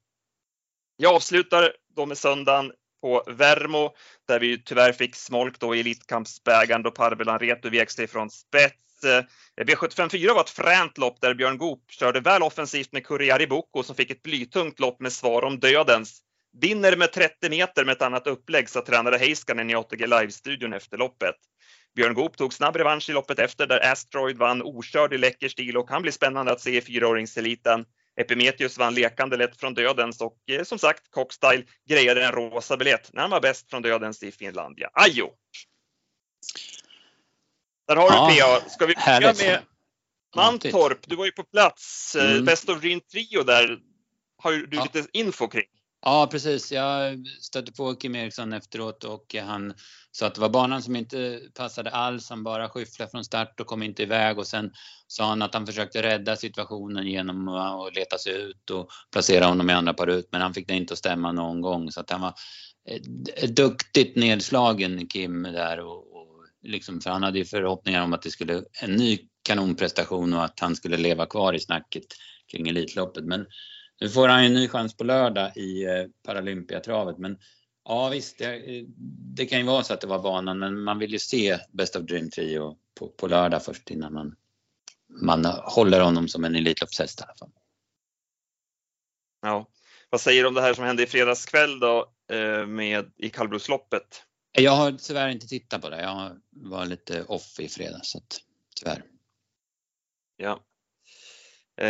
Jag 0.97 1.15
avslutar 1.15 1.73
då 1.97 2.07
med 2.07 2.19
söndagen 2.19 2.73
på 3.03 3.23
Värmo 3.27 3.95
där 4.29 4.41
vi 4.41 4.63
tyvärr 4.63 4.93
fick 4.93 5.17
smolk 5.17 5.59
då 5.59 5.75
i 5.75 5.81
Elitkampsbägaren 5.81 6.83
då 6.83 6.91
Parvelan 6.91 7.39
Retu 7.39 7.71
vek 7.71 7.91
sig 7.91 8.07
från 8.07 8.31
spets. 8.31 8.85
Eh, 9.05 9.65
V754 9.65 10.35
var 10.35 10.41
ett 10.41 10.51
fränt 10.51 10.99
lopp 10.99 11.21
där 11.21 11.35
Björn 11.35 11.59
Goop 11.59 11.91
körde 11.91 12.21
väl 12.21 12.43
offensivt 12.43 12.93
med 12.93 13.07
Kurriari 13.07 13.47
Boko 13.47 13.83
som 13.83 13.97
fick 13.97 14.11
ett 14.11 14.23
blytungt 14.23 14.81
lopp 14.81 15.01
med 15.01 15.13
svar 15.13 15.45
om 15.45 15.61
dödens. 15.61 16.21
Vinner 16.61 16.97
med 16.97 17.13
30 17.13 17.51
meter 17.51 17.85
med 17.85 17.93
ett 17.93 18.03
annat 18.03 18.27
upplägg, 18.27 18.69
sa 18.69 18.81
tränare 18.81 19.17
Heiskanen 19.17 19.71
i 19.71 19.75
ATG 19.75 20.07
Live-studion 20.07 20.73
efter 20.73 20.99
loppet. 20.99 21.35
Björn 21.95 22.15
Goop 22.15 22.37
tog 22.37 22.55
snabb 22.55 22.77
revansch 22.77 23.11
i 23.11 23.13
loppet 23.13 23.39
efter 23.39 23.67
där 23.67 23.93
Asteroid 23.93 24.39
vann 24.39 24.63
okörd 24.63 25.13
i 25.13 25.19
läcker 25.19 25.49
stil 25.49 25.77
och 25.77 25.89
kan 25.89 26.03
bli 26.03 26.13
spännande 26.13 26.53
att 26.53 26.61
se 26.61 26.77
i 26.77 26.81
fyraåringseliten. 26.81 27.85
Epimetheus 28.17 28.79
vann 28.79 28.95
lekande 28.95 29.37
lätt 29.37 29.61
från 29.61 29.75
dödens 29.75 30.21
och 30.21 30.37
eh, 30.51 30.63
som 30.63 30.79
sagt 30.79 31.11
Cockstyle 31.11 31.65
grejade 31.89 32.25
en 32.25 32.33
rosa 32.33 32.77
biljett 32.77 33.11
när 33.13 33.23
han 33.23 33.31
var 33.31 33.41
bäst 33.41 33.71
från 33.71 33.83
dödens 33.83 34.23
i 34.23 34.33
Finlandia. 34.33 34.91
Ajo! 34.93 35.31
Där 37.89 37.97
har 37.97 38.05
ja, 38.05 38.31
du 38.31 38.41
PA. 38.41 38.71
Ska 38.71 38.87
vi 38.87 38.95
börja 38.95 39.35
med 39.35 39.63
Mantorp? 40.37 40.99
Du 41.07 41.17
var 41.17 41.25
ju 41.25 41.33
på 41.33 41.45
plats. 41.45 42.17
Eh, 42.17 42.31
mm. 42.31 42.45
Best 42.45 42.69
of 42.69 42.81
Dream 42.81 43.01
Trio 43.01 43.43
där 43.43 43.79
har 44.43 44.53
du 44.53 44.69
ja. 44.77 44.83
lite 44.83 45.09
info 45.13 45.49
kring. 45.49 45.67
Ja, 46.07 46.29
precis. 46.31 46.73
Jag 46.73 47.27
stötte 47.41 47.73
på 47.73 47.95
Kim 47.95 48.15
Eriksson 48.15 48.53
efteråt 48.53 49.05
och 49.05 49.35
han 49.35 49.75
sa 50.11 50.27
att 50.27 50.35
det 50.35 50.41
var 50.41 50.49
banan 50.49 50.83
som 50.83 50.97
inte 50.97 51.41
passade 51.55 51.91
alls. 51.91 52.31
Han 52.31 52.45
bara 52.45 52.69
skyfflade 52.69 53.11
från 53.11 53.25
start 53.25 53.61
och 53.61 53.67
kom 53.67 53.83
inte 53.83 54.03
iväg 54.03 54.39
och 54.39 54.47
sen 54.47 54.73
sa 55.07 55.25
han 55.25 55.43
att 55.43 55.55
han 55.55 55.67
försökte 55.67 56.03
rädda 56.03 56.37
situationen 56.37 57.07
genom 57.07 57.49
att 57.49 57.97
leta 57.97 58.19
sig 58.19 58.33
ut 58.33 58.71
och 58.71 58.89
placera 59.13 59.47
honom 59.47 59.71
i 59.71 59.73
andra 59.73 59.95
par 59.95 60.07
ut, 60.07 60.29
men 60.33 60.41
han 60.41 60.55
fick 60.55 60.69
det 60.69 60.75
inte 60.75 60.93
att 60.93 60.99
stämma 60.99 61.33
någon 61.33 61.61
gång 61.61 61.93
så 61.93 62.01
att 62.01 62.11
han 62.11 62.21
var 62.21 62.35
eh, 62.89 63.49
duktigt 63.49 64.17
nedslagen 64.17 65.07
Kim 65.07 65.43
där 65.43 65.81
och, 65.81 66.14
och 66.14 66.14
liksom, 66.65 67.01
för 67.01 67.11
han 67.11 67.23
hade 67.23 67.39
ju 67.39 67.45
förhoppningar 67.45 68.03
om 68.03 68.13
att 68.13 68.23
det 68.23 68.31
skulle 68.31 68.65
en 68.83 68.93
ny 68.93 69.19
kanonprestation 69.43 70.33
och 70.33 70.45
att 70.45 70.61
han 70.61 70.77
skulle 70.77 70.97
leva 70.97 71.27
kvar 71.27 71.53
i 71.53 71.61
snacket 71.61 72.05
kring 72.53 72.69
Elitloppet. 72.69 73.25
Men 73.25 73.47
nu 74.01 74.09
får 74.09 74.29
han 74.29 74.43
ju 74.43 74.47
en 74.47 74.55
ny 74.55 74.69
chans 74.69 74.97
på 74.97 75.05
lördag 75.05 75.57
i 75.57 75.85
eh, 75.85 76.05
Paralympiatravet. 76.27 77.19
Men 77.19 77.39
ja 77.85 78.09
visst, 78.09 78.39
det, 78.39 78.85
det, 79.37 79.47
kan 79.47 79.59
ju 79.59 79.65
vara 79.65 79.83
så 79.83 79.95
att 79.95 80.01
det 80.01 80.07
var 80.07 80.23
banan 80.23 80.59
men 80.59 80.81
man 80.81 80.99
vill 80.99 81.13
ju 81.13 81.19
se 81.19 81.59
Best 81.73 81.97
of 81.97 82.03
Dream 82.03 82.31
Trio 82.31 82.77
på, 82.99 83.09
på 83.09 83.27
lördag 83.27 83.65
först 83.65 83.91
innan 83.91 84.15
man, 84.15 84.37
man 85.09 85.45
håller 85.45 86.01
honom 86.01 86.29
som 86.29 86.45
en 86.45 86.57
Elitloppshäst 86.57 87.21
i 87.21 87.25
alla 87.25 87.35
fall. 87.35 87.51
Ja. 89.43 89.69
Vad 90.11 90.21
säger 90.21 90.43
du 90.43 90.49
om 90.49 90.55
det 90.55 90.61
här 90.61 90.75
som 90.75 90.85
hände 90.85 91.03
i 91.03 91.07
fredags 91.07 91.47
kväll 91.47 91.81
då 91.81 92.13
eh, 92.31 92.67
med, 92.67 93.13
i 93.17 93.31
kallblodsloppet? 93.31 94.25
Jag 94.57 94.73
har 94.73 94.93
tyvärr 94.93 95.29
inte 95.29 95.47
tittat 95.47 95.83
på 95.83 95.91
det. 95.91 96.03
Jag 96.03 96.41
var 96.51 96.87
lite 96.87 97.25
off 97.25 97.61
i 97.61 97.69
fredags, 97.69 98.11
så 98.11 98.19
att, 98.19 98.41
tyvärr. 98.77 99.05
Ja. 100.37 100.61
Eh, 101.77 101.89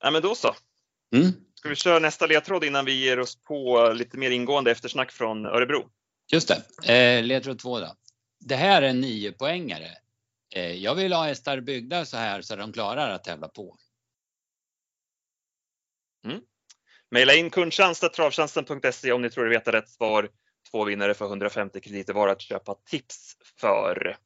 ja, 0.00 0.10
men 0.10 0.22
då 0.22 0.34
så. 0.34 0.54
Mm. 1.14 1.32
Ska 1.54 1.68
vi 1.68 1.76
köra 1.76 1.98
nästa 1.98 2.26
ledtråd 2.26 2.64
innan 2.64 2.84
vi 2.84 2.92
ger 2.92 3.18
oss 3.18 3.42
på 3.42 3.92
lite 3.92 4.16
mer 4.16 4.30
ingående 4.30 4.70
eftersnack 4.70 5.12
från 5.12 5.46
Örebro? 5.46 5.90
Just 6.32 6.48
det. 6.82 6.92
Eh, 6.92 7.24
ledtråd 7.24 7.58
två 7.58 7.80
då. 7.80 7.96
Det 8.40 8.56
här 8.56 8.82
är 8.82 8.88
en 8.88 9.00
niopoängare. 9.00 9.90
Eh, 10.54 10.72
jag 10.72 10.94
vill 10.94 11.12
ha 11.12 11.24
hästar 11.24 11.60
byggda 11.60 12.04
så 12.04 12.16
här 12.16 12.42
så 12.42 12.56
de 12.56 12.72
klarar 12.72 13.10
att 13.10 13.24
tävla 13.24 13.48
på. 13.48 13.76
Mm. 16.24 16.40
Maila 17.10 17.34
in 17.34 17.50
kundtjänst.travtjänsten.se 17.50 19.12
om 19.12 19.22
ni 19.22 19.30
tror 19.30 19.46
er 19.46 19.50
veta 19.50 19.72
rätt 19.72 19.88
svar. 19.88 20.28
Två 20.70 20.84
vinnare 20.84 21.14
för 21.14 21.24
150 21.24 21.80
krediter 21.80 22.12
var 22.14 22.28
att 22.28 22.40
köpa 22.40 22.74
tips 22.74 23.36
för. 23.60 24.16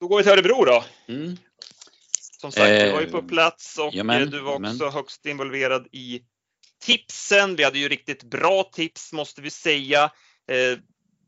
Då 0.00 0.08
går 0.08 0.16
vi 0.16 0.22
till 0.22 0.32
Örebro 0.32 0.64
då. 0.64 0.84
Mm. 1.08 1.36
Som 2.40 2.52
sagt, 2.52 2.66
du 2.66 2.92
var 2.92 3.00
ju 3.00 3.10
på 3.10 3.22
plats 3.22 3.78
och 3.78 3.94
jamen, 3.94 4.30
du 4.30 4.40
var 4.40 4.54
också 4.54 4.84
jamen. 4.84 4.92
högst 4.92 5.26
involverad 5.26 5.88
i 5.92 6.22
tipsen. 6.84 7.56
Vi 7.56 7.64
hade 7.64 7.78
ju 7.78 7.88
riktigt 7.88 8.22
bra 8.22 8.62
tips 8.62 9.12
måste 9.12 9.42
vi 9.42 9.50
säga. 9.50 10.04
Eh, 10.48 10.78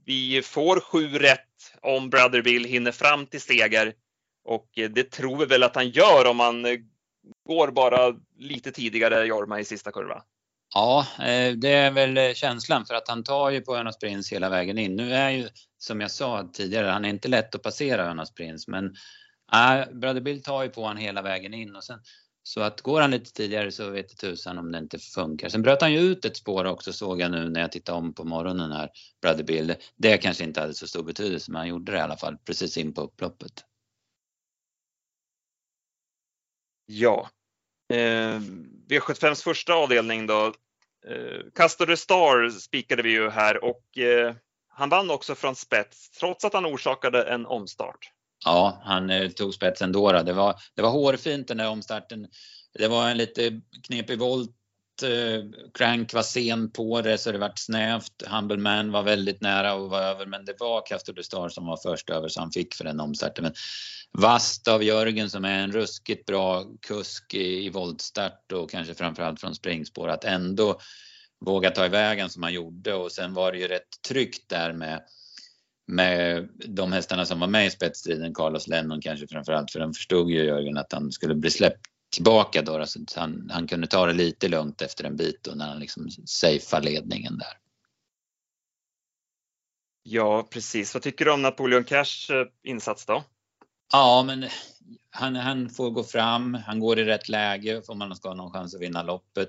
Vi 0.04 0.42
får 0.42 0.80
sju 0.80 1.18
rätt 1.18 1.74
om 1.82 2.10
Brother 2.10 2.42
Bill 2.42 2.64
hinner 2.64 2.92
fram 2.92 3.26
till 3.26 3.40
seger 3.40 3.94
och 4.44 4.78
eh, 4.78 4.90
det 4.90 5.10
tror 5.10 5.36
vi 5.36 5.46
väl 5.46 5.62
att 5.62 5.74
han 5.74 5.90
gör 5.90 6.26
om 6.26 6.40
han 6.40 6.64
eh, 6.64 6.78
går 7.48 7.70
bara 7.70 8.14
lite 8.38 8.72
tidigare 8.72 9.26
Jorma 9.26 9.60
i 9.60 9.64
sista 9.64 9.92
kurva. 9.92 10.22
Ja, 10.74 11.06
eh, 11.18 11.52
det 11.56 11.72
är 11.72 11.90
väl 11.90 12.16
eh, 12.16 12.32
känslan 12.34 12.86
för 12.86 12.94
att 12.94 13.08
han 13.08 13.24
tar 13.24 13.50
ju 13.50 13.60
på 13.60 13.76
Önas 13.76 13.98
Prins 13.98 14.32
hela 14.32 14.48
vägen 14.48 14.78
in. 14.78 14.96
Nu 14.96 15.14
är 15.14 15.30
ju 15.30 15.48
som 15.78 16.00
jag 16.00 16.10
sa 16.10 16.50
tidigare, 16.52 16.86
han 16.86 17.04
är 17.04 17.08
inte 17.08 17.28
lätt 17.28 17.54
att 17.54 17.62
passera 17.62 18.10
Önas 18.10 18.34
Prins 18.34 18.68
men 18.68 18.84
äh, 19.52 19.92
Brother 19.92 20.20
Bill 20.20 20.42
tar 20.42 20.62
ju 20.62 20.68
på 20.68 20.86
han 20.86 20.96
hela 20.96 21.22
vägen 21.22 21.54
in 21.54 21.76
och 21.76 21.84
sen 21.84 22.00
så 22.42 22.60
att 22.60 22.80
går 22.80 23.00
han 23.00 23.10
lite 23.10 23.32
tidigare 23.32 23.72
så 23.72 23.90
vet 23.90 24.18
tusan 24.18 24.58
om 24.58 24.72
det 24.72 24.78
inte 24.78 24.98
funkar. 24.98 25.48
Sen 25.48 25.62
bröt 25.62 25.80
han 25.80 25.92
ju 25.92 25.98
ut 25.98 26.24
ett 26.24 26.36
spår 26.36 26.64
också 26.64 26.92
såg 26.92 27.20
jag 27.20 27.30
nu 27.30 27.48
när 27.50 27.60
jag 27.60 27.72
tittade 27.72 27.98
om 27.98 28.14
på 28.14 28.24
morgonen 28.24 28.72
här, 28.72 28.90
Brother 29.22 29.44
Bill. 29.44 29.74
Det 29.96 30.16
kanske 30.18 30.44
inte 30.44 30.60
hade 30.60 30.74
så 30.74 30.86
stor 30.86 31.02
betydelse 31.02 31.52
men 31.52 31.58
han 31.58 31.68
gjorde 31.68 31.92
det 31.92 31.98
i 31.98 32.00
alla 32.00 32.16
fall 32.16 32.36
precis 32.46 32.76
in 32.76 32.94
på 32.94 33.00
upploppet. 33.00 33.64
Ja. 36.86 37.30
Eh, 37.92 38.40
V75s 38.88 39.44
första 39.44 39.74
avdelning 39.74 40.26
då. 40.26 40.46
Eh, 41.06 41.40
Castor 41.54 41.86
de 41.86 41.96
Star 41.96 42.50
spikade 42.50 43.02
vi 43.02 43.10
ju 43.10 43.30
här 43.30 43.64
och 43.64 43.98
eh, 43.98 44.34
han 44.68 44.88
vann 44.88 45.10
också 45.10 45.34
från 45.34 45.54
spets 45.54 46.10
trots 46.10 46.44
att 46.44 46.52
han 46.52 46.66
orsakade 46.66 47.22
en 47.22 47.46
omstart. 47.46 48.12
Ja, 48.44 48.80
han 48.84 49.10
eh, 49.10 49.28
tog 49.28 49.54
spetsen 49.54 49.92
då. 49.92 50.12
då. 50.12 50.22
Det, 50.22 50.32
var, 50.32 50.54
det 50.74 50.82
var 50.82 50.90
hårfint 50.90 51.48
den 51.48 51.56
där 51.56 51.68
omstarten. 51.68 52.28
Det 52.78 52.88
var 52.88 53.08
en 53.08 53.16
lite 53.16 53.60
knepig 53.86 54.18
volt. 54.18 54.50
Eh, 55.02 55.44
Crank 55.74 56.14
var 56.14 56.22
sen 56.22 56.70
på 56.70 57.00
det 57.00 57.18
så 57.18 57.32
det 57.32 57.38
vart 57.38 57.58
snävt. 57.58 58.22
Humble 58.26 58.56
Man 58.56 58.92
var 58.92 59.02
väldigt 59.02 59.40
nära 59.40 59.72
att 59.72 59.90
vara 59.90 60.04
över 60.04 60.26
men 60.26 60.44
det 60.44 60.54
var 60.60 60.86
Castor 60.86 61.12
de 61.12 61.22
Star 61.22 61.48
som 61.48 61.66
var 61.66 61.76
först 61.76 62.10
över 62.10 62.28
så 62.28 62.40
han 62.40 62.52
fick 62.52 62.74
för 62.74 62.84
den 62.84 63.00
omstarten. 63.00 63.42
Men 63.44 63.52
Vast 64.12 64.68
av 64.68 64.82
Jörgen 64.82 65.30
som 65.30 65.44
är 65.44 65.58
en 65.58 65.72
ruskigt 65.72 66.26
bra 66.26 66.64
kusk 66.80 67.34
i, 67.34 67.66
i 67.66 67.70
voltstart 67.70 68.52
och 68.52 68.70
kanske 68.70 68.94
framförallt 68.94 69.40
från 69.40 69.54
springspår 69.54 70.08
att 70.08 70.24
ändå 70.24 70.80
våga 71.44 71.70
ta 71.70 71.86
iväg 71.86 72.18
en 72.18 72.30
som 72.30 72.42
han 72.42 72.52
gjorde 72.52 72.94
och 72.94 73.12
sen 73.12 73.34
var 73.34 73.52
det 73.52 73.58
ju 73.58 73.68
rätt 73.68 74.02
tryggt 74.08 74.48
där 74.48 74.72
med 74.72 75.02
med 75.90 76.48
de 76.66 76.92
hästarna 76.92 77.24
som 77.24 77.40
var 77.40 77.46
med 77.46 77.66
i 77.66 77.70
spetsstriden, 77.70 78.34
Carlos 78.34 78.68
Lennon 78.68 79.00
kanske 79.00 79.26
framförallt, 79.26 79.70
för 79.70 79.80
de 79.80 79.94
förstod 79.94 80.30
ju 80.30 80.44
Jörgen 80.44 80.78
att 80.78 80.92
han 80.92 81.12
skulle 81.12 81.34
bli 81.34 81.50
släppt 81.50 81.86
tillbaka 82.10 82.62
då, 82.62 82.86
så 82.86 83.02
att 83.02 83.12
han, 83.12 83.50
han 83.52 83.66
kunde 83.66 83.86
ta 83.86 84.06
det 84.06 84.12
lite 84.12 84.48
lugnt 84.48 84.82
efter 84.82 85.04
en 85.04 85.16
bit 85.16 85.42
då 85.42 85.50
när 85.50 85.68
han 85.68 85.78
liksom 85.78 86.10
safeade 86.10 86.90
ledningen 86.90 87.38
där. 87.38 87.58
Ja, 90.02 90.48
precis. 90.50 90.94
Vad 90.94 91.02
tycker 91.02 91.24
du 91.24 91.30
om 91.30 91.42
Napoleon 91.42 91.84
Cash 91.84 92.30
eh, 92.30 92.46
insats 92.62 93.06
då? 93.06 93.24
Ja, 93.92 94.24
men 94.26 94.48
han, 95.10 95.36
han 95.36 95.70
får 95.70 95.90
gå 95.90 96.04
fram, 96.04 96.54
han 96.54 96.80
går 96.80 96.98
i 96.98 97.04
rätt 97.04 97.28
läge 97.28 97.82
om 97.88 97.98
man 97.98 98.16
ska 98.16 98.28
ha 98.28 98.34
någon 98.34 98.52
chans 98.52 98.74
att 98.74 98.80
vinna 98.80 99.02
loppet. 99.02 99.48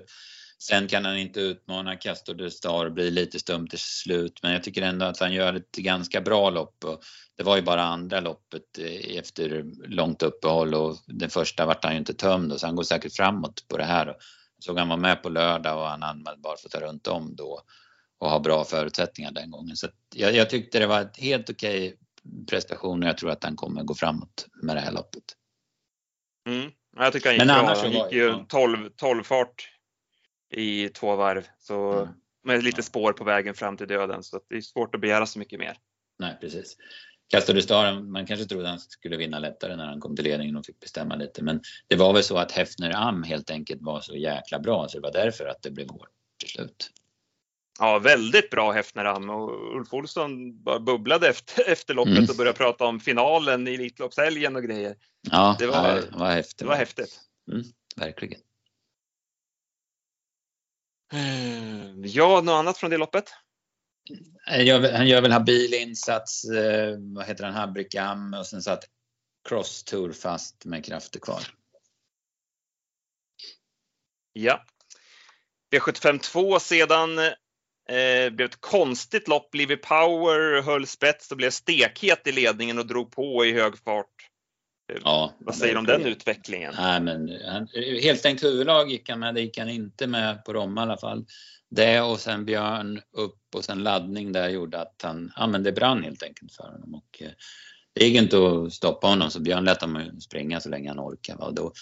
Sen 0.62 0.88
kan 0.88 1.04
han 1.04 1.18
inte 1.18 1.40
utmana 1.40 1.96
Castor 1.96 2.34
de 2.34 2.50
Star, 2.50 2.90
blir 2.90 3.10
lite 3.10 3.38
stum 3.38 3.68
till 3.68 3.78
slut, 3.78 4.42
men 4.42 4.52
jag 4.52 4.62
tycker 4.62 4.82
ändå 4.82 5.06
att 5.06 5.20
han 5.20 5.32
gör 5.32 5.54
ett 5.54 5.76
ganska 5.76 6.20
bra 6.20 6.50
lopp. 6.50 6.84
Och 6.84 7.02
det 7.36 7.42
var 7.42 7.56
ju 7.56 7.62
bara 7.62 7.82
andra 7.82 8.20
loppet 8.20 8.78
eh, 8.78 9.16
efter 9.18 9.64
långt 9.88 10.22
uppehåll 10.22 10.74
och 10.74 10.96
den 11.06 11.30
första 11.30 11.66
vart 11.66 11.84
han 11.84 11.92
ju 11.92 11.98
inte 11.98 12.14
tömd, 12.14 12.60
så 12.60 12.66
han 12.66 12.76
går 12.76 12.82
säkert 12.82 13.16
framåt 13.16 13.68
på 13.68 13.76
det 13.76 13.84
här. 13.84 14.06
Jag 14.06 14.16
såg 14.64 14.78
han 14.78 14.88
var 14.88 14.96
med 14.96 15.22
på 15.22 15.28
lördag 15.28 15.78
och 15.78 15.88
han 15.88 16.02
anmälde 16.02 16.40
barfota 16.40 16.80
runt 16.80 17.06
om 17.06 17.36
då 17.36 17.60
och 18.18 18.30
har 18.30 18.40
bra 18.40 18.64
förutsättningar 18.64 19.32
den 19.32 19.50
gången. 19.50 19.76
Så 19.76 19.88
jag, 20.14 20.34
jag 20.34 20.50
tyckte 20.50 20.78
det 20.78 20.86
var 20.86 21.00
ett 21.00 21.16
helt 21.16 21.50
okej 21.50 21.96
prestation 22.50 23.02
och 23.02 23.08
jag 23.08 23.18
tror 23.18 23.30
att 23.30 23.44
han 23.44 23.56
kommer 23.56 23.82
gå 23.82 23.94
framåt 23.94 24.46
med 24.62 24.76
det 24.76 24.80
här 24.80 24.92
loppet. 24.92 25.24
Mm. 26.48 26.70
Jag 26.96 27.12
tycker 27.12 27.28
han 27.28 27.34
gick 27.34 27.46
Men 27.46 27.64
bra. 27.64 27.74
Han 27.76 27.92
gick 27.92 28.12
ju 28.12 28.24
ja. 28.24 28.46
12, 28.48 28.88
12 28.96 29.22
fart 29.22 29.68
i 30.50 30.88
två 30.88 31.16
varv 31.16 31.46
så 31.58 31.92
Mm. 31.92 32.08
med 32.44 32.64
lite 32.64 32.82
spår 32.82 33.12
på 33.12 33.24
vägen 33.24 33.54
fram 33.54 33.76
till 33.76 33.88
döden 33.88 34.22
så 34.22 34.40
det 34.48 34.56
är 34.56 34.60
svårt 34.60 34.94
att 34.94 35.00
begära 35.00 35.26
så 35.26 35.38
mycket 35.38 35.58
mer. 35.58 35.76
Nej, 36.18 36.38
precis. 36.40 36.76
Castor 37.28 37.60
Star, 37.60 38.00
man 38.00 38.26
kanske 38.26 38.46
trodde 38.46 38.68
han 38.68 38.78
skulle 38.80 39.16
vinna 39.16 39.38
lättare 39.38 39.76
när 39.76 39.86
han 39.86 40.00
kom 40.00 40.16
till 40.16 40.24
ledningen 40.24 40.56
och 40.56 40.66
fick 40.66 40.80
bestämma 40.80 41.14
lite. 41.14 41.42
Men 41.44 41.60
det 41.88 41.96
var 41.96 42.12
väl 42.12 42.22
så 42.22 42.36
att 42.38 42.52
Hefner 42.52 42.96
Am 42.96 43.22
helt 43.22 43.50
enkelt 43.50 43.82
var 43.82 44.00
så 44.00 44.16
jäkla 44.16 44.58
bra 44.58 44.88
så 44.88 44.98
det 44.98 45.02
var 45.02 45.12
därför 45.12 45.46
att 45.46 45.62
det 45.62 45.70
blev 45.70 45.88
hårt 45.90 46.08
till 46.40 46.48
slut. 46.48 46.90
Ja, 47.78 47.98
väldigt 47.98 48.50
bra 48.50 48.72
Hefneram 48.72 49.30
och 49.30 49.76
Ulf 49.76 49.92
Olsson 49.94 50.62
bara 50.62 50.80
bubblade 50.80 51.28
efter, 51.28 51.68
efter 51.70 51.94
loppet 51.94 52.16
Mm. 52.18 52.30
och 52.30 52.36
började 52.36 52.58
prata 52.58 52.84
om 52.84 53.00
finalen 53.00 53.68
i 53.68 53.74
Elitloppshelgen 53.74 54.56
och 54.56 54.62
grejer. 54.62 54.96
Ja, 55.30 55.56
Det 55.58 55.66
var- 55.66 55.94
det 56.12 56.18
var 56.18 56.30
häftigt. 56.30 56.58
Det 56.58 56.64
var 56.64 56.74
häftigt. 56.76 57.20
Mm, 57.52 57.62
verkligen. 57.96 58.40
Eh, 61.12 61.90
Ja, 62.04 62.40
något 62.40 62.52
annat 62.52 62.78
från 62.78 62.90
det 62.90 62.96
loppet? 62.96 63.24
Han 64.46 64.66
gör, 64.66 64.92
han 64.92 65.08
gör 65.08 65.22
väl 65.22 65.32
habil 65.32 65.74
insats, 65.74 66.44
eh, 66.44 66.96
vad 67.14 67.26
heter 67.26 67.44
han, 67.44 67.54
Habrikam 67.54 68.34
och 68.34 68.46
sen 68.46 68.62
satt 68.62 68.84
Cross 69.48 69.84
Tour 69.84 70.12
fast 70.12 70.64
med 70.64 70.84
krafter 70.84 71.20
kvar. 71.20 71.42
Ja. 74.32 74.64
V75 75.74 76.18
2 76.18 76.60
sedan 76.60 77.18
eh, 77.18 78.30
blev 78.30 78.40
ett 78.40 78.60
konstigt 78.60 79.28
lopp. 79.28 79.54
Livy 79.54 79.76
Power 79.76 80.62
höll 80.62 80.86
spets 80.86 81.30
och 81.30 81.36
blev 81.36 81.50
stekhet 81.50 82.26
i 82.26 82.32
ledningen 82.32 82.78
och 82.78 82.86
drog 82.86 83.12
på 83.12 83.44
i 83.44 83.52
hög 83.52 83.78
fart. 83.78 84.29
Ja, 85.04 85.34
Vad 85.38 85.54
säger 85.54 85.74
du 85.74 85.78
om 85.78 85.86
den 85.86 86.06
utvecklingen? 86.06 86.74
Nej, 86.78 87.00
men 87.00 87.38
han, 87.46 87.68
helt 88.02 88.18
stängt 88.18 88.44
huvudlag 88.44 88.90
gick 88.90 89.08
han 89.08 89.18
med, 89.18 89.34
det 89.34 89.40
gick 89.40 89.58
han 89.58 89.68
inte 89.68 90.06
med 90.06 90.44
på 90.44 90.52
Roma 90.52 90.80
i 90.80 90.82
alla 90.82 90.96
fall. 90.96 91.24
Det 91.70 92.00
och 92.00 92.20
sen 92.20 92.44
Björn 92.44 93.00
upp 93.12 93.54
och 93.54 93.64
sen 93.64 93.82
laddning 93.82 94.32
där 94.32 94.48
gjorde 94.48 94.80
att 94.80 95.00
han, 95.02 95.32
ja 95.36 95.46
men 95.46 95.62
det 95.62 95.72
brann 95.72 96.02
helt 96.02 96.22
enkelt 96.22 96.52
för 96.52 96.64
honom. 96.64 96.94
Och, 96.94 97.22
eh, 97.22 97.30
det 97.92 98.04
gick 98.04 98.16
inte 98.16 98.36
att 98.36 98.72
stoppa 98.72 99.06
honom 99.06 99.30
så 99.30 99.40
Björn 99.40 99.64
lät 99.64 99.80
honom 99.80 100.20
springa 100.20 100.60
så 100.60 100.68
länge 100.68 100.88
han 100.88 101.00
orkade. 101.00 101.44
Och 101.44 101.54
då, 101.54 101.72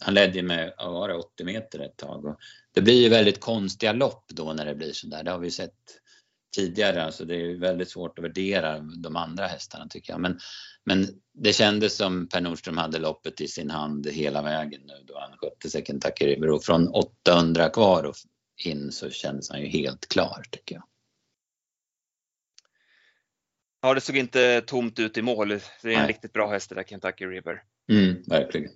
han 0.00 0.14
ledde 0.14 0.42
med 0.42 0.72
var 0.78 1.08
det 1.08 1.14
80 1.14 1.44
meter 1.44 1.78
ett 1.78 1.96
tag. 1.96 2.24
Och 2.24 2.36
det 2.74 2.80
blir 2.80 3.02
ju 3.02 3.08
väldigt 3.08 3.40
konstiga 3.40 3.92
lopp 3.92 4.24
då 4.28 4.52
när 4.52 4.64
det 4.64 4.74
blir 4.74 4.92
sådär. 4.92 5.22
Det 5.22 5.30
har 5.30 5.38
vi 5.38 5.50
sett 5.50 5.74
tidigare. 6.52 7.04
Alltså 7.04 7.24
det 7.24 7.34
är 7.34 7.58
väldigt 7.58 7.90
svårt 7.90 8.18
att 8.18 8.24
värdera 8.24 8.78
de 8.78 9.16
andra 9.16 9.46
hästarna 9.46 9.86
tycker 9.88 10.12
jag. 10.12 10.20
Men, 10.20 10.38
men 10.84 11.06
det 11.34 11.52
kändes 11.52 11.96
som 11.96 12.28
Per 12.28 12.40
Nordström 12.40 12.76
hade 12.76 12.98
loppet 12.98 13.40
i 13.40 13.48
sin 13.48 13.70
hand 13.70 14.06
hela 14.06 14.42
vägen 14.42 14.80
nu 14.84 15.04
då 15.06 15.18
han 15.18 15.36
skötte 15.36 15.70
sig 15.70 15.84
Kentucky 15.84 16.26
River. 16.26 16.50
Och 16.50 16.64
från 16.64 16.88
800 16.88 17.68
kvar 17.68 18.04
och 18.04 18.16
in 18.64 18.92
så 18.92 19.10
kändes 19.10 19.50
han 19.50 19.60
ju 19.60 19.66
helt 19.66 20.08
klar 20.08 20.42
tycker 20.50 20.74
jag. 20.74 20.84
Ja, 23.80 23.94
det 23.94 24.00
såg 24.00 24.16
inte 24.16 24.60
tomt 24.60 24.98
ut 24.98 25.18
i 25.18 25.22
mål. 25.22 25.48
Det 25.48 25.54
är 25.54 25.86
en 25.86 25.92
Nej. 25.98 26.08
riktigt 26.08 26.32
bra 26.32 26.50
häst 26.50 26.68
det 26.68 26.74
där 26.74 26.82
Kentucky 26.82 27.26
River. 27.26 27.62
Mm, 27.92 28.22
verkligen. 28.26 28.70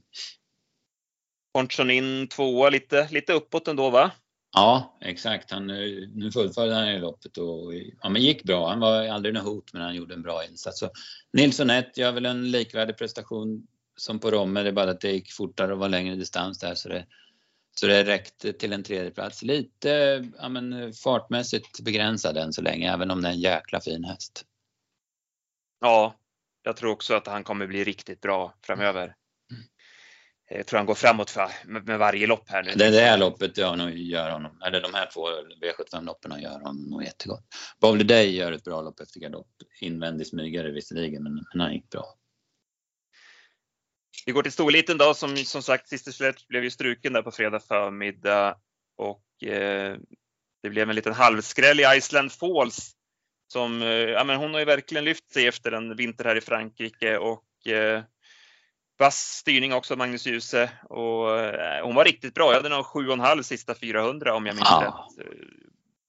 Ponchon 1.53 1.91
in 1.91 2.29
tvåa 2.29 2.71
lite, 2.71 3.09
lite 3.11 3.33
uppåt 3.33 3.69
ändå 3.69 3.91
va? 3.91 4.11
Ja, 4.57 4.97
exakt. 5.01 5.51
Han, 5.51 5.71
eh, 5.71 6.09
nu 6.15 6.31
fullföljde 6.33 6.75
han 6.75 6.93
ju 6.93 6.99
loppet 6.99 7.39
och 7.39 7.75
ja, 8.03 8.09
men 8.09 8.23
gick 8.23 8.43
bra. 8.45 8.69
Han 8.69 8.81
var 8.81 9.09
aldrig 9.09 9.35
något 9.35 9.45
hot 9.45 9.73
men 9.73 9.83
han 9.83 9.95
gjorde 9.95 10.15
en 10.15 10.23
bra 10.23 10.45
insats. 10.45 10.79
Så 10.79 10.91
Nilsson 11.33 11.71
1 11.71 11.97
gör 11.99 12.13
väl 12.13 12.27
en 12.27 12.51
likvärdig 12.51 12.99
prestation 12.99 13.67
som 13.97 14.19
på 14.19 14.31
Romme. 14.31 14.63
Det 14.63 14.69
är 14.69 14.73
bara 14.73 14.91
att 14.91 15.01
det 15.01 15.13
gick 15.13 15.33
fortare 15.33 15.73
och 15.73 15.79
var 15.79 15.89
längre 15.89 16.15
distans 16.15 16.59
där 16.59 16.75
så 16.75 16.89
det, 16.89 17.07
så 17.77 17.87
det 17.87 18.05
räckte 18.05 18.53
till 18.53 18.73
en 18.73 18.83
tredjeplats. 18.83 19.43
Lite 19.43 20.25
ja, 20.39 20.49
men, 20.49 20.93
fartmässigt 20.93 21.81
begränsad 21.81 22.37
än 22.37 22.53
så 22.53 22.63
länge 22.63 22.93
även 22.93 23.11
om 23.11 23.23
det 23.23 23.29
är 23.29 23.33
en 23.33 23.41
jäkla 23.41 23.81
fin 23.81 24.05
häst. 24.05 24.45
Ja, 25.81 26.15
jag 26.63 26.77
tror 26.77 26.91
också 26.91 27.15
att 27.15 27.27
han 27.27 27.45
kommer 27.45 27.67
bli 27.67 27.85
riktigt 27.85 28.21
bra 28.21 28.55
framöver. 28.63 29.15
Jag 30.49 30.67
tror 30.67 30.79
han 30.79 30.87
går 30.87 30.95
framåt 30.95 31.31
för, 31.31 31.51
med, 31.65 31.99
varje 31.99 32.27
lopp 32.27 32.49
här 32.49 32.63
nu. 32.63 32.73
Det, 32.75 32.91
det 32.91 33.01
här 33.01 33.19
loppet 33.19 33.59
gör, 33.59 33.77
nog, 33.77 33.91
gör 33.91 34.31
honom, 34.31 34.61
eller 34.67 34.81
de 34.81 34.95
här 34.95 35.11
två 35.13 35.29
V75-loppen 35.63 36.41
gör 36.41 36.53
honom 36.53 36.91
nog 36.91 37.05
jättegott. 37.05 37.45
Bowler 37.81 38.05
Day 38.05 38.37
gör 38.37 38.53
ett 38.53 38.65
bra 38.65 38.83
lopp 38.83 39.01
efter 39.01 39.21
galopp. 39.21 39.49
Invändig 39.81 40.27
smygare 40.27 40.71
visserligen, 40.71 41.23
men, 41.23 41.33
men 41.53 41.61
han 41.61 41.73
gick 41.73 41.91
bra. 41.91 42.05
Vi 44.27 44.33
går 44.33 44.43
till 44.43 44.53
storliten 44.53 44.99
då, 44.99 45.15
som 45.15 45.37
som 45.37 45.63
sagt 45.63 45.89
Sister 45.89 46.13
Sledge 46.13 46.47
blev 46.49 46.65
ju 46.65 46.71
struken 46.71 47.13
där 47.13 47.23
på 47.23 47.31
fredag 47.31 47.61
förmiddag 47.61 48.57
och 48.97 49.49
eh, 49.49 49.97
det 50.63 50.71
blev 50.71 50.91
en 50.91 50.97
liten 50.97 51.15
halvskräll 51.15 51.81
i 51.81 51.85
Iceland 51.97 52.33
Falls 52.33 52.93
som, 53.49 53.83
eh, 53.83 53.89
ja 53.89 54.25
men 54.25 54.37
hon 54.37 54.53
har 54.53 54.59
ju 54.59 54.65
verkligen 54.65 55.05
lyft 55.05 55.31
sig 55.33 55.47
efter 55.47 55.73
en 55.73 55.97
vinter 55.97 56.25
här 56.25 56.37
i 56.37 56.41
Frankrike 56.41 57.19
och 57.19 57.67
eh, 57.67 58.03
vass 58.99 59.17
styrning 59.17 59.73
också 59.73 59.97
Magnus 59.97 60.27
Djuse 60.27 60.71
och 60.83 61.39
eh, 61.41 61.85
hon 61.85 61.95
var 61.95 62.05
riktigt 62.05 62.35
bra. 62.35 62.53
Jag 62.53 62.57
hade 62.57 62.69
nog 62.69 62.85
7,5 62.85 63.43
sista 63.43 63.75
400 63.75 64.35
om 64.35 64.47
jag 64.47 64.55
minns 64.55 64.69
ja. 64.71 65.09
rätt. 65.19 65.27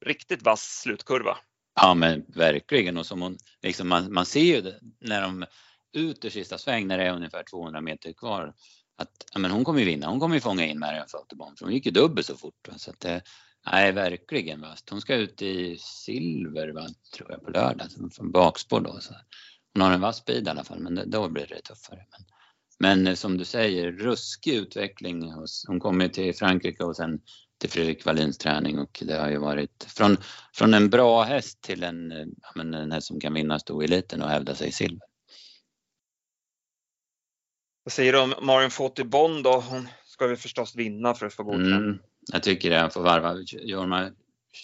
Riktigt 0.06 0.42
vass 0.42 0.62
slutkurva. 0.62 1.38
Ja 1.76 1.94
men 1.94 2.26
verkligen 2.28 2.98
och 2.98 3.06
som 3.06 3.22
hon, 3.22 3.38
liksom 3.62 3.88
man, 3.88 4.14
man 4.14 4.26
ser 4.26 4.56
ju 4.56 4.62
det, 4.62 4.80
när 5.00 5.22
de 5.22 5.46
ut 5.94 6.26
ur 6.26 6.30
sista 6.30 6.58
sväng 6.58 6.88
när 6.88 6.98
det 6.98 7.04
är 7.04 7.14
ungefär 7.14 7.44
200 7.44 7.82
meter 7.82 8.14
kvar 8.14 8.54
att 8.98 9.12
ja, 9.34 9.40
men 9.40 9.52
hon 9.52 9.64
kommer 9.64 9.80
ju 9.80 9.86
vinna. 9.86 10.08
Hon 10.08 10.20
kommer 10.20 10.36
ju 10.36 10.42
fånga 10.42 10.66
in 10.66 10.80
Marion 10.80 11.08
Foutebon 11.08 11.56
för 11.56 11.66
hon 11.66 11.74
gick 11.74 11.86
ju 11.86 11.92
dubbelt 11.92 12.28
så 12.28 12.38
fort. 12.38 12.70
Så 12.76 12.92
att, 12.92 13.06
nej, 13.72 13.92
verkligen 13.92 14.62
vasst. 14.62 14.90
Hon 14.90 15.02
ska 15.02 15.16
ut 15.16 15.42
i 15.42 15.78
silver 15.80 16.70
va, 16.70 16.88
tror 17.16 17.32
jag 17.32 17.44
på 17.44 17.52
lördag 17.52 17.88
från 18.12 18.32
bakspår 18.32 18.82
då. 18.82 19.00
Så 19.00 19.14
hon 19.74 19.82
har 19.82 19.92
en 19.92 20.02
vass 20.02 20.26
bil 20.26 20.48
i 20.48 20.50
alla 20.50 20.64
fall 20.64 20.80
men 20.80 21.10
då 21.12 21.30
blir 21.30 21.48
det 21.48 21.62
tuffare. 21.62 22.06
Men, 22.12 22.37
men 22.80 23.07
eh, 23.07 23.13
som 23.13 23.38
du 23.38 23.45
säger, 23.45 23.91
ruskig 23.91 24.53
utveckling. 24.53 25.34
Hon 25.67 25.80
kommer 25.80 26.07
till 26.07 26.36
Frankrike 26.36 26.84
och 26.84 26.95
sen 26.95 27.19
till 27.59 27.69
Fredrik 27.69 28.05
Wallins 28.05 28.38
träning 28.38 28.80
och 28.80 29.03
det 29.05 29.19
har 29.19 29.30
ju 29.30 29.38
varit 29.38 29.86
från, 29.88 30.17
från 30.53 30.73
en 30.73 30.89
bra 30.89 31.23
häst 31.23 31.61
till 31.61 31.84
en, 31.84 32.11
eh, 32.11 32.25
ja, 32.55 32.61
en 32.61 32.91
häst 32.91 33.07
som 33.07 33.19
kan 33.19 33.34
vinna 33.34 33.59
stoeliten 33.59 34.21
och 34.21 34.30
hävda 34.30 34.55
sig 34.55 34.67
i 34.67 34.71
silver. 34.71 35.07
Vad 37.84 37.91
säger 37.91 38.13
du 38.13 38.19
om 38.19 38.34
Marion 38.41 38.71
Fawty 38.71 39.03
Bond 39.03 39.43
då? 39.43 39.63
Hon 39.69 39.88
ska 40.05 40.28
väl 40.28 40.38
förstås 40.38 40.75
vinna 40.75 41.13
för 41.13 41.25
att 41.25 41.34
få 41.34 41.43
godkänt. 41.43 41.65
Mm, 41.65 41.99
jag 42.34 42.43
tycker 42.43 42.69
det, 42.69 42.78
han 42.78 42.91
får 42.91 43.01
varva. 43.01 43.36
Jorma, 43.61 44.11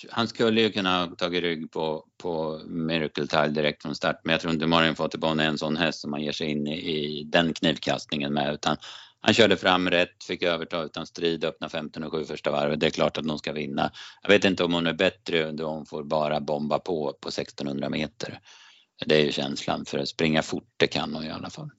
han 0.09 0.27
skulle 0.27 0.61
ju 0.61 0.71
kunna 0.71 1.05
ha 1.05 1.15
tagit 1.15 1.43
rygg 1.43 1.71
på, 1.71 2.05
på 2.17 2.61
Miracle 2.65 3.27
Tile 3.27 3.47
direkt 3.47 3.81
från 3.81 3.95
start 3.95 4.19
men 4.23 4.31
jag 4.31 4.41
tror 4.41 4.53
inte 4.53 4.67
Marion 4.67 4.95
Fawty 4.95 5.17
är 5.17 5.39
en 5.39 5.57
sån 5.57 5.77
häst 5.77 5.99
som 5.99 6.11
man 6.11 6.21
ger 6.21 6.31
sig 6.31 6.47
in 6.47 6.67
i, 6.67 7.19
i 7.19 7.23
den 7.23 7.53
knivkastningen 7.53 8.33
med 8.33 8.53
utan 8.53 8.77
han 9.25 9.33
körde 9.33 9.57
fram 9.57 9.89
rätt, 9.89 10.23
fick 10.23 10.43
överta 10.43 10.83
utan 10.83 11.05
strid, 11.05 11.45
öppna 11.45 11.69
15 11.69 12.03
och 12.03 12.11
7 12.11 12.25
första 12.25 12.51
varvet. 12.51 12.79
Det 12.79 12.85
är 12.85 12.91
klart 12.91 13.17
att 13.17 13.27
de 13.27 13.37
ska 13.37 13.53
vinna. 13.53 13.91
Jag 14.21 14.29
vet 14.29 14.45
inte 14.45 14.63
om 14.63 14.73
hon 14.73 14.87
är 14.87 14.93
bättre 14.93 15.51
då 15.51 15.67
hon 15.67 15.85
får 15.85 16.03
bara 16.03 16.39
bomba 16.39 16.79
på 16.79 17.17
på 17.21 17.29
1600 17.29 17.89
meter. 17.89 18.39
Det 19.05 19.15
är 19.15 19.25
ju 19.25 19.31
känslan, 19.31 19.85
för 19.85 19.99
att 19.99 20.07
springa 20.07 20.41
fort 20.41 20.73
det 20.77 20.87
kan 20.87 21.13
hon 21.13 21.23
i 21.23 21.31
alla 21.31 21.49
fall. 21.49 21.69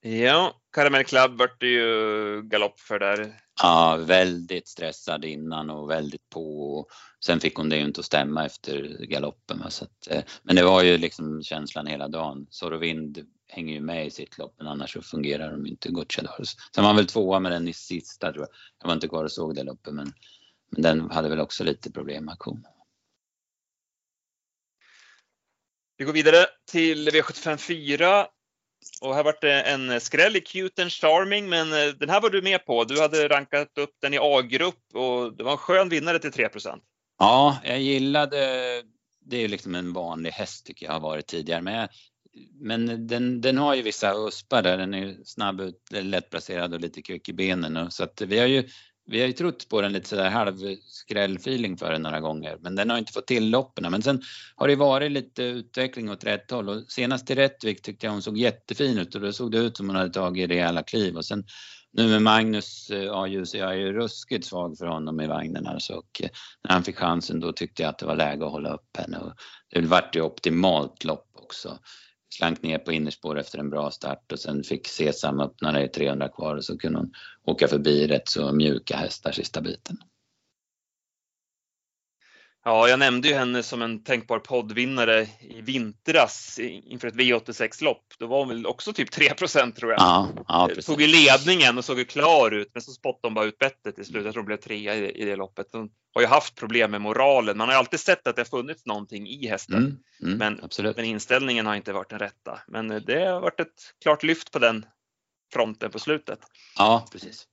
Ja, 0.00 0.60
Caramel 0.74 1.04
Club 1.04 1.38
vart 1.38 1.60
det 1.60 1.66
ju 1.66 2.42
galopp 2.42 2.80
för 2.80 2.98
där. 2.98 3.40
Ja, 3.62 3.96
väldigt 3.96 4.68
stressad 4.68 5.24
innan 5.24 5.70
och 5.70 5.90
väldigt 5.90 6.30
på. 6.30 6.86
Sen 7.24 7.40
fick 7.40 7.54
hon 7.54 7.68
det 7.68 7.76
ju 7.76 7.84
inte 7.84 8.00
att 8.00 8.06
stämma 8.06 8.46
efter 8.46 9.06
galoppen. 9.06 9.70
Så 9.70 9.84
att, 9.84 10.10
eh, 10.10 10.22
men 10.42 10.56
det 10.56 10.64
var 10.64 10.82
ju 10.82 10.98
liksom 10.98 11.42
känslan 11.42 11.86
hela 11.86 12.08
dagen. 12.08 12.46
Sorovind 12.50 13.26
hänger 13.48 13.74
ju 13.74 13.80
med 13.80 14.06
i 14.06 14.10
sitt 14.10 14.38
lopp 14.38 14.54
men 14.58 14.66
annars 14.66 14.92
så 14.92 15.02
fungerar 15.02 15.52
de 15.52 15.66
inte 15.66 15.88
Gocciadors. 15.88 16.56
Sen 16.74 16.84
var 16.84 16.88
han 16.88 16.96
väl 16.96 17.06
tvåa 17.06 17.40
med 17.40 17.52
den 17.52 17.68
i 17.68 17.72
sista 17.72 18.32
tror 18.32 18.46
jag. 18.46 18.56
Jag 18.80 18.86
var 18.86 18.94
inte 18.94 19.08
kvar 19.08 19.24
och 19.24 19.32
såg 19.32 19.54
det 19.54 19.62
loppet 19.62 19.94
men, 19.94 20.12
men 20.70 20.82
den 20.82 21.10
hade 21.10 21.28
väl 21.28 21.40
också 21.40 21.64
lite 21.64 21.92
problem 21.92 22.24
med 22.24 22.32
aktionen. 22.32 22.72
Vi 25.96 26.04
går 26.04 26.12
vidare 26.12 26.46
till 26.70 27.08
V75 27.08 27.56
4 27.56 28.26
och 29.00 29.14
här 29.14 29.24
vart 29.24 29.40
det 29.40 29.62
en 29.62 30.00
skräll 30.00 30.36
i 30.36 30.40
Cute 30.40 30.82
and 30.82 30.92
Charming, 30.92 31.48
men 31.48 31.72
eh, 31.72 31.94
den 31.94 32.10
här 32.10 32.20
var 32.20 32.30
du 32.30 32.42
med 32.42 32.66
på. 32.66 32.84
Du 32.84 33.00
hade 33.00 33.28
rankat 33.28 33.78
upp 33.78 33.90
den 34.02 34.14
i 34.14 34.18
A-grupp 34.20 34.80
och 34.94 35.36
det 35.36 35.44
var 35.44 35.52
en 35.52 35.58
skön 35.58 35.88
vinnare 35.88 36.18
till 36.18 36.30
3% 36.30 36.78
Ja, 37.18 37.58
jag 37.64 37.80
gillade, 37.80 38.36
det 39.26 39.36
är 39.36 39.40
ju 39.40 39.48
liksom 39.48 39.74
en 39.74 39.92
vanlig 39.92 40.30
häst 40.30 40.66
tycker 40.66 40.86
jag 40.86 40.92
har 40.92 41.00
varit 41.00 41.26
tidigare, 41.26 41.62
men, 41.62 41.88
men 42.60 43.06
den, 43.06 43.40
den 43.40 43.58
har 43.58 43.74
ju 43.74 43.82
vissa 43.82 44.14
uspar 44.14 44.62
där. 44.62 44.78
Den 44.78 44.94
är 44.94 45.16
snabb, 45.24 45.72
lättplacerad 45.90 46.74
och 46.74 46.80
lite 46.80 47.02
kvick 47.02 47.28
i 47.28 47.32
benen. 47.32 47.90
Så 47.90 48.04
att 48.04 48.20
vi 48.20 48.38
har 48.38 48.46
ju 48.46 48.68
vi 49.06 49.20
har 49.20 49.26
ju 49.26 49.32
trott 49.32 49.68
på 49.68 49.80
den 49.80 49.92
lite 49.92 50.08
sådär 50.08 50.30
halvskrällfeeling 50.30 51.76
för 51.76 51.92
den 51.92 52.02
några 52.02 52.20
gånger, 52.20 52.58
men 52.60 52.74
den 52.74 52.90
har 52.90 52.98
inte 52.98 53.12
fått 53.12 53.26
till 53.26 53.50
loppen. 53.50 53.90
Men 53.90 54.02
sen 54.02 54.22
har 54.56 54.68
det 54.68 54.76
varit 54.76 55.12
lite 55.12 55.42
utveckling 55.42 56.10
åt 56.10 56.24
rätt 56.24 56.50
håll 56.50 56.68
och 56.68 56.82
senast 56.88 57.30
i 57.30 57.34
Rättvik 57.34 57.82
tyckte 57.82 58.06
jag 58.06 58.12
hon 58.12 58.22
såg 58.22 58.38
jättefin 58.38 58.98
ut 58.98 59.14
och 59.14 59.20
då 59.20 59.32
såg 59.32 59.52
det 59.52 59.58
ut 59.58 59.76
som 59.76 59.88
hon 59.88 59.96
hade 59.96 60.12
tagit 60.12 60.50
rejäla 60.50 60.82
kliv 60.82 61.16
och 61.16 61.24
sen 61.24 61.44
nu 61.96 62.08
med 62.08 62.22
Magnus 62.22 62.90
eh, 62.90 63.12
A-ljus, 63.12 63.54
jag 63.54 63.70
är 63.70 63.76
ju 63.76 63.92
ruskigt 63.92 64.46
svag 64.46 64.78
för 64.78 64.86
honom 64.86 65.20
i 65.20 65.26
vagnen 65.26 65.66
alltså 65.66 65.94
och 65.94 66.20
eh, 66.22 66.28
när 66.64 66.72
han 66.72 66.84
fick 66.84 66.96
chansen 66.96 67.40
då 67.40 67.52
tyckte 67.52 67.82
jag 67.82 67.90
att 67.90 67.98
det 67.98 68.06
var 68.06 68.16
läge 68.16 68.46
att 68.46 68.52
hålla 68.52 68.74
upp 68.74 68.96
henne 68.96 69.18
och 69.18 69.32
det 69.70 69.80
vart 69.80 70.16
ju 70.16 70.20
optimalt 70.20 71.04
lopp 71.04 71.30
också 71.34 71.78
slank 72.36 72.62
ner 72.62 72.78
på 72.78 72.92
innerspår 72.92 73.38
efter 73.38 73.58
en 73.58 73.70
bra 73.70 73.90
start 73.90 74.32
och 74.32 74.38
sen 74.38 74.62
fick 74.62 74.88
Sesam 74.88 75.40
öppna 75.40 75.72
det 75.72 75.84
i 75.84 75.88
300 75.88 76.28
kvar 76.28 76.56
och 76.56 76.64
så 76.64 76.78
kunde 76.78 76.98
hon 76.98 77.12
åka 77.46 77.68
förbi 77.68 78.06
rätt 78.06 78.28
så 78.28 78.52
mjuka 78.52 78.96
hästar 78.96 79.32
sista 79.32 79.60
biten. 79.60 79.96
Ja, 82.66 82.88
jag 82.88 82.98
nämnde 82.98 83.28
ju 83.28 83.34
henne 83.34 83.62
som 83.62 83.82
en 83.82 84.04
tänkbar 84.04 84.38
poddvinnare 84.38 85.26
i 85.40 85.60
vintras 85.60 86.58
inför 86.58 87.08
ett 87.08 87.14
V86-lopp. 87.14 88.04
Då 88.18 88.26
var 88.26 88.38
hon 88.38 88.48
väl 88.48 88.66
också 88.66 88.92
typ 88.92 89.10
3% 89.10 89.72
tror 89.72 89.92
jag. 89.92 90.00
Ja, 90.00 90.28
ja, 90.48 90.66
precis. 90.68 90.86
Tog 90.86 91.02
i 91.02 91.06
ledningen 91.06 91.78
och 91.78 91.84
såg 91.84 91.98
ju 91.98 92.04
klar 92.04 92.50
ut, 92.50 92.70
men 92.74 92.82
så 92.82 92.92
spottade 92.92 93.26
hon 93.26 93.34
bara 93.34 93.44
ut 93.44 93.58
bettet 93.58 93.94
till 93.94 94.04
slut. 94.04 94.24
Jag 94.24 94.32
tror 94.32 94.42
hon 94.42 94.46
blev 94.46 94.56
trea 94.56 94.94
i, 94.94 95.22
i 95.22 95.24
det 95.24 95.36
loppet. 95.36 95.66
Hon 95.72 95.90
har 96.14 96.22
ju 96.22 96.26
haft 96.26 96.54
problem 96.54 96.90
med 96.90 97.00
moralen. 97.00 97.58
Man 97.58 97.68
har 97.68 97.74
ju 97.74 97.78
alltid 97.78 98.00
sett 98.00 98.26
att 98.26 98.36
det 98.36 98.42
har 98.42 98.58
funnits 98.58 98.86
någonting 98.86 99.28
i 99.28 99.48
hästen. 99.48 99.76
Mm, 99.76 100.38
mm, 100.38 100.38
men, 100.38 100.68
men, 100.96 101.04
inställningen 101.04 101.66
har 101.66 101.74
inte 101.74 101.92
varit 101.92 102.10
den 102.10 102.18
rätta. 102.18 102.60
Men 102.68 102.88
det 102.88 103.26
har 103.26 103.40
varit 103.40 103.60
ett 103.60 103.94
klart 104.02 104.22
lyft 104.22 104.52
på 104.52 104.58
den 104.58 104.86
fronten 105.52 105.90
på 105.90 105.98
slutet. 105.98 106.38
Ja, 106.78 107.06
precis. 107.12 107.46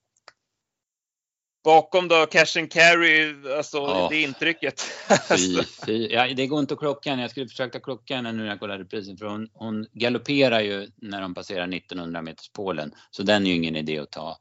Bakom 1.63 2.07
då 2.07 2.25
cash 2.25 2.59
and 2.59 2.71
carry, 2.71 3.35
alltså 3.57 3.77
ja. 3.77 4.07
det 4.11 4.21
intrycket. 4.21 4.81
Fy, 5.29 5.63
fy. 5.85 6.07
Ja, 6.07 6.33
det 6.33 6.47
går 6.47 6.59
inte 6.59 6.73
att 6.73 6.79
klocka 6.79 7.09
henne. 7.09 7.21
Jag 7.21 7.31
skulle 7.31 7.47
försöka 7.47 7.79
klocka 7.79 8.15
henne 8.15 8.31
nu 8.31 8.43
när 8.43 8.49
jag 8.49 8.59
kollar 8.59 8.77
reprisen 8.77 9.17
för 9.17 9.25
hon, 9.25 9.49
hon 9.53 9.87
galopperar 9.93 10.59
ju 10.59 10.87
när 10.95 11.21
de 11.21 11.33
passerar 11.33 11.73
1900 11.73 12.21
meters 12.21 12.49
pålen. 12.49 12.91
Så 13.11 13.23
den 13.23 13.45
är 13.45 13.49
ju 13.49 13.55
ingen 13.55 13.75
idé 13.75 13.99
att 13.99 14.11
ta. 14.11 14.37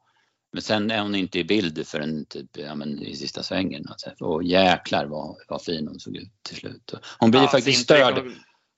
Men 0.52 0.62
sen 0.62 0.90
är 0.90 1.02
hon 1.02 1.14
inte 1.14 1.38
i 1.38 1.44
bild 1.44 1.86
förrän 1.86 2.26
typ, 2.26 2.56
ja, 2.56 2.74
men 2.74 3.02
i 3.02 3.16
sista 3.16 3.42
svängen. 3.42 3.86
Alltså. 3.88 4.10
Och 4.20 4.42
jäklar 4.42 5.06
vad, 5.06 5.36
vad 5.48 5.62
fin 5.62 5.88
hon 5.88 6.00
såg 6.00 6.16
ut 6.16 6.32
till 6.42 6.56
slut. 6.56 6.92
Hon 7.18 7.30
blir 7.30 7.40
ja, 7.40 7.48
faktiskt 7.48 7.82
störd. 7.82 8.32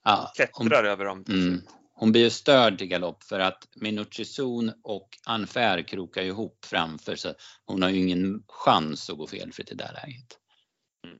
ja, 0.04 0.32
klättrar 0.34 0.84
över 0.84 1.04
dem. 1.04 1.24
Mm, 1.28 1.62
hon 2.02 2.12
blir 2.12 2.22
ju 2.22 2.30
störd 2.30 2.78
till 2.78 2.86
galopp 2.86 3.22
för 3.22 3.40
att 3.40 3.68
Minucci 3.74 4.24
och 4.82 5.08
Anfer 5.24 5.82
krokar 5.82 6.22
ihop 6.22 6.64
framför 6.64 7.16
så 7.16 7.34
hon 7.64 7.82
har 7.82 7.90
ju 7.90 7.98
ingen 7.98 8.42
chans 8.48 9.10
att 9.10 9.16
gå 9.16 9.26
felfritt 9.26 9.72
i 9.72 9.74
det 9.74 9.90
läget. 9.92 10.38
Mm. 11.06 11.18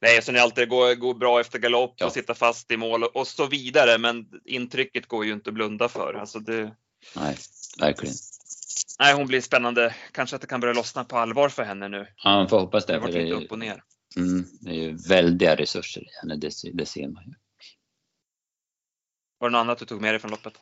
Nej, 0.00 0.22
sen 0.22 0.36
är 0.36 0.40
alltid 0.40 0.68
gå, 0.68 0.94
gå 0.94 1.14
bra 1.14 1.40
efter 1.40 1.58
galopp 1.58 1.94
ja. 1.96 2.06
och 2.06 2.12
sitta 2.12 2.34
fast 2.34 2.70
i 2.70 2.76
mål 2.76 3.04
och, 3.04 3.16
och 3.16 3.26
så 3.26 3.46
vidare. 3.46 3.98
Men 3.98 4.26
intrycket 4.44 5.06
går 5.06 5.24
ju 5.24 5.32
inte 5.32 5.50
att 5.50 5.54
blunda 5.54 5.88
för. 5.88 6.14
Alltså 6.14 6.38
det... 6.38 6.76
Nej, 7.16 7.36
verkligen. 7.80 8.14
Nej, 8.98 9.14
hon 9.14 9.26
blir 9.26 9.40
spännande. 9.40 9.94
Kanske 10.12 10.36
att 10.36 10.42
det 10.42 10.48
kan 10.48 10.60
börja 10.60 10.74
lossna 10.74 11.04
på 11.04 11.18
allvar 11.18 11.48
för 11.48 11.62
henne 11.62 11.88
nu. 11.88 12.06
Ja, 12.24 12.30
man 12.30 12.48
får 12.48 12.60
hoppas 12.60 12.86
det. 12.86 12.92
Det 12.92 12.98
har 12.98 13.08
varit 13.08 13.14
lite 13.14 13.44
upp 13.44 13.52
och 13.52 13.58
ner. 13.58 13.82
Mm, 14.16 14.44
det 14.60 14.70
är 14.70 14.74
ju 14.74 14.96
väldiga 15.08 15.56
resurser 15.56 16.00
i 16.00 16.10
henne, 16.20 16.36
det, 16.36 16.52
det 16.72 16.86
ser 16.86 17.08
man 17.08 17.24
ju. 17.26 17.34
Var 19.42 19.50
det 19.50 19.52
något 19.52 19.60
annat 19.60 19.78
du 19.78 19.84
tog 19.84 20.00
med 20.00 20.14
dig 20.14 20.20
från 20.20 20.30
loppet? 20.30 20.52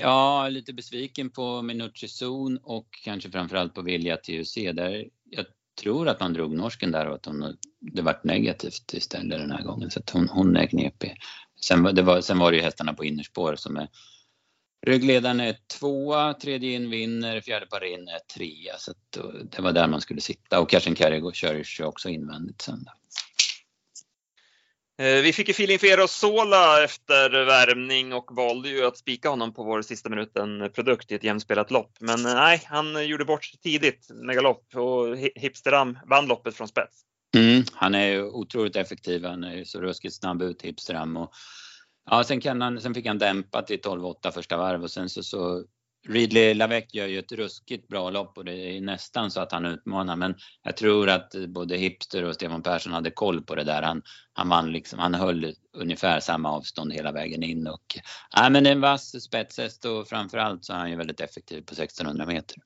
Ja, 0.00 0.48
lite 0.48 0.72
besviken 0.72 1.30
på 1.30 1.62
Minucci 1.62 2.08
Zon 2.08 2.58
och 2.62 2.88
kanske 3.04 3.30
framförallt 3.30 3.74
på 3.74 3.82
Vilja 3.82 4.16
TUC. 4.16 4.54
Där 4.54 5.08
jag 5.30 5.46
tror 5.80 6.08
att 6.08 6.20
man 6.20 6.32
drog 6.32 6.54
norsken 6.54 6.90
där 6.90 7.06
och 7.06 7.14
att 7.14 7.26
hon, 7.26 7.56
det 7.80 8.02
vart 8.02 8.24
negativt 8.24 8.92
istället 8.92 9.38
den 9.38 9.50
här 9.50 9.62
gången. 9.62 9.90
Så 9.90 10.00
att 10.00 10.10
hon, 10.10 10.28
hon 10.28 10.56
är 10.56 10.66
knepig. 10.66 11.16
Sen, 11.60 11.82
det 11.82 12.02
var, 12.02 12.20
sen 12.20 12.38
var 12.38 12.50
det 12.50 12.56
ju 12.56 12.62
hästarna 12.62 12.94
på 12.94 13.04
innerspår 13.04 13.56
som 13.56 13.76
är 13.76 13.88
Ryggledaren 14.86 15.40
är 15.40 15.56
tvåa, 15.78 16.34
tredje 16.34 16.74
in 16.74 16.90
vinner, 16.90 17.40
fjärde 17.40 17.66
par 17.66 17.84
in 17.84 18.08
är 18.08 18.18
trea. 18.34 18.78
Så 18.78 18.92
det 19.50 19.62
var 19.62 19.72
där 19.72 19.88
man 19.88 20.00
skulle 20.00 20.20
sitta. 20.20 20.60
Och 20.60 20.70
Cashen 20.70 20.94
Carrigo 20.94 21.32
kör 21.32 21.64
ju 21.78 21.84
också 21.84 22.08
invändigt 22.08 22.62
sen. 22.62 22.84
Eh, 25.00 25.22
vi 25.22 25.32
fick 25.32 25.48
ju 25.48 25.52
feeling 25.52 25.78
för 25.78 25.86
Eros 25.86 26.12
Sola 26.12 26.84
efter 26.84 27.44
värmning 27.44 28.12
och 28.12 28.36
valde 28.36 28.68
ju 28.68 28.86
att 28.86 28.96
spika 28.96 29.28
honom 29.28 29.54
på 29.54 29.64
vår 29.64 29.82
sista 29.82 30.08
minuten 30.08 30.70
produkt 30.74 31.12
i 31.12 31.14
ett 31.14 31.24
jämspelat 31.24 31.70
lopp. 31.70 31.92
Men 32.00 32.26
eh, 32.26 32.34
nej, 32.34 32.62
han 32.66 33.06
gjorde 33.06 33.24
bort 33.24 33.44
sig 33.44 33.60
tidigt 33.60 34.10
med 34.10 34.36
galopp 34.36 34.74
och 34.74 35.16
Hipsteram 35.34 35.98
vann 36.06 36.26
loppet 36.26 36.54
från 36.54 36.68
spets. 36.68 37.00
Mm, 37.36 37.64
han 37.72 37.94
är 37.94 38.06
ju 38.06 38.22
otroligt 38.22 38.76
effektiv. 38.76 39.24
Han 39.24 39.44
är 39.44 39.56
ju 39.56 39.64
så 39.64 39.80
ruskigt 39.80 40.14
snabb 40.14 40.42
ut, 40.42 40.62
Hipsteram. 40.62 41.16
Och, 41.16 41.32
ja, 42.10 42.24
sen, 42.24 42.40
kan 42.40 42.60
han, 42.60 42.80
sen 42.80 42.94
fick 42.94 43.06
han 43.06 43.18
dämpa 43.18 43.62
till 43.62 43.80
12-8 43.80 44.30
första 44.30 44.56
varv 44.56 44.82
och 44.82 44.90
sen 44.90 45.08
så, 45.08 45.22
så 45.22 45.64
Ridley 46.08 46.54
Lavec 46.54 46.84
gör 46.92 47.06
ju 47.06 47.18
ett 47.18 47.32
ruskigt 47.32 47.88
bra 47.88 48.10
lopp 48.10 48.38
och 48.38 48.44
det 48.44 48.52
är 48.52 48.80
nästan 48.80 49.30
så 49.30 49.40
att 49.40 49.52
han 49.52 49.66
utmanar 49.66 50.16
men 50.16 50.34
jag 50.62 50.76
tror 50.76 51.08
att 51.08 51.34
både 51.48 51.76
Hipster 51.76 52.24
och 52.24 52.34
Stefan 52.34 52.62
Persson 52.62 52.92
hade 52.92 53.10
koll 53.10 53.42
på 53.42 53.54
det 53.54 53.64
där. 53.64 53.82
Han, 53.82 54.02
han 54.32 54.48
vann 54.48 54.72
liksom, 54.72 54.98
han 54.98 55.14
höll 55.14 55.54
ungefär 55.72 56.20
samma 56.20 56.52
avstånd 56.52 56.92
hela 56.92 57.12
vägen 57.12 57.42
in 57.42 57.66
och 57.66 57.98
nej 58.36 58.50
men 58.50 58.66
en 58.66 58.80
vass 58.80 59.22
spetshäst 59.22 59.84
och 59.84 60.08
framförallt 60.08 60.64
så 60.64 60.72
är 60.72 60.76
han 60.76 60.90
ju 60.90 60.96
väldigt 60.96 61.20
effektiv 61.20 61.60
på 61.62 61.72
1600 61.72 62.26
meter. 62.26 62.56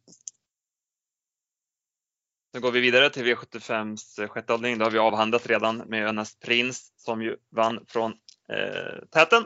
Nu 2.55 2.61
går 2.61 2.71
vi 2.71 2.81
vidare 2.81 3.11
till 3.11 3.25
V75s 3.25 4.27
sjätte 4.29 4.53
avdelning. 4.53 4.79
Det 4.79 4.85
har 4.85 4.91
vi 4.91 4.99
avhandlat 4.99 5.47
redan 5.47 5.77
med 5.77 6.09
Önas 6.09 6.39
Prins 6.39 6.93
som 6.97 7.23
ju 7.23 7.37
vann 7.51 7.85
från 7.89 8.13
eh, 8.49 9.05
täten. 9.13 9.45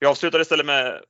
Vi 0.00 0.06
avslutar 0.06 0.40
istället 0.40 0.66
med 0.66 1.02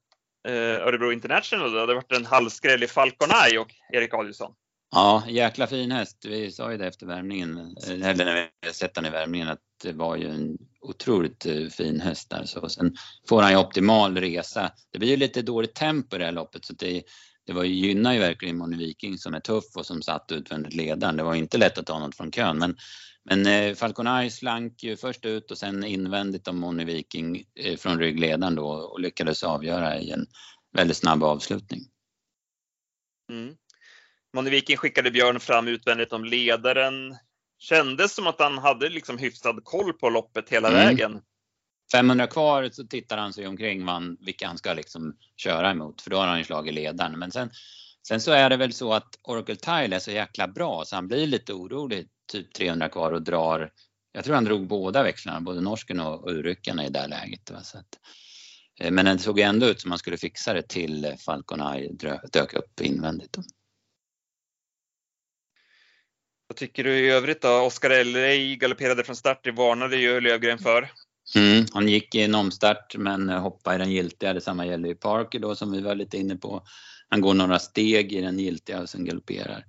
Eh, 0.48 0.86
Örebro 0.86 1.12
International. 1.12 1.72
Det 1.72 1.80
hade 1.80 1.94
varit 1.94 2.12
en 2.12 2.26
halvskräll 2.26 2.82
i 2.82 2.86
Falcon 2.86 3.28
Eye 3.46 3.58
och 3.58 3.74
Erik 3.92 4.14
Adielsson. 4.14 4.52
Ja, 4.94 5.22
jäkla 5.28 5.66
fin 5.66 5.90
häst. 5.90 6.24
Vi 6.24 6.52
sa 6.52 6.72
ju 6.72 6.78
det 6.78 6.86
efter 6.86 7.06
värmningen, 7.06 7.58
eh, 7.58 8.10
eller 8.10 8.24
när 8.24 8.48
vi 8.66 8.72
sett 8.72 8.94
den 8.94 9.06
i 9.06 9.10
värmningen, 9.10 9.48
att 9.48 9.60
det 9.82 9.92
var 9.92 10.16
ju 10.16 10.28
en 10.28 10.58
otroligt 10.80 11.46
eh, 11.46 11.66
fin 11.66 12.00
häst 12.00 12.30
där. 12.30 12.44
Så 12.44 12.68
sen 12.68 12.94
får 13.28 13.42
han 13.42 13.50
ju 13.50 13.56
optimal 13.56 14.16
resa. 14.16 14.70
Det 14.92 14.98
blir 14.98 15.08
ju 15.08 15.16
lite 15.16 15.42
dåligt 15.42 15.74
tempo 15.74 16.16
i 16.16 16.18
det 16.18 16.24
här 16.24 16.32
loppet 16.32 16.64
så 16.64 16.72
det, 16.72 17.02
det 17.46 17.52
var 17.52 17.64
ju, 17.64 17.74
gynnar 17.74 18.12
ju 18.12 18.18
verkligen 18.18 18.58
Moni 18.58 18.76
Viking 18.76 19.18
som 19.18 19.34
är 19.34 19.40
tuff 19.40 19.76
och 19.76 19.86
som 19.86 20.02
satt 20.02 20.32
utvändigt 20.32 20.74
ledaren. 20.74 21.16
Det 21.16 21.22
var 21.22 21.34
inte 21.34 21.58
lätt 21.58 21.78
att 21.78 21.86
ta 21.86 21.98
något 21.98 22.16
från 22.16 22.30
kön 22.32 22.58
men 22.58 22.76
men 23.24 23.46
eh, 23.46 23.74
Falconay 23.74 24.30
slank 24.30 24.82
ju 24.82 24.96
först 24.96 25.24
ut 25.24 25.50
och 25.50 25.58
sen 25.58 25.84
invändigt 25.84 26.48
om 26.48 26.58
Moni 26.58 26.84
Viking 26.84 27.44
eh, 27.54 27.76
från 27.76 27.98
ryggledaren 27.98 28.54
då 28.54 28.66
och 28.66 29.00
lyckades 29.00 29.42
avgöra 29.42 30.00
i 30.00 30.10
en 30.10 30.26
väldigt 30.72 30.96
snabb 30.96 31.24
avslutning. 31.24 31.80
Mm. 33.32 33.54
Moni 34.36 34.50
Viking 34.50 34.76
skickade 34.76 35.10
Björn 35.10 35.40
fram 35.40 35.68
utvändigt 35.68 36.12
om 36.12 36.24
ledaren. 36.24 37.16
Kändes 37.58 38.14
som 38.14 38.26
att 38.26 38.40
han 38.40 38.58
hade 38.58 38.88
liksom 38.88 39.18
hyfsad 39.18 39.60
koll 39.64 39.92
på 39.92 40.10
loppet 40.10 40.48
hela 40.48 40.68
mm. 40.68 40.80
vägen. 40.80 41.20
500 41.92 42.26
kvar 42.26 42.68
så 42.72 42.84
tittar 42.84 43.18
han 43.18 43.32
sig 43.32 43.46
omkring 43.46 43.84
man, 43.84 44.16
vilka 44.20 44.46
han 44.46 44.58
ska 44.58 44.72
liksom 44.72 45.16
köra 45.36 45.70
emot 45.70 46.02
för 46.02 46.10
då 46.10 46.16
har 46.16 46.26
han 46.26 46.38
ju 46.38 46.44
slagit 46.44 46.74
ledaren. 46.74 47.18
Men 47.18 47.30
sen, 47.30 47.50
sen 48.08 48.20
så 48.20 48.32
är 48.32 48.50
det 48.50 48.56
väl 48.56 48.72
så 48.72 48.92
att 48.92 49.18
Oracle 49.22 49.56
Tile 49.56 49.96
är 49.96 50.00
så 50.00 50.10
jäkla 50.10 50.48
bra 50.48 50.84
så 50.84 50.96
han 50.96 51.08
blir 51.08 51.26
lite 51.26 51.52
orolig 51.52 52.08
typ 52.32 52.52
300 52.52 52.88
kvar 52.88 53.12
och 53.12 53.22
drar. 53.22 53.72
Jag 54.12 54.24
tror 54.24 54.34
han 54.34 54.44
drog 54.44 54.66
båda 54.66 55.02
växlarna, 55.02 55.40
både 55.40 55.60
norsken 55.60 56.00
och 56.00 56.30
urryckarna 56.30 56.86
i 56.86 56.88
det 56.88 57.06
läget. 57.06 57.50
Va? 57.50 57.60
Så 57.62 57.78
att, 57.78 57.98
eh, 58.80 58.90
men 58.90 59.04
det 59.04 59.18
såg 59.18 59.40
ändå 59.40 59.66
ut 59.66 59.80
som 59.80 59.88
man 59.88 59.98
skulle 59.98 60.16
fixa 60.16 60.54
det 60.54 60.68
till 60.68 61.16
Falcon 61.18 61.60
Eye 61.60 61.92
dök 62.32 62.54
upp 62.54 62.80
invändigt. 62.80 63.32
Då. 63.32 63.42
Vad 66.46 66.56
tycker 66.56 66.84
du 66.84 66.98
i 66.98 67.10
övrigt 67.10 67.42
då? 67.42 67.48
Oskar 67.48 67.90
Elrey 67.90 68.56
galopperade 68.56 69.04
från 69.04 69.16
start, 69.16 69.44
det 69.44 69.52
varnade 69.52 69.96
ju 69.96 70.20
Lövgren 70.20 70.58
för. 70.58 70.90
Mm, 71.36 71.66
han 71.72 71.88
gick 71.88 72.14
i 72.14 72.22
en 72.22 72.34
omstart 72.34 72.96
men 72.96 73.28
hoppade 73.28 73.76
i 73.76 73.78
den 73.78 73.92
giltiga. 73.92 74.32
Detsamma 74.32 74.66
gäller 74.66 74.88
ju 74.88 74.94
Parker 74.94 75.38
då 75.38 75.54
som 75.54 75.72
vi 75.72 75.80
var 75.80 75.94
lite 75.94 76.18
inne 76.18 76.36
på. 76.36 76.62
Han 77.08 77.20
går 77.20 77.34
några 77.34 77.58
steg 77.58 78.12
i 78.12 78.20
den 78.20 78.38
giltiga 78.38 78.80
och 78.80 78.88
sen 78.88 79.04
galopperar. 79.04 79.64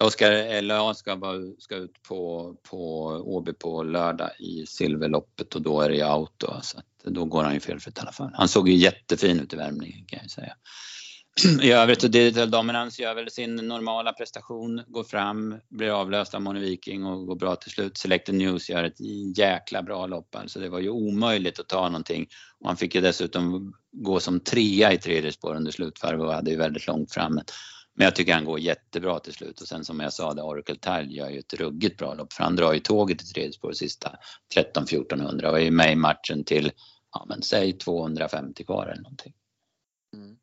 Oskar 0.00 0.62
LA 0.62 0.94
ska, 0.94 1.18
ska 1.58 1.76
ut 1.76 2.02
på, 2.08 2.54
på 2.70 3.06
Åby 3.06 3.52
på 3.52 3.82
lördag 3.82 4.30
i 4.38 4.66
silverloppet 4.66 5.54
och 5.54 5.62
då 5.62 5.80
är 5.80 5.88
det 5.88 5.96
ju 5.96 6.02
auto 6.02 6.46
så 6.62 6.78
att 6.78 6.86
då 7.04 7.24
går 7.24 7.44
han 7.44 7.54
ju 7.54 7.60
felfritt 7.60 7.98
i 7.98 8.00
alla 8.00 8.12
fall. 8.12 8.30
Han 8.34 8.48
såg 8.48 8.68
ju 8.68 8.74
jättefin 8.74 9.40
ut 9.40 9.52
i 9.52 9.56
värmningen 9.56 10.04
kan 10.06 10.18
jag 10.22 10.30
säga. 10.30 10.56
I 11.62 11.70
övrigt 11.70 12.00
så 12.00 12.08
Digital 12.08 12.50
Dominance 12.50 13.02
gör 13.02 13.14
väl 13.14 13.30
sin 13.30 13.56
normala 13.56 14.12
prestation, 14.12 14.82
går 14.86 15.04
fram, 15.04 15.60
blir 15.68 15.90
avlöst 15.90 16.34
av 16.34 16.42
Moni 16.42 16.60
Viking 16.60 17.04
och 17.04 17.26
går 17.26 17.36
bra 17.36 17.56
till 17.56 17.70
slut. 17.70 17.96
Selected 17.96 18.34
News 18.34 18.70
gör 18.70 18.84
ett 18.84 19.00
jäkla 19.36 19.82
bra 19.82 20.06
lopp 20.06 20.34
alltså. 20.34 20.60
Det 20.60 20.68
var 20.68 20.80
ju 20.80 20.88
omöjligt 20.88 21.60
att 21.60 21.68
ta 21.68 21.88
någonting. 21.88 22.26
Och 22.60 22.66
han 22.66 22.76
fick 22.76 22.94
ju 22.94 23.00
dessutom 23.00 23.74
gå 23.92 24.20
som 24.20 24.40
trea 24.40 24.92
i 24.92 24.98
tredje 24.98 25.32
spår 25.32 25.54
under 25.54 25.72
slutvarv 25.72 26.20
och 26.20 26.32
hade 26.32 26.50
ju 26.50 26.56
väldigt 26.56 26.86
långt 26.86 27.12
fram. 27.12 27.34
Men 27.96 28.04
jag 28.04 28.16
tycker 28.16 28.34
han 28.34 28.44
går 28.44 28.58
jättebra 28.58 29.18
till 29.18 29.32
slut 29.32 29.60
och 29.60 29.68
sen 29.68 29.84
som 29.84 30.00
jag 30.00 30.12
sa, 30.12 30.34
det 30.34 30.42
Oracle 30.42 30.76
Tile 30.76 31.12
gör 31.12 31.30
ju 31.30 31.38
ett 31.38 31.54
ruggigt 31.54 31.98
bra 31.98 32.14
lopp 32.14 32.32
för 32.32 32.44
han 32.44 32.56
drar 32.56 32.72
ju 32.72 32.80
tåget 32.80 33.22
i 33.22 33.26
tredje 33.26 33.52
spår 33.52 33.72
sista 33.72 34.16
13-1400 34.74 35.44
och 35.44 35.60
är 35.60 35.64
ju 35.64 35.70
med 35.70 35.92
i 35.92 35.96
matchen 35.96 36.44
till, 36.44 36.72
ja 37.12 37.26
men 37.28 37.42
säg 37.42 37.72
250 37.72 38.64
kvar 38.64 38.86
eller 38.86 39.02
någonting. 39.02 39.32
Mm. 40.14 40.36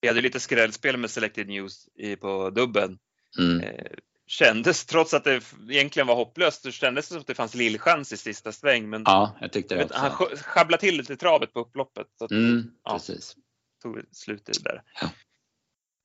Vi 0.00 0.08
hade 0.08 0.20
lite 0.20 0.40
skrällspel 0.40 0.96
med 0.96 1.10
Selected 1.10 1.48
News 1.48 1.88
på 2.20 2.50
dubben. 2.50 2.98
Mm. 3.38 3.60
Eh, 3.60 3.92
kändes, 4.26 4.86
trots 4.86 5.14
att 5.14 5.24
det 5.24 5.42
egentligen 5.70 6.06
var 6.06 6.14
hopplöst, 6.14 6.62
så 6.62 6.70
kändes 6.70 7.08
det 7.08 7.12
som 7.12 7.20
att 7.20 7.26
det 7.26 7.34
fanns 7.34 7.54
lillchans 7.54 8.12
i 8.12 8.16
sista 8.16 8.52
sväng. 8.52 8.90
Men 8.90 9.02
ja, 9.06 9.36
jag 9.40 9.52
tyckte 9.52 9.74
det 9.74 9.84
också. 9.84 9.96
Han 9.98 10.10
sjabblade 10.36 10.80
till 10.80 10.96
lite 10.96 11.16
travet 11.16 11.52
på 11.52 11.60
upploppet. 11.60 12.06
Så 12.18 12.24
att, 12.24 12.30
mm, 12.30 12.70
ja, 12.84 12.92
precis. 12.92 13.36
Tog 13.82 14.02
slut 14.12 14.48
i 14.48 14.52
där. 14.62 14.82
Ja. 15.00 15.10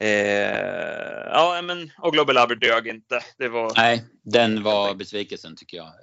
Eh, 0.01 1.29
ja, 1.31 1.61
men, 1.63 1.91
och 1.97 2.13
Global 2.13 2.35
Lover 2.35 2.55
dög 2.55 2.87
inte. 2.87 3.23
Det 3.37 3.47
var... 3.47 3.73
Nej, 3.75 4.05
den 4.23 4.63
var 4.63 4.95
besvikelsen 4.95 5.55
tycker 5.55 5.77
jag. 5.77 5.93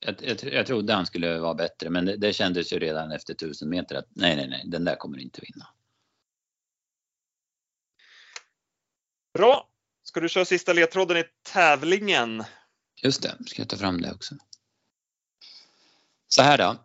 Jag, 0.00 0.14
jag, 0.20 0.52
jag 0.52 0.66
trodde 0.66 0.92
han 0.92 1.06
skulle 1.06 1.38
vara 1.38 1.54
bättre, 1.54 1.90
men 1.90 2.04
det, 2.04 2.16
det 2.16 2.32
kändes 2.32 2.72
ju 2.72 2.78
redan 2.78 3.12
efter 3.12 3.34
tusen 3.34 3.68
meter 3.68 3.96
att 3.96 4.08
nej, 4.10 4.36
nej, 4.36 4.48
nej, 4.48 4.64
den 4.66 4.84
där 4.84 4.96
kommer 4.96 5.18
inte 5.18 5.40
vinna. 5.40 5.66
Bra. 9.34 9.68
Ska 10.02 10.20
du 10.20 10.28
köra 10.28 10.44
sista 10.44 10.72
ledtråden 10.72 11.16
i 11.16 11.24
tävlingen? 11.42 12.44
Just 13.02 13.22
det, 13.22 13.36
ska 13.46 13.62
jag 13.62 13.68
ta 13.68 13.76
fram 13.76 14.00
det 14.00 14.12
också. 14.12 14.34
Så 16.28 16.42
här 16.42 16.58
då. 16.58 16.76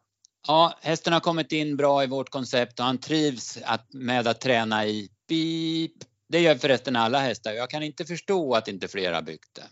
Ja, 0.48 0.78
hästen 0.82 1.14
har 1.14 1.20
kommit 1.20 1.52
in 1.52 1.78
bra 1.78 2.04
i 2.04 2.08
vårt 2.08 2.30
koncept 2.30 2.80
och 2.80 2.86
han 2.86 2.98
trivs 2.98 3.58
att, 3.64 3.94
med 3.94 4.28
att 4.28 4.42
träna 4.42 4.86
i 4.86 5.10
beep, 5.28 5.92
det 6.28 6.40
gör 6.40 6.56
förresten 6.56 6.96
alla 6.96 7.20
hästar. 7.20 7.54
Jag 7.54 7.70
kan 7.70 7.84
inte 7.84 8.06
förstå 8.06 8.56
att 8.56 8.68
inte 8.68 8.88
fler 8.88 9.14
har 9.14 9.22
byggt 9.22 9.54
det. 9.54 9.70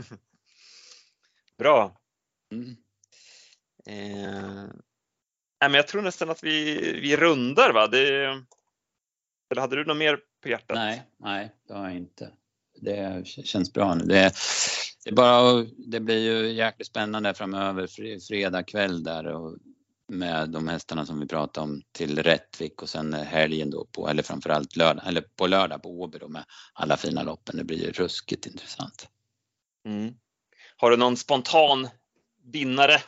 Bra. 1.58 1.96
Mm. 2.52 2.76
Eh, 3.86 4.68
men 5.60 5.74
jag 5.74 5.88
tror 5.88 6.02
nästan 6.02 6.30
att 6.30 6.44
vi, 6.44 6.74
vi 7.00 7.16
rundar 7.16 7.72
va? 7.72 7.86
Det, 7.86 8.24
eller 9.50 9.60
hade 9.60 9.76
du 9.76 9.84
något 9.84 9.96
mer 9.96 10.20
på 10.40 10.48
hjärtat? 10.48 10.74
Nej, 10.76 11.02
nej 11.16 11.54
det 11.68 11.74
har 11.74 11.84
jag 11.84 11.96
inte. 11.96 12.32
Det 12.80 13.26
känns 13.26 13.72
bra 13.72 13.94
nu. 13.94 14.04
Det, 14.04 14.32
det, 15.04 15.12
bara, 15.12 15.66
det 15.78 16.00
blir 16.00 16.18
ju 16.18 16.52
jäkligt 16.52 16.88
spännande 16.88 17.34
framöver, 17.34 18.18
fredag 18.20 18.62
kväll 18.62 19.02
där 19.02 19.26
och 19.26 19.58
med 20.08 20.50
de 20.50 20.68
hästarna 20.68 21.06
som 21.06 21.20
vi 21.20 21.26
pratade 21.26 21.64
om 21.64 21.82
till 21.92 22.22
Rättvik 22.22 22.82
och 22.82 22.88
sen 22.88 23.14
helgen 23.14 23.70
då 23.70 23.84
på, 23.84 24.08
eller 24.08 24.22
framförallt 24.22 24.76
lördag, 24.76 25.04
eller 25.06 25.20
på 25.20 25.46
lördag 25.46 25.82
på 25.82 26.00
Åby 26.00 26.18
då 26.18 26.28
med 26.28 26.44
alla 26.72 26.96
fina 26.96 27.22
loppen. 27.22 27.56
Det 27.56 27.64
blir 27.64 27.84
ju 27.84 27.92
ruskigt 27.92 28.46
intressant. 28.46 29.08
Mm. 29.86 30.14
Har 30.76 30.90
du 30.90 30.96
någon 30.96 31.16
spontan 31.16 31.88
vinnare? 32.52 33.02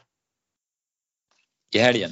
I 1.74 1.78
helgen, 1.78 2.10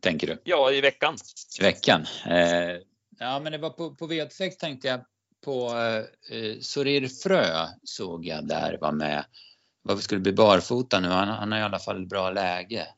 tänker 0.00 0.26
du? 0.26 0.42
Ja, 0.44 0.72
i 0.72 0.80
veckan. 0.80 1.16
I 1.60 1.62
veckan? 1.62 2.06
Eh, 2.26 2.76
ja, 3.18 3.40
men 3.40 3.52
det 3.52 3.58
var 3.58 3.70
på, 3.70 3.94
på 3.94 4.06
V86 4.08 4.50
tänkte 4.50 4.88
jag 4.88 5.00
på 5.44 5.68
eh, 6.30 6.60
Sorir 6.60 7.08
Frö 7.08 7.66
såg 7.82 8.26
jag 8.26 8.48
där 8.48 8.78
var 8.80 8.92
med. 8.92 9.24
Varför 9.82 10.02
skulle 10.02 10.20
bli 10.20 10.32
barfota 10.32 11.00
nu? 11.00 11.08
Han, 11.08 11.28
han 11.28 11.52
har 11.52 11.58
i 11.58 11.62
alla 11.62 11.78
fall 11.78 12.06
bra 12.06 12.30
läge. 12.30 12.88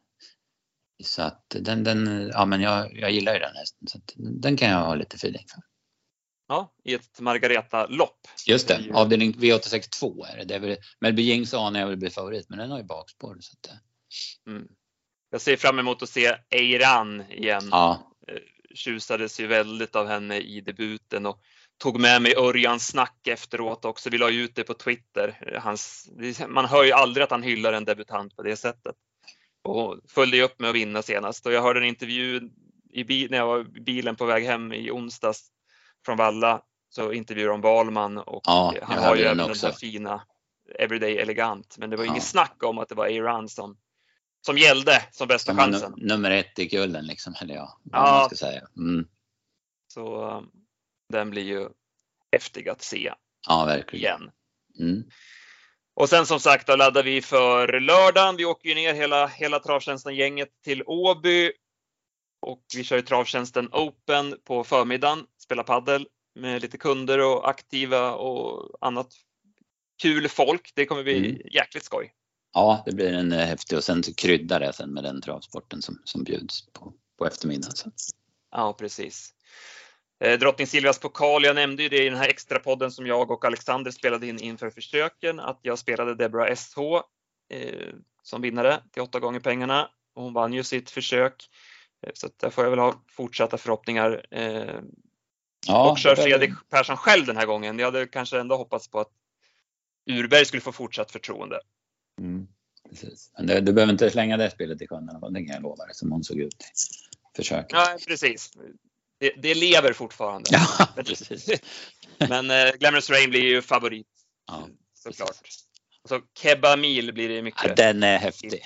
Så 1.04 1.22
att 1.22 1.56
den, 1.60 1.84
den 1.84 2.30
ja 2.34 2.44
men 2.44 2.60
jag, 2.60 2.98
jag 2.98 3.10
gillar 3.10 3.34
ju 3.34 3.38
den 3.38 3.56
hästen 3.56 3.88
så 3.88 3.98
den 4.16 4.56
kan 4.56 4.70
jag 4.70 4.80
ha 4.80 4.94
lite 4.94 5.16
feeling 5.16 5.44
för. 5.50 5.62
Ja, 6.48 6.74
i 6.84 6.94
ett 6.94 7.20
Margareta-lopp. 7.20 8.28
Just 8.46 8.68
det, 8.68 8.90
avdelning 8.94 9.32
V86 9.32 9.88
2 10.00 10.24
är 10.24 10.36
det. 10.36 10.44
det 10.44 10.54
är 10.54 10.60
väl, 10.60 10.76
Melby 11.00 11.22
Jings 11.22 11.54
anar 11.54 11.80
jag 11.80 11.86
vill 11.86 11.98
bli 11.98 12.10
favorit 12.10 12.48
men 12.48 12.58
den 12.58 12.70
har 12.70 12.78
ju 12.78 12.84
bakspår. 12.84 13.36
Så 13.40 13.52
att, 13.52 13.72
eh. 13.72 14.52
mm. 14.52 14.68
Jag 15.30 15.40
ser 15.40 15.56
fram 15.56 15.78
emot 15.78 16.02
att 16.02 16.08
se 16.08 16.36
Eiran 16.50 17.30
igen. 17.30 17.68
Ja. 17.70 18.12
Tjusades 18.76 19.40
ju 19.40 19.46
väldigt 19.46 19.96
av 19.96 20.06
henne 20.06 20.38
i 20.38 20.60
debuten 20.60 21.26
och 21.26 21.40
tog 21.78 22.00
med 22.00 22.22
mig 22.22 22.34
Örjans 22.36 22.86
snack 22.86 23.26
efteråt 23.26 23.84
också. 23.84 24.10
Vi 24.10 24.18
la 24.18 24.30
ut 24.30 24.54
det 24.54 24.64
på 24.64 24.74
Twitter. 24.74 25.58
Hans, 25.62 26.10
man 26.48 26.64
hör 26.64 26.84
ju 26.84 26.92
aldrig 26.92 27.24
att 27.24 27.30
han 27.30 27.42
hyllar 27.42 27.72
en 27.72 27.84
debutant 27.84 28.36
på 28.36 28.42
det 28.42 28.56
sättet. 28.56 28.94
Och 29.64 29.98
följde 30.08 30.42
upp 30.42 30.60
med 30.60 30.70
att 30.70 30.76
vinna 30.76 31.02
senast 31.02 31.46
och 31.46 31.52
jag 31.52 31.62
hörde 31.62 31.80
en 31.80 31.86
intervju 31.86 32.50
i 32.90 33.28
när 33.30 33.38
jag 33.38 33.46
var 33.46 33.60
i 33.60 33.80
bilen 33.80 34.16
på 34.16 34.24
väg 34.26 34.44
hem 34.44 34.72
i 34.72 34.90
onsdags 34.90 35.48
från 36.04 36.16
Valla 36.16 36.62
så 36.88 37.12
intervjuade 37.12 37.52
de 37.52 37.60
Wahlman 37.60 38.18
och 38.18 38.40
ja, 38.44 38.74
han 38.82 39.04
har 39.04 39.16
ju 39.16 39.22
även 39.22 39.48
den 39.48 39.56
där 39.62 39.72
fina 39.72 40.22
Everyday 40.78 41.18
Elegant. 41.18 41.76
Men 41.78 41.90
det 41.90 41.96
var 41.96 42.04
ja. 42.04 42.10
inget 42.10 42.24
snack 42.24 42.62
om 42.62 42.78
att 42.78 42.88
det 42.88 42.94
var 42.94 43.06
Iran 43.06 43.48
som, 43.48 43.76
som 44.46 44.58
gällde 44.58 45.02
som 45.12 45.28
bästa 45.28 45.52
som 45.52 45.58
chansen. 45.58 45.94
Nummer 45.96 46.30
ett 46.30 46.58
i 46.58 46.68
kullen 46.68 47.06
liksom, 47.06 47.34
eller 47.40 47.54
ja, 47.54 47.80
ja. 47.92 48.00
man 48.00 48.26
ska 48.26 48.36
säga. 48.36 48.62
Mm. 48.76 49.06
Så 49.94 50.30
um, 50.30 50.50
den 51.12 51.30
blir 51.30 51.42
ju 51.42 51.68
häftig 52.32 52.68
att 52.68 52.82
se. 52.82 53.12
Ja, 53.48 53.64
verkligen. 53.64 54.20
Igen. 54.20 54.30
Mm. 54.80 55.04
Och 55.94 56.08
sen 56.08 56.26
som 56.26 56.40
sagt, 56.40 56.66
då 56.66 56.76
laddar 56.76 57.02
vi 57.02 57.22
för 57.22 57.80
lördagen. 57.80 58.36
Vi 58.36 58.44
åker 58.44 58.68
ju 58.68 58.74
ner 58.74 58.94
hela, 58.94 59.26
hela 59.26 59.58
travtjänsten-gänget 59.58 60.48
till 60.64 60.82
Åby. 60.86 61.52
Och 62.40 62.64
vi 62.76 62.84
kör 62.84 62.96
ju 62.96 63.02
travtjänsten 63.02 63.68
Open 63.72 64.36
på 64.44 64.64
förmiddagen, 64.64 65.26
spelar 65.42 65.62
paddel 65.62 66.08
med 66.34 66.62
lite 66.62 66.78
kunder 66.78 67.18
och 67.18 67.48
aktiva 67.48 68.12
och 68.14 68.78
annat 68.80 69.08
kul 70.02 70.28
folk. 70.28 70.72
Det 70.74 70.86
kommer 70.86 71.02
bli 71.02 71.18
mm. 71.18 71.40
jäkligt 71.52 71.84
skoj. 71.84 72.12
Ja, 72.56 72.82
det 72.86 72.92
blir 72.92 73.12
en 73.12 73.32
eh, 73.32 73.46
häftig 73.46 73.78
och 73.78 73.84
sen 73.84 74.02
kryddar 74.02 74.60
det 74.60 74.72
sen 74.72 74.92
med 74.92 75.04
den 75.04 75.20
travsporten 75.20 75.82
som, 75.82 76.02
som 76.04 76.24
bjuds 76.24 76.66
på, 76.72 76.92
på 77.18 77.26
eftermiddagen. 77.26 77.72
Så. 77.74 77.90
Ja, 78.50 78.72
precis. 78.72 79.34
Eh, 80.20 80.38
Drottning 80.38 80.66
Silvias 80.66 80.98
pokal, 80.98 81.44
jag 81.44 81.54
nämnde 81.54 81.82
ju 81.82 81.88
det 81.88 82.04
i 82.04 82.08
den 82.08 82.18
här 82.18 82.28
extra 82.28 82.58
podden 82.58 82.90
som 82.90 83.06
jag 83.06 83.30
och 83.30 83.44
Alexander 83.44 83.90
spelade 83.90 84.26
in 84.26 84.38
inför 84.38 84.70
försöken, 84.70 85.40
att 85.40 85.58
jag 85.62 85.78
spelade 85.78 86.14
Deborah 86.14 86.54
SH 86.54 86.78
eh, 87.50 87.94
som 88.22 88.42
vinnare 88.42 88.80
till 88.92 89.02
åtta 89.02 89.20
gånger 89.20 89.40
pengarna. 89.40 89.90
hon 90.14 90.32
vann 90.32 90.52
ju 90.52 90.62
sitt 90.62 90.90
försök. 90.90 91.48
Eh, 92.06 92.10
så 92.14 92.28
där 92.36 92.50
får 92.50 92.64
jag 92.64 92.70
väl 92.70 92.78
ha 92.78 93.04
fortsatta 93.08 93.58
förhoppningar. 93.58 94.26
Eh, 94.30 94.80
ja, 95.66 95.90
och 95.90 95.98
kör 95.98 96.16
Fredrik 96.16 96.50
Persson 96.70 96.96
själv 96.96 97.26
den 97.26 97.36
här 97.36 97.46
gången. 97.46 97.78
Jag 97.78 97.86
hade 97.86 98.06
kanske 98.06 98.40
ändå 98.40 98.56
hoppats 98.56 98.88
på 98.88 99.00
att 99.00 99.10
Urberg 100.10 100.44
skulle 100.44 100.62
få 100.62 100.72
fortsatt 100.72 101.10
förtroende. 101.10 101.60
Mm, 102.18 102.46
precis. 102.90 103.30
Men 103.36 103.46
du, 103.46 103.60
du 103.60 103.72
behöver 103.72 103.92
inte 103.92 104.10
slänga 104.10 104.36
det 104.36 104.50
spelet 104.50 104.82
i 104.82 104.86
sjön, 104.86 105.06
det 105.06 105.44
kan 105.44 105.54
jag 105.54 105.62
lova 105.62 105.84
dig, 105.84 105.94
som 105.94 106.12
hon 106.12 106.24
såg 106.24 106.38
ut 106.38 106.62
i 106.62 107.36
försöket. 107.36 107.72
Ja, 107.72 107.96
precis 108.08 108.52
det, 109.18 109.32
det 109.36 109.54
lever 109.54 109.92
fortfarande. 109.92 110.50
Ja, 110.52 110.88
precis. 111.02 111.50
Men 112.28 112.50
eh, 112.50 112.72
Glamorous 112.78 113.10
Rain 113.10 113.30
blir 113.30 113.40
ju 113.40 113.62
favorit. 113.62 114.06
Ja, 114.46 114.68
såklart. 114.94 115.40
Och 116.02 116.08
så 116.08 116.20
Kebamil 116.38 117.14
blir 117.14 117.28
det 117.28 117.42
mycket. 117.42 117.64
Ja, 117.64 117.74
den 117.74 118.02
är 118.02 118.18
häftig. 118.18 118.62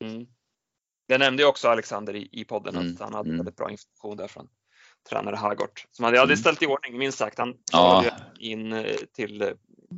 Mm. 0.00 0.26
Det 1.08 1.18
nämnde 1.18 1.42
ju 1.42 1.48
också 1.48 1.68
Alexander 1.68 2.16
i, 2.16 2.28
i 2.32 2.44
podden 2.44 2.76
mm. 2.76 2.94
att 2.94 3.00
han 3.00 3.14
hade 3.14 3.28
mm. 3.28 3.38
väldigt 3.38 3.56
bra 3.56 3.70
information 3.70 4.16
där 4.16 4.28
från 4.28 4.48
tränare 5.08 5.36
Hagort. 5.36 5.86
Som 5.90 6.04
hade, 6.04 6.18
hade 6.18 6.32
mm. 6.32 6.40
ställt 6.40 6.62
i 6.62 6.66
ordning, 6.66 6.98
minst 6.98 7.18
sagt. 7.18 7.38
Han 7.38 7.56
ja. 7.72 8.04
in 8.38 8.72
eh, 8.72 8.96
till 9.12 9.42
eh, 9.42 9.48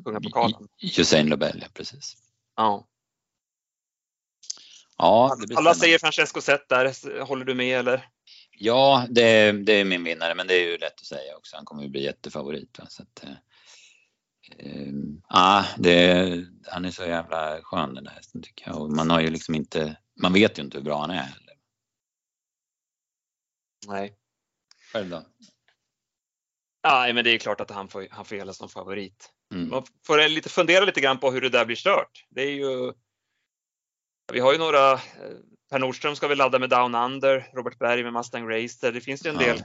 kungapokalen. 0.02 0.68
Usain 0.98 1.26
Lobel, 1.26 1.58
ja 1.62 1.68
precis. 1.74 2.16
Ja. 2.56 2.86
Ja, 4.96 5.36
Alla 5.56 5.74
säger 5.74 5.98
Francesco 5.98 6.40
Zet 6.40 6.68
där, 6.68 7.20
håller 7.20 7.44
du 7.44 7.54
med 7.54 7.78
eller? 7.78 8.08
Ja, 8.50 9.06
det, 9.10 9.52
det, 9.52 9.72
är 9.72 9.84
min 9.84 10.04
vinnare, 10.04 10.34
men 10.34 10.46
det 10.46 10.54
är 10.54 10.70
ju 10.70 10.78
lätt 10.78 11.00
att 11.00 11.06
säga 11.06 11.36
också. 11.36 11.56
Han 11.56 11.64
kommer 11.64 11.82
ju 11.82 11.88
bli 11.88 12.04
jättefavorit. 12.04 12.78
Va? 12.78 12.86
Så 12.88 13.02
att, 13.02 13.24
eh, 13.24 14.92
ah, 15.28 15.64
det, 15.78 16.46
han 16.66 16.84
är 16.84 16.90
så 16.90 17.04
jävla 17.04 17.60
skön 17.62 17.94
den 17.94 18.04
där 18.04 18.10
hästen 18.10 18.42
tycker 18.42 18.66
jag. 18.66 18.82
Och 18.82 18.90
man 18.90 19.10
har 19.10 19.20
ju 19.20 19.30
liksom 19.30 19.54
inte, 19.54 19.96
man 20.22 20.32
vet 20.32 20.58
ju 20.58 20.62
inte 20.62 20.78
hur 20.78 20.84
bra 20.84 21.00
han 21.00 21.10
är 21.10 21.14
heller. 21.14 21.54
Nej. 23.86 24.16
Själv 24.92 25.10
då? 25.10 25.22
Nej, 26.84 27.12
men 27.12 27.24
det 27.24 27.30
är 27.30 27.38
klart 27.38 27.60
att 27.60 27.70
han 27.70 27.88
får, 27.88 28.08
han 28.10 28.24
får 28.24 28.36
gälla 28.36 28.52
som 28.52 28.68
favorit. 28.68 29.33
Mm. 29.52 29.68
Man 29.70 29.82
får 30.06 30.28
lite 30.28 30.48
fundera 30.48 30.84
lite 30.84 31.00
grann 31.00 31.18
på 31.18 31.30
hur 31.30 31.40
det 31.40 31.48
där 31.48 31.64
blir 31.64 31.76
kört. 31.76 32.26
Det 32.30 32.42
är 32.42 32.50
ju 32.50 32.92
vi 34.32 34.40
har 34.40 34.52
ju 34.52 34.58
några, 34.58 34.92
eh, 34.92 34.98
Per 35.70 35.78
Nordström 35.78 36.16
ska 36.16 36.28
vi 36.28 36.34
ladda 36.34 36.58
med 36.58 36.70
Down 36.70 36.94
Under, 36.94 37.50
Robert 37.54 37.78
Berg 37.78 38.02
med 38.02 38.12
Mustang 38.12 38.48
Racer. 38.48 38.92
Det 38.92 39.00
finns 39.00 39.26
ju 39.26 39.30
en 39.30 39.38
del 39.38 39.62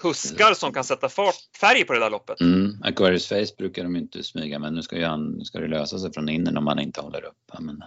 kuskar 0.00 0.54
som 0.54 0.72
kan 0.72 0.84
sätta 0.84 1.08
fart, 1.08 1.34
färg 1.60 1.84
på 1.84 1.92
det 1.92 1.98
där 1.98 2.10
loppet. 2.10 2.40
Mm. 2.40 2.82
Aquarius 2.82 3.28
Face 3.28 3.56
brukar 3.58 3.82
de 3.82 3.96
inte 3.96 4.22
smyga 4.22 4.58
men 4.58 4.74
nu 4.74 4.82
ska, 4.82 4.96
ju 4.96 5.04
han, 5.04 5.30
nu 5.30 5.44
ska 5.44 5.60
det 5.60 5.68
lösa 5.68 5.98
sig 5.98 6.12
från 6.12 6.28
innen 6.28 6.56
om 6.56 6.64
man 6.64 6.78
inte 6.78 7.00
håller 7.00 7.24
upp. 7.24 7.50
Men... 7.60 7.82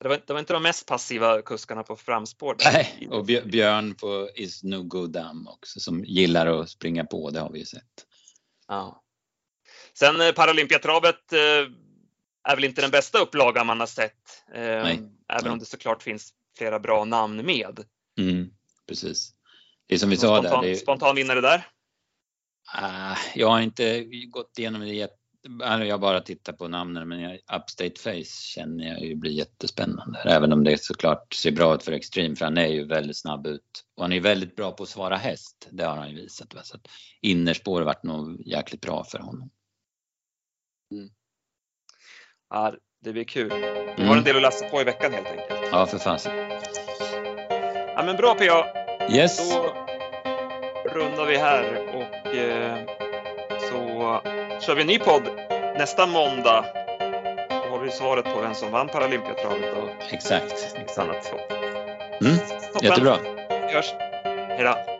Det, 0.00 0.08
var, 0.08 0.20
det 0.26 0.32
var 0.32 0.40
inte 0.40 0.52
de 0.52 0.62
mest 0.62 0.86
passiva 0.86 1.42
kuskarna 1.42 1.82
på 1.82 1.96
framspår. 1.96 2.56
Nej, 2.72 3.08
och 3.10 3.24
Björn 3.24 3.94
på 3.94 4.28
Is 4.34 4.62
No 4.62 4.82
Good 4.82 5.10
Dam 5.10 5.48
också 5.48 5.80
som 5.80 6.04
gillar 6.04 6.46
att 6.46 6.70
springa 6.70 7.04
på, 7.04 7.30
det 7.30 7.40
har 7.40 7.50
vi 7.50 7.58
ju 7.58 7.64
sett. 7.64 8.06
Ja. 8.68 9.03
Sen 9.98 10.20
eh, 10.20 10.32
Paralympiatravet 10.32 11.32
eh, 11.32 11.38
är 12.48 12.54
väl 12.54 12.64
inte 12.64 12.82
den 12.82 12.90
bästa 12.90 13.18
upplagan 13.18 13.66
man 13.66 13.80
har 13.80 13.86
sett. 13.86 14.44
Eh, 14.54 14.60
Nej. 14.60 15.02
Även 15.28 15.52
om 15.52 15.58
det 15.58 15.64
såklart 15.64 16.02
finns 16.02 16.32
flera 16.58 16.80
bra 16.80 17.04
namn 17.04 17.46
med. 17.46 17.84
Mm, 18.18 18.50
precis. 18.88 19.32
Det 19.86 19.94
är 19.94 19.98
som 19.98 20.10
vi 20.10 20.16
sa 20.16 20.38
spontan, 20.38 20.62
där. 20.62 20.70
Det... 20.70 20.76
Spontan 20.76 21.16
vinnare 21.16 21.40
där? 21.40 21.66
Uh, 22.78 23.18
jag 23.34 23.48
har 23.48 23.60
inte 23.60 24.04
gått 24.28 24.58
igenom 24.58 24.80
det 24.80 24.94
jätte... 24.94 25.14
Jag 25.60 26.00
bara 26.00 26.20
tittat 26.20 26.58
på 26.58 26.68
namnen 26.68 27.08
men 27.08 27.20
jag, 27.20 27.32
Upstate 27.34 28.00
Face 28.00 28.24
känner 28.24 28.84
jag 28.84 29.00
ju 29.00 29.14
blir 29.14 29.32
jättespännande. 29.32 30.18
Även 30.18 30.52
om 30.52 30.64
det 30.64 30.82
såklart 30.82 31.34
ser 31.34 31.52
bra 31.52 31.74
ut 31.74 31.82
för 31.82 31.92
Extreme 31.92 32.36
för 32.36 32.44
han 32.44 32.58
är 32.58 32.66
ju 32.66 32.86
väldigt 32.86 33.16
snabb 33.16 33.46
ut. 33.46 33.84
Och 33.94 34.02
han 34.02 34.12
är 34.12 34.20
väldigt 34.20 34.56
bra 34.56 34.72
på 34.72 34.82
att 34.82 34.88
svara 34.88 35.16
häst. 35.16 35.68
Det 35.70 35.84
har 35.84 35.96
han 35.96 36.10
ju 36.10 36.16
visat. 36.16 36.66
Så 36.66 36.76
att 36.76 36.88
innerspår 37.20 37.80
har 37.80 37.86
varit 37.86 38.02
nog 38.02 38.46
jäkligt 38.46 38.80
bra 38.80 39.04
för 39.04 39.18
honom. 39.18 39.50
Mm. 40.94 41.08
Ja, 42.50 42.74
det 43.00 43.12
blir 43.12 43.24
kul. 43.24 43.48
Vi 43.48 44.02
har 44.02 44.12
mm. 44.12 44.18
en 44.18 44.24
del 44.24 44.36
att 44.36 44.42
läsa 44.42 44.68
på 44.68 44.80
i 44.80 44.84
veckan 44.84 45.12
helt 45.12 45.26
enkelt. 45.26 45.68
Ja, 45.72 45.86
för 45.86 45.98
fasen. 45.98 46.32
Ja, 47.96 48.02
men 48.06 48.16
bra 48.16 48.34
PA. 48.34 48.66
Yes. 49.10 49.50
Då 49.50 49.74
rundar 50.84 51.26
vi 51.26 51.36
här 51.36 51.78
och 51.94 52.34
eh, 52.34 52.78
så 53.60 54.20
kör 54.60 54.74
vi 54.74 54.80
en 54.80 54.86
ny 54.86 54.98
podd 54.98 55.22
nästa 55.78 56.06
måndag. 56.06 56.64
Då 57.48 57.70
har 57.70 57.80
vi 57.84 57.90
svaret 57.90 58.24
på 58.24 58.40
vem 58.40 58.54
som 58.54 58.70
vann 58.70 58.88
Paralympiatravet 58.88 59.74
och 59.76 60.12
exakt. 60.12 60.76
annat. 60.98 61.32
Mm, 62.20 62.36
jättebra. 62.82 63.18
Vi 63.48 63.74
hörs. 63.74 63.92
Hej 64.24 64.64
då. 64.64 64.93